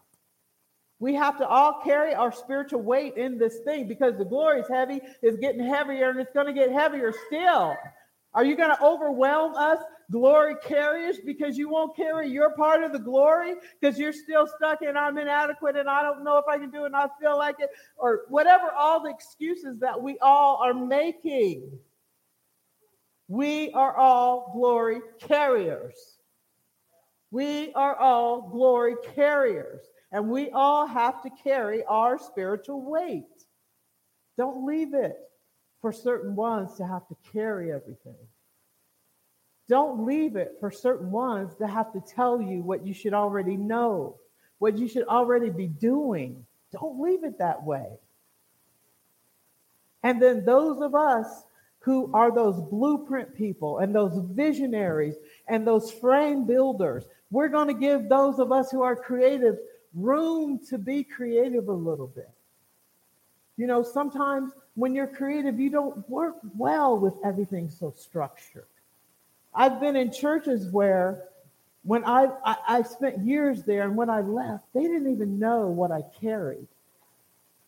We 0.98 1.14
have 1.14 1.36
to 1.38 1.46
all 1.46 1.80
carry 1.84 2.14
our 2.14 2.32
spiritual 2.32 2.80
weight 2.80 3.16
in 3.16 3.36
this 3.38 3.58
thing 3.64 3.86
because 3.86 4.16
the 4.16 4.24
glory 4.24 4.60
is 4.60 4.68
heavy, 4.68 5.00
is 5.22 5.36
getting 5.36 5.64
heavier, 5.64 6.08
and 6.08 6.18
it's 6.18 6.32
going 6.32 6.46
to 6.46 6.54
get 6.54 6.72
heavier 6.72 7.12
still. 7.26 7.76
Are 8.32 8.44
you 8.44 8.56
going 8.56 8.70
to 8.70 8.82
overwhelm 8.82 9.54
us 9.54 9.78
glory 10.10 10.54
carriers 10.62 11.18
because 11.24 11.56
you 11.56 11.68
won't 11.68 11.96
carry 11.96 12.28
your 12.28 12.54
part 12.54 12.82
of 12.84 12.92
the 12.92 12.98
glory 12.98 13.54
because 13.80 13.98
you're 13.98 14.12
still 14.12 14.46
stuck 14.46 14.82
in 14.82 14.96
I'm 14.96 15.18
inadequate 15.18 15.76
and 15.76 15.88
I 15.88 16.02
don't 16.02 16.22
know 16.22 16.38
if 16.38 16.44
I 16.48 16.58
can 16.58 16.70
do 16.70 16.84
it 16.84 16.86
and 16.86 16.96
I 16.96 17.08
feel 17.20 17.36
like 17.36 17.56
it 17.58 17.70
or 17.96 18.22
whatever 18.28 18.70
all 18.70 19.02
the 19.02 19.10
excuses 19.10 19.78
that 19.80 20.00
we 20.00 20.18
all 20.20 20.60
are 20.62 20.74
making. 20.74 21.78
We 23.28 23.72
are 23.72 23.96
all 23.96 24.50
glory 24.52 25.00
carriers. 25.20 26.18
We 27.30 27.72
are 27.74 27.96
all 27.96 28.42
glory 28.42 28.94
carriers 29.14 29.82
and 30.12 30.28
we 30.28 30.50
all 30.50 30.86
have 30.86 31.22
to 31.22 31.30
carry 31.42 31.84
our 31.84 32.18
spiritual 32.18 32.80
weight. 32.82 33.24
Don't 34.38 34.64
leave 34.64 34.94
it 34.94 35.18
for 35.80 35.92
certain 35.92 36.36
ones 36.36 36.74
to 36.76 36.86
have 36.86 37.06
to 37.08 37.16
carry 37.32 37.72
everything. 37.72 38.16
Don't 39.68 40.06
leave 40.06 40.36
it 40.36 40.56
for 40.60 40.70
certain 40.70 41.10
ones 41.10 41.54
to 41.56 41.66
have 41.66 41.92
to 41.92 42.00
tell 42.00 42.40
you 42.40 42.62
what 42.62 42.86
you 42.86 42.94
should 42.94 43.14
already 43.14 43.56
know, 43.56 44.16
what 44.58 44.78
you 44.78 44.86
should 44.86 45.08
already 45.08 45.50
be 45.50 45.66
doing. 45.66 46.46
Don't 46.72 47.00
leave 47.00 47.24
it 47.24 47.38
that 47.38 47.64
way. 47.64 47.86
And 50.04 50.22
then 50.22 50.44
those 50.44 50.80
of 50.80 50.94
us 50.94 51.26
who 51.86 52.10
are 52.12 52.34
those 52.34 52.60
blueprint 52.60 53.32
people 53.36 53.78
and 53.78 53.94
those 53.94 54.18
visionaries 54.32 55.14
and 55.46 55.64
those 55.64 55.88
frame 55.88 56.44
builders, 56.44 57.04
we're 57.30 57.46
going 57.46 57.68
to 57.68 57.74
give 57.74 58.08
those 58.08 58.40
of 58.40 58.50
us 58.50 58.72
who 58.72 58.82
are 58.82 58.96
creative 58.96 59.56
room 59.94 60.58
to 60.68 60.78
be 60.78 61.04
creative 61.04 61.68
a 61.68 61.72
little 61.72 62.08
bit. 62.08 62.28
You 63.56 63.68
know, 63.68 63.84
sometimes 63.84 64.50
when 64.74 64.96
you're 64.96 65.06
creative, 65.06 65.60
you 65.60 65.70
don't 65.70 66.10
work 66.10 66.34
well 66.56 66.98
with 66.98 67.14
everything 67.24 67.70
so 67.70 67.94
structured. 67.96 68.66
I've 69.54 69.80
been 69.80 69.94
in 69.94 70.12
churches 70.12 70.68
where 70.68 71.22
when 71.84 72.04
I, 72.04 72.26
I, 72.44 72.56
I, 72.66 72.82
spent 72.82 73.24
years 73.24 73.62
there 73.62 73.84
and 73.84 73.96
when 73.96 74.10
I 74.10 74.22
left, 74.22 74.64
they 74.74 74.82
didn't 74.82 75.12
even 75.12 75.38
know 75.38 75.68
what 75.68 75.92
I 75.92 76.02
carried 76.20 76.66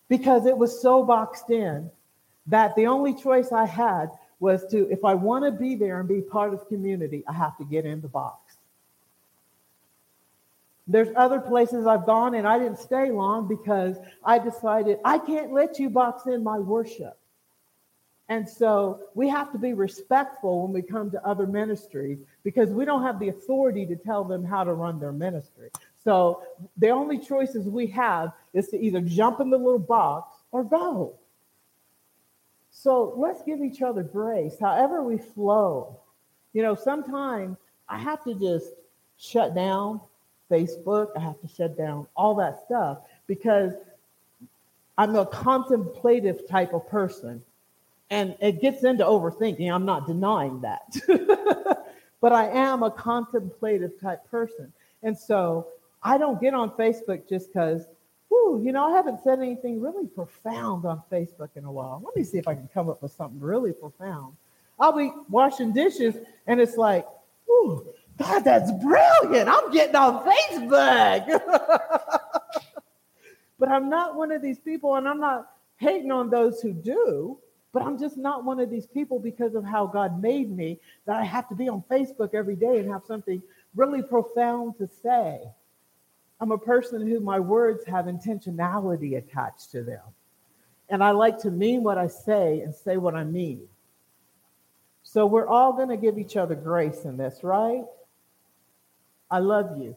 because 0.09 0.45
it 0.45 0.59
was 0.59 0.83
so 0.83 1.05
boxed 1.05 1.51
in 1.51 1.93
that 2.49 2.75
the 2.77 2.87
only 2.87 3.15
choice 3.15 3.53
I 3.53 3.67
had 3.67 4.11
was 4.41 4.67
to, 4.71 4.89
if 4.91 5.05
I 5.05 5.15
want 5.15 5.45
to 5.45 5.51
be 5.51 5.75
there 5.75 6.01
and 6.01 6.09
be 6.09 6.21
part 6.21 6.55
of 6.55 6.69
community, 6.69 7.25
I 7.29 7.33
have 7.33 7.57
to 7.59 7.65
get 7.65 7.85
in 7.85 8.01
the 8.01 8.09
box. 8.09 8.57
There's 10.87 11.09
other 11.17 11.41
places 11.41 11.87
I've 11.87 12.07
gone 12.07 12.35
and 12.35 12.47
I 12.47 12.59
didn't 12.59 12.79
stay 12.79 13.11
long 13.11 13.47
because 13.47 13.97
I 14.25 14.39
decided 14.39 14.99
I 15.05 15.19
can't 15.19 15.53
let 15.53 15.79
you 15.79 15.91
box 15.91 16.27
in 16.27 16.43
my 16.43 16.59
worship. 16.59 17.19
And 18.31 18.49
so 18.49 19.01
we 19.15 19.29
have 19.29 19.53
to 19.53 19.59
be 19.59 19.73
respectful 19.73 20.63
when 20.63 20.73
we 20.73 20.83
come 20.83 21.11
to 21.11 21.27
other 21.27 21.47
ministries 21.47 22.19
because 22.43 22.71
we 22.71 22.85
don't 22.85 23.03
have 23.03 23.19
the 23.19 23.29
authority 23.29 23.87
to 23.87 23.97
tell 23.97 24.25
them 24.25 24.45
how 24.45 24.65
to 24.65 24.73
run 24.73 25.01
their 25.01 25.13
ministry. 25.13 25.71
So 26.03 26.43
the 26.77 26.91
only 26.91 27.19
choices 27.19 27.67
we 27.67 27.87
have 27.89 28.33
is 28.55 28.69
to 28.69 28.79
either 28.79 29.01
jump 29.01 29.41
in 29.41 29.51
the 29.51 29.59
little 29.59 29.79
box 29.79 30.37
or 30.53 30.65
go. 30.65 31.19
So 32.81 33.13
let's 33.17 33.43
give 33.43 33.61
each 33.61 33.83
other 33.83 34.05
grace, 34.05 34.55
however 34.61 35.03
we 35.03 35.19
flow. 35.19 35.99
You 36.53 36.63
know, 36.63 36.77
sometimes 36.77 37.57
I 37.89 37.99
have 37.99 38.23
to 38.23 38.35
just 38.35 38.69
shut 39.17 39.53
down 39.53 40.01
Facebook, 40.49 41.09
I 41.17 41.21
have 41.21 41.41
to 41.41 41.49
shut 41.49 41.77
down 41.77 42.07
all 42.17 42.37
that 42.37 42.61
stuff 42.65 42.99
because 43.27 43.73
I'm 44.97 45.17
a 45.17 45.27
contemplative 45.27 46.49
type 46.49 46.73
of 46.73 46.89
person. 46.89 47.43
And 48.11 48.37
it 48.41 48.61
gets 48.61 48.85
into 48.85 49.03
overthinking. 49.03 49.69
I'm 49.69 49.85
not 49.85 50.07
denying 50.07 50.61
that. 50.61 50.85
but 52.21 52.33
I 52.33 52.49
am 52.49 52.85
a 52.85 52.93
contemplative 52.93 54.01
type 54.01 54.25
person. 54.31 54.73
And 55.03 55.19
so 55.19 55.67
I 56.05 56.17
don't 56.17 56.41
get 56.41 56.55
on 56.55 56.71
Facebook 56.71 57.29
just 57.29 57.53
because, 57.53 57.87
whoo, 58.31 58.63
you 58.65 58.73
know, 58.73 58.85
I 58.85 58.97
haven't 58.97 59.23
said 59.23 59.39
anything 59.39 59.81
really 59.81 60.07
profound 60.07 60.85
on 60.85 61.03
Facebook 61.11 61.51
in 61.57 61.65
a 61.65 61.73
while. 61.73 62.03
Let 62.05 62.17
me 62.17 62.25
see 62.25 62.39
if 62.39 62.49
I 62.49 62.55
can 62.55 62.69
come 62.73 62.89
up 62.89 63.03
with 63.03 63.13
something 63.13 63.41
really 63.41 63.73
profound. 63.73 64.35
I'll 64.79 64.97
be 64.97 65.11
washing 65.29 65.73
dishes 65.73 66.17
and 66.47 66.61
it's 66.61 66.77
like, 66.77 67.07
whoo, 67.49 67.87
God, 68.19 68.41
that's 68.41 68.71
brilliant. 68.73 69.49
I'm 69.49 69.71
getting 69.71 69.95
on 69.95 70.25
Facebook. 70.25 71.41
but 73.59 73.69
I'm 73.69 73.89
not 73.89 74.17
one 74.17 74.33
of 74.33 74.43
these 74.43 74.59
people, 74.59 74.97
and 74.97 75.09
I'm 75.09 75.21
not 75.21 75.51
hating 75.77 76.11
on 76.11 76.29
those 76.29 76.61
who 76.61 76.73
do. 76.73 77.39
But 77.73 77.83
I'm 77.83 77.99
just 77.99 78.17
not 78.17 78.45
one 78.45 78.61
of 78.61 78.71
these 78.71 78.87
people 78.87 79.19
because 79.19 79.55
of 79.55 79.63
how 79.65 79.87
God 79.87 80.21
made 80.23 80.51
me 80.51 80.81
that 81.07 81.17
I 81.17 81.25
have 81.25 81.49
to 81.51 81.55
be 81.55 81.69
on 81.69 81.85
Facebook 81.91 82.35
every 82.35 82.57
day 82.57 82.79
and 82.79 82.91
have 82.91 83.03
something 83.07 83.43
really 83.77 84.03
profound 84.03 84.79
to 84.79 84.89
say. 84.89 85.41
I'm 86.41 86.53
a 86.53 86.59
person 86.59 87.07
who 87.07 87.21
my 87.21 87.41
words 87.41 87.85
have 87.87 88.07
intentionality 88.07 89.17
attached 89.17 89.73
to 89.73 89.83
them. 89.83 90.03
And 90.89 91.03
I 91.03 91.11
like 91.11 91.39
to 91.41 91.51
mean 91.51 91.83
what 91.83 91.99
I 91.99 92.07
say 92.07 92.61
and 92.61 92.75
say 92.75 92.97
what 92.97 93.15
I 93.15 93.25
mean. 93.25 93.63
So 95.03 95.27
we're 95.27 95.49
all 95.49 95.73
going 95.73 95.89
to 95.89 95.97
give 95.97 96.19
each 96.19 96.37
other 96.37 96.55
grace 96.55 97.05
in 97.05 97.17
this, 97.17 97.43
right? 97.43 97.85
I 99.31 99.39
love 99.39 99.79
you. 99.81 99.97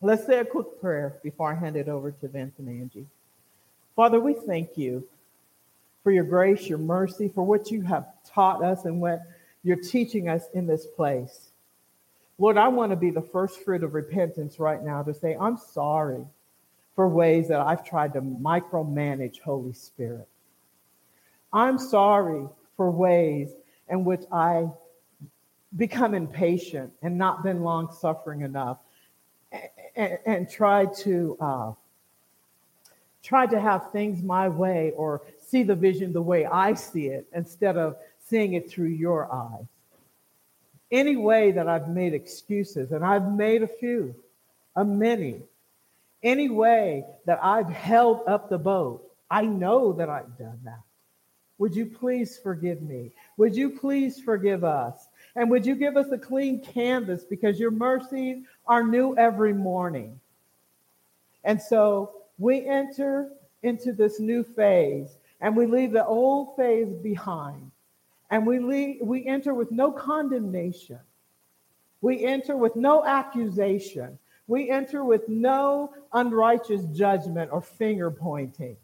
Let's 0.00 0.26
say 0.26 0.40
a 0.40 0.44
quick 0.44 0.80
prayer 0.80 1.18
before 1.22 1.50
I 1.50 1.54
hand 1.54 1.76
it 1.76 1.88
over 1.88 2.10
to 2.10 2.28
Vince 2.28 2.58
and 2.58 2.68
Angie. 2.68 3.06
Father, 3.94 4.20
we 4.20 4.34
thank 4.34 4.76
you 4.76 5.06
for 6.04 6.12
your 6.12 6.24
grace, 6.24 6.68
your 6.68 6.78
mercy, 6.78 7.28
for 7.34 7.42
what 7.42 7.70
you 7.70 7.82
have 7.82 8.06
taught 8.24 8.62
us 8.62 8.84
and 8.84 9.00
what 9.00 9.22
you're 9.62 9.76
teaching 9.76 10.28
us 10.28 10.44
in 10.54 10.66
this 10.66 10.86
place. 10.86 11.50
Lord, 12.38 12.58
I 12.58 12.68
want 12.68 12.90
to 12.92 12.96
be 12.96 13.10
the 13.10 13.22
first 13.22 13.64
fruit 13.64 13.82
of 13.82 13.94
repentance 13.94 14.58
right 14.58 14.82
now 14.82 15.02
to 15.02 15.14
say, 15.14 15.36
I'm 15.40 15.56
sorry 15.56 16.24
for 16.94 17.08
ways 17.08 17.48
that 17.48 17.60
I've 17.60 17.84
tried 17.84 18.12
to 18.14 18.20
micromanage 18.20 19.40
Holy 19.40 19.72
Spirit. 19.72 20.28
I'm 21.52 21.78
sorry 21.78 22.46
for 22.76 22.90
ways 22.90 23.50
in 23.88 24.04
which 24.04 24.22
I 24.30 24.68
become 25.76 26.14
impatient 26.14 26.92
and 27.02 27.16
not 27.16 27.42
been 27.42 27.62
long 27.62 27.92
suffering 27.92 28.42
enough 28.42 28.78
and, 29.52 29.62
and, 29.94 30.18
and 30.26 30.50
try 30.50 30.86
to 30.86 31.36
uh, 31.40 31.72
try 33.22 33.46
to 33.46 33.60
have 33.60 33.90
things 33.92 34.22
my 34.22 34.48
way 34.48 34.92
or 34.96 35.22
see 35.38 35.62
the 35.62 35.74
vision 35.74 36.12
the 36.12 36.22
way 36.22 36.46
I 36.46 36.74
see 36.74 37.06
it 37.06 37.26
instead 37.34 37.76
of 37.76 37.96
seeing 38.18 38.54
it 38.54 38.70
through 38.70 38.88
your 38.88 39.32
eyes. 39.32 39.66
Any 40.90 41.16
way 41.16 41.52
that 41.52 41.68
I've 41.68 41.88
made 41.88 42.14
excuses, 42.14 42.92
and 42.92 43.04
I've 43.04 43.32
made 43.32 43.62
a 43.62 43.68
few, 43.68 44.14
a 44.76 44.84
many, 44.84 45.42
any 46.22 46.48
way 46.48 47.04
that 47.24 47.40
I've 47.42 47.68
held 47.68 48.22
up 48.26 48.48
the 48.48 48.58
boat, 48.58 49.02
I 49.30 49.42
know 49.42 49.92
that 49.94 50.08
I've 50.08 50.38
done 50.38 50.60
that. 50.64 50.80
Would 51.58 51.74
you 51.74 51.86
please 51.86 52.38
forgive 52.38 52.82
me? 52.82 53.12
Would 53.38 53.56
you 53.56 53.70
please 53.70 54.20
forgive 54.20 54.62
us? 54.62 55.08
And 55.34 55.50
would 55.50 55.64
you 55.64 55.74
give 55.74 55.96
us 55.96 56.10
a 56.12 56.18
clean 56.18 56.62
canvas 56.62 57.24
because 57.24 57.58
your 57.58 57.70
mercies 57.70 58.44
are 58.66 58.82
new 58.82 59.16
every 59.16 59.54
morning? 59.54 60.20
And 61.44 61.60
so 61.60 62.12
we 62.38 62.66
enter 62.66 63.30
into 63.62 63.92
this 63.92 64.20
new 64.20 64.42
phase 64.42 65.16
and 65.40 65.56
we 65.56 65.66
leave 65.66 65.92
the 65.92 66.04
old 66.04 66.56
phase 66.56 66.92
behind. 67.02 67.70
And 68.30 68.46
we, 68.46 68.98
we 69.02 69.26
enter 69.26 69.54
with 69.54 69.70
no 69.70 69.92
condemnation. 69.92 70.98
We 72.00 72.24
enter 72.24 72.56
with 72.56 72.76
no 72.76 73.04
accusation. 73.04 74.18
We 74.46 74.70
enter 74.70 75.04
with 75.04 75.28
no 75.28 75.92
unrighteous 76.12 76.84
judgment 76.96 77.50
or 77.52 77.60
finger 77.60 78.10
pointing. 78.10 78.76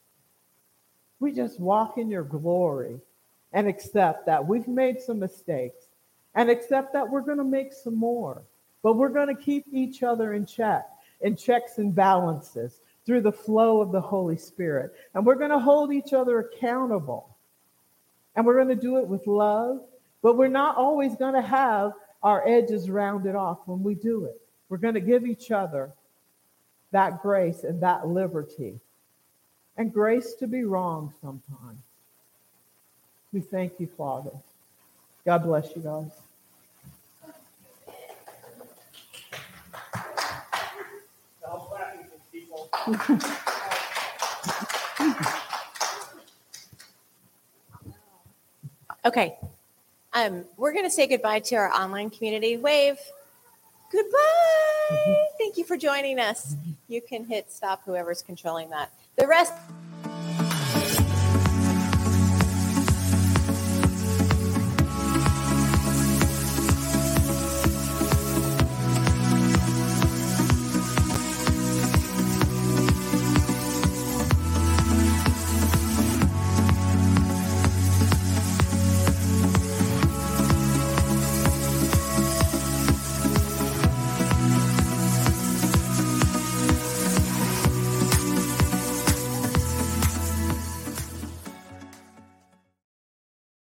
We 1.20 1.32
just 1.32 1.60
walk 1.60 1.98
in 1.98 2.10
your 2.10 2.24
glory 2.24 3.00
and 3.52 3.68
accept 3.68 4.26
that 4.26 4.46
we've 4.46 4.66
made 4.66 5.00
some 5.00 5.18
mistakes 5.18 5.86
and 6.34 6.50
accept 6.50 6.92
that 6.94 7.08
we're 7.08 7.20
going 7.20 7.38
to 7.38 7.44
make 7.44 7.72
some 7.72 7.96
more. 7.96 8.42
But 8.82 8.94
we're 8.94 9.10
going 9.10 9.34
to 9.34 9.40
keep 9.40 9.64
each 9.70 10.02
other 10.02 10.32
in 10.32 10.46
check, 10.46 10.88
in 11.20 11.36
checks 11.36 11.78
and 11.78 11.94
balances 11.94 12.80
through 13.06 13.20
the 13.20 13.32
flow 13.32 13.80
of 13.80 13.92
the 13.92 14.00
Holy 14.00 14.36
Spirit. 14.36 14.92
And 15.14 15.24
we're 15.24 15.36
going 15.36 15.50
to 15.50 15.58
hold 15.58 15.92
each 15.92 16.12
other 16.12 16.40
accountable. 16.40 17.31
And 18.34 18.46
we're 18.46 18.54
going 18.54 18.68
to 18.68 18.74
do 18.74 18.98
it 18.98 19.06
with 19.06 19.26
love, 19.26 19.80
but 20.22 20.36
we're 20.36 20.48
not 20.48 20.76
always 20.76 21.14
going 21.16 21.34
to 21.34 21.42
have 21.42 21.92
our 22.22 22.46
edges 22.46 22.88
rounded 22.88 23.34
off 23.34 23.58
when 23.66 23.82
we 23.82 23.94
do 23.94 24.24
it. 24.24 24.40
We're 24.68 24.78
going 24.78 24.94
to 24.94 25.00
give 25.00 25.26
each 25.26 25.50
other 25.50 25.92
that 26.92 27.20
grace 27.22 27.64
and 27.64 27.82
that 27.82 28.06
liberty 28.06 28.80
and 29.76 29.92
grace 29.92 30.34
to 30.34 30.46
be 30.46 30.64
wrong 30.64 31.12
sometimes. 31.20 31.80
We 33.32 33.40
thank 33.40 33.80
you, 33.80 33.86
Father. 33.86 34.30
God 35.24 35.42
bless 35.44 35.74
you 35.74 35.82
guys. 35.82 36.10
Okay. 49.04 49.36
Um, 50.12 50.44
we're 50.56 50.72
going 50.72 50.84
to 50.84 50.90
say 50.90 51.06
goodbye 51.06 51.40
to 51.40 51.56
our 51.56 51.72
online 51.72 52.10
community. 52.10 52.56
Wave. 52.56 52.98
Goodbye. 53.90 55.26
Thank 55.38 55.56
you 55.56 55.64
for 55.64 55.76
joining 55.76 56.18
us. 56.18 56.54
You 56.88 57.02
can 57.02 57.24
hit 57.24 57.50
stop, 57.50 57.82
whoever's 57.84 58.22
controlling 58.22 58.70
that. 58.70 58.92
The 59.16 59.26
rest. 59.26 59.52